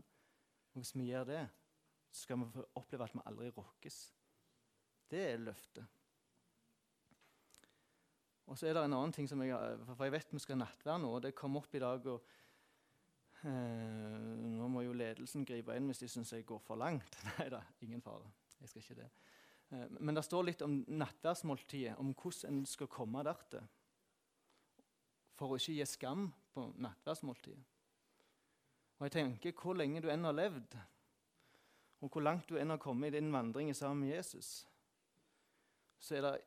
Og 0.74 0.82
Hvis 0.82 0.95
vi 0.95 1.09
gjør 1.11 1.24
det, 1.30 1.41
så 2.11 2.26
skal 2.26 2.39
vi 2.39 2.67
oppleve 2.76 3.03
at 3.07 3.15
vi 3.15 3.26
aldri 3.26 3.49
rokkes. 3.49 4.03
Det 5.11 5.26
er 5.32 5.38
løftet. 5.38 5.86
Og 8.51 8.57
så 8.57 8.67
er 8.67 8.76
det 8.76 8.84
en 8.84 8.93
annen 8.97 9.13
ting 9.15 9.30
som 9.30 9.41
jeg, 9.43 9.80
for 9.88 10.03
jeg 10.03 10.11
vet 10.11 10.34
vi 10.34 10.39
skal 10.43 10.57
ha 10.57 10.65
nattvær 10.65 10.97
nå, 10.99 11.11
og 11.15 11.22
det 11.24 11.36
kom 11.38 11.55
opp 11.59 11.76
i 11.76 11.80
dag. 11.80 12.07
og 12.07 13.45
eh, 13.47 14.17
Nå 14.57 14.67
må 14.67 14.84
jo 14.84 14.95
ledelsen 14.97 15.45
gripe 15.47 15.76
inn 15.78 15.88
hvis 15.88 16.03
de 16.03 16.09
syns 16.11 16.34
jeg 16.36 16.47
går 16.47 16.59
for 16.65 16.80
langt. 16.80 17.15
Nei 17.38 17.47
da, 17.53 17.61
ingen 17.86 18.03
fare. 18.03 18.28
Jeg 18.59 18.72
skal 18.72 18.84
ikke 18.84 18.99
det. 19.03 19.09
Eh, 19.72 19.86
men 19.99 20.17
det 20.17 20.26
står 20.28 20.49
litt 20.49 20.65
om 20.67 20.82
nattværsmåltidet, 20.88 21.95
om 22.01 22.11
hvordan 22.11 22.59
en 22.59 22.67
skal 22.67 22.91
komme 22.91 23.24
dertil. 23.28 23.63
For 25.41 25.49
å 25.49 25.57
ikke 25.57 25.73
gi 25.73 25.85
skam 25.89 26.27
på 26.53 26.67
nattverdsmåltidet. 26.77 27.63
Og 28.99 29.07
jeg 29.07 29.11
tenker, 29.15 29.53
Hvor 29.57 29.73
lenge 29.73 30.01
du 30.01 30.09
enn 30.13 30.23
har 30.23 30.35
levd, 30.37 30.75
og 32.01 32.09
hvor 32.09 32.21
langt 32.21 32.49
du 32.49 32.57
enn 32.57 32.69
har 32.69 32.77
kommet 32.77 33.09
i 33.09 33.17
din 33.17 33.33
vandring 33.33 33.73
sammen 33.75 34.05
med 34.05 34.15
Jesus, 34.15 34.67
så 35.97 36.15
er 36.15 36.21
det 36.21 36.41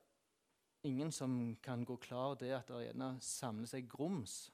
ingen 0.82 1.10
som 1.12 1.56
kan 1.62 1.84
gå 1.84 1.96
klar 1.96 2.34
det 2.38 2.52
at 2.54 2.68
det 2.68 2.84
gjerne 2.86 3.16
samler 3.20 3.66
seg 3.66 3.88
grums. 3.90 4.52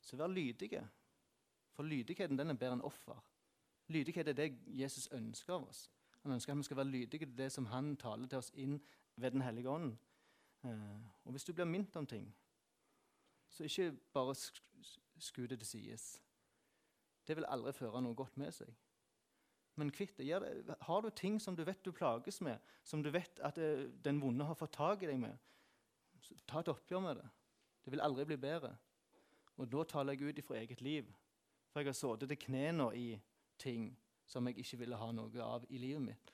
Så 0.00 0.16
vær 0.16 0.32
lydige. 0.32 0.82
For 1.72 1.84
lydigheten 1.84 2.38
den 2.38 2.50
er 2.50 2.56
bedre 2.56 2.78
enn 2.78 2.84
offer. 2.88 3.20
Lydighet 3.88 4.28
er 4.28 4.32
det 4.32 4.50
Jesus 4.66 5.10
ønsker 5.12 5.58
av 5.58 5.68
oss. 5.68 5.90
Han 6.22 6.32
ønsker 6.32 6.52
at 6.52 6.58
vi 6.58 6.68
skal 6.70 6.80
være 6.80 6.92
lydige 6.92 7.26
til 7.26 7.36
det 7.36 7.52
som 7.52 7.66
han 7.66 7.96
taler 7.96 8.28
til 8.28 8.38
oss 8.38 8.52
inn 8.54 8.80
ved 9.16 9.30
Den 9.30 9.44
hellige 9.44 9.68
ånd. 9.68 9.96
Eh, 10.64 11.00
og 11.24 11.30
hvis 11.30 11.44
du 11.44 11.52
blir 11.52 11.64
minnet 11.64 11.96
om 11.96 12.06
ting, 12.06 12.34
så 13.52 13.66
ikke 13.68 13.92
bare 14.14 14.34
sku 15.20 15.44
det 15.46 15.58
til 15.60 15.68
sides. 15.68 16.06
Det 17.26 17.36
vil 17.36 17.46
aldri 17.48 17.72
føre 17.76 18.02
noe 18.02 18.16
godt 18.18 18.36
med 18.40 18.52
seg. 18.54 18.72
Men 19.80 19.92
kvitt 19.92 20.18
det. 20.18 20.74
Har 20.80 21.00
du 21.00 21.10
ting 21.10 21.38
som 21.40 21.56
du 21.56 21.64
vet 21.64 21.84
du 21.84 21.92
plages 21.92 22.40
med, 22.40 22.58
som 22.84 23.02
du 23.02 23.10
vet 23.10 23.40
at 23.40 23.58
eh, 23.58 23.88
den 24.04 24.20
vonde 24.20 24.44
har 24.44 24.58
fått 24.58 24.74
tak 24.76 25.02
i 25.02 25.08
deg 25.08 25.20
med, 25.20 25.36
så 26.20 26.36
ta 26.46 26.60
et 26.60 26.68
oppgjør 26.68 27.00
med 27.00 27.16
det. 27.20 27.28
Det 27.84 27.92
vil 27.94 28.04
aldri 28.04 28.26
bli 28.28 28.36
bedre. 28.36 28.74
Og 29.56 29.68
da 29.72 29.84
taler 29.88 30.12
jeg 30.12 30.28
ut 30.28 30.38
ifra 30.38 30.58
eget 30.60 30.80
liv. 30.80 31.08
For 31.72 31.80
jeg 31.80 31.88
har 31.88 31.96
sittet 31.96 32.28
til 32.28 32.40
knærne 32.46 32.90
i 32.96 33.06
ting 33.58 33.90
som 34.28 34.46
jeg 34.46 34.58
ikke 34.60 34.82
ville 34.84 34.98
ha 34.98 35.10
noe 35.12 35.44
av 35.44 35.64
i 35.70 35.80
livet 35.80 36.04
mitt. 36.04 36.32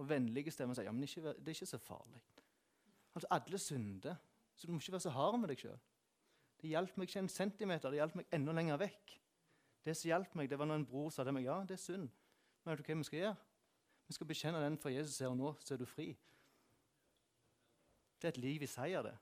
Og 0.00 0.08
vennlige 0.08 0.50
stemmer 0.50 0.74
sier 0.74 0.88
ja, 0.88 0.92
men 0.92 1.04
det 1.04 1.46
er 1.46 1.54
ikke 1.54 1.68
så 1.68 1.78
farlig. 1.78 2.20
Altså, 3.14 3.28
Alle 3.30 3.58
synder, 3.58 4.16
så 4.54 4.66
du 4.66 4.72
må 4.72 4.80
ikke 4.80 4.94
være 4.94 5.06
så 5.06 5.14
hard 5.14 5.38
med 5.40 5.50
deg 5.50 5.64
sjøl. 5.64 5.80
Det 6.60 6.70
hjalp 6.70 6.96
meg 6.96 7.10
ikke 7.10 7.24
en 7.24 7.32
centimeter, 7.32 7.90
det 7.90 8.00
hjalp 8.00 8.14
meg 8.18 8.30
enda 8.32 8.54
lenger 8.56 8.80
vekk. 8.80 9.16
Det 9.84 9.96
som 9.98 10.08
hjalp 10.08 10.36
meg, 10.38 10.48
det 10.48 10.58
var 10.58 10.70
når 10.70 10.80
en 10.80 10.86
bror 10.88 11.10
sa 11.12 11.26
til 11.26 11.36
meg 11.36 11.44
ja, 11.44 11.58
det 11.68 11.76
er 11.76 11.82
synd. 11.82 12.06
Men 12.62 12.72
vet 12.72 12.80
du 12.80 12.88
hva 12.88 12.96
vi 13.00 13.08
skal 13.10 13.20
gjøre? 13.20 13.34
Vi 14.04 14.16
skal 14.16 14.28
bekjenne 14.28 14.62
den 14.62 14.78
for 14.80 14.92
Jesus 14.92 15.18
her 15.20 15.32
og 15.32 15.36
nå, 15.40 15.52
så 15.60 15.74
er 15.74 15.80
du 15.80 15.86
fri. 15.88 16.08
Det 18.20 18.30
er 18.30 18.32
et 18.36 18.40
liv 18.40 18.64
i 18.64 18.70
seier, 18.70 19.04
det. 19.04 19.14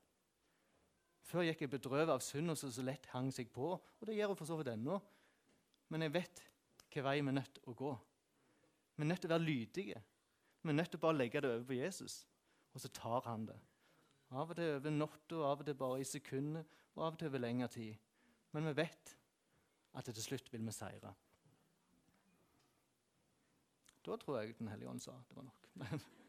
Før 1.26 1.46
gikk 1.46 1.64
jeg 1.64 1.72
bedrøvet 1.72 2.12
av 2.12 2.22
synd 2.22 2.52
og 2.52 2.58
så, 2.58 2.70
så 2.70 2.84
lett 2.86 3.08
hang 3.14 3.30
seg 3.34 3.50
på. 3.54 3.72
Og 3.74 4.06
det 4.06 4.14
gjør 4.18 4.34
hun 4.34 4.38
for 4.38 4.50
så 4.50 4.58
vidt 4.58 4.72
ennå. 4.74 4.98
Men 5.90 6.06
jeg 6.06 6.14
vet 6.14 6.42
hvilken 6.82 7.06
vei 7.06 7.18
vi 7.20 7.30
er 7.32 7.38
nødt 7.38 7.54
til 7.56 7.70
å 7.70 7.76
gå. 7.78 7.92
Vi 8.96 9.04
er 9.04 9.08
nødt 9.08 9.22
til 9.24 9.30
å 9.30 9.34
være 9.34 9.46
lydige. 9.46 10.02
Vi 10.62 10.70
er 10.70 10.78
nødt 10.78 10.92
til 10.92 11.00
å 11.00 11.04
bare 11.06 11.18
legge 11.18 11.42
det 11.42 11.50
over 11.50 11.64
på 11.66 11.78
Jesus, 11.78 12.20
og 12.74 12.82
så 12.82 12.90
tar 12.94 13.26
han 13.26 13.46
det. 13.48 13.58
Av 14.32 14.48
og 14.48 14.56
til 14.56 14.78
over 14.78 14.94
natta, 14.94 15.42
av 15.44 15.60
og 15.60 15.66
til 15.68 15.76
bare 15.76 16.00
i 16.00 16.08
sekunder, 16.08 16.64
og 16.94 17.04
av 17.04 17.12
og 17.12 17.18
til 17.20 17.28
over 17.28 17.42
lengre 17.42 17.68
tid. 17.68 18.08
Men 18.52 18.70
vi 18.70 18.76
vet 18.80 19.12
at 19.98 20.08
til 20.08 20.24
slutt 20.24 20.48
vil 20.52 20.64
vi 20.64 20.72
seire. 20.72 21.12
Da 24.02 24.16
tror 24.16 24.40
jeg 24.40 24.58
Den 24.58 24.68
hellige 24.72 24.90
ånd 24.90 25.00
sa 25.00 25.12
det 25.28 25.36
var 25.36 25.46
nok. 25.46 25.68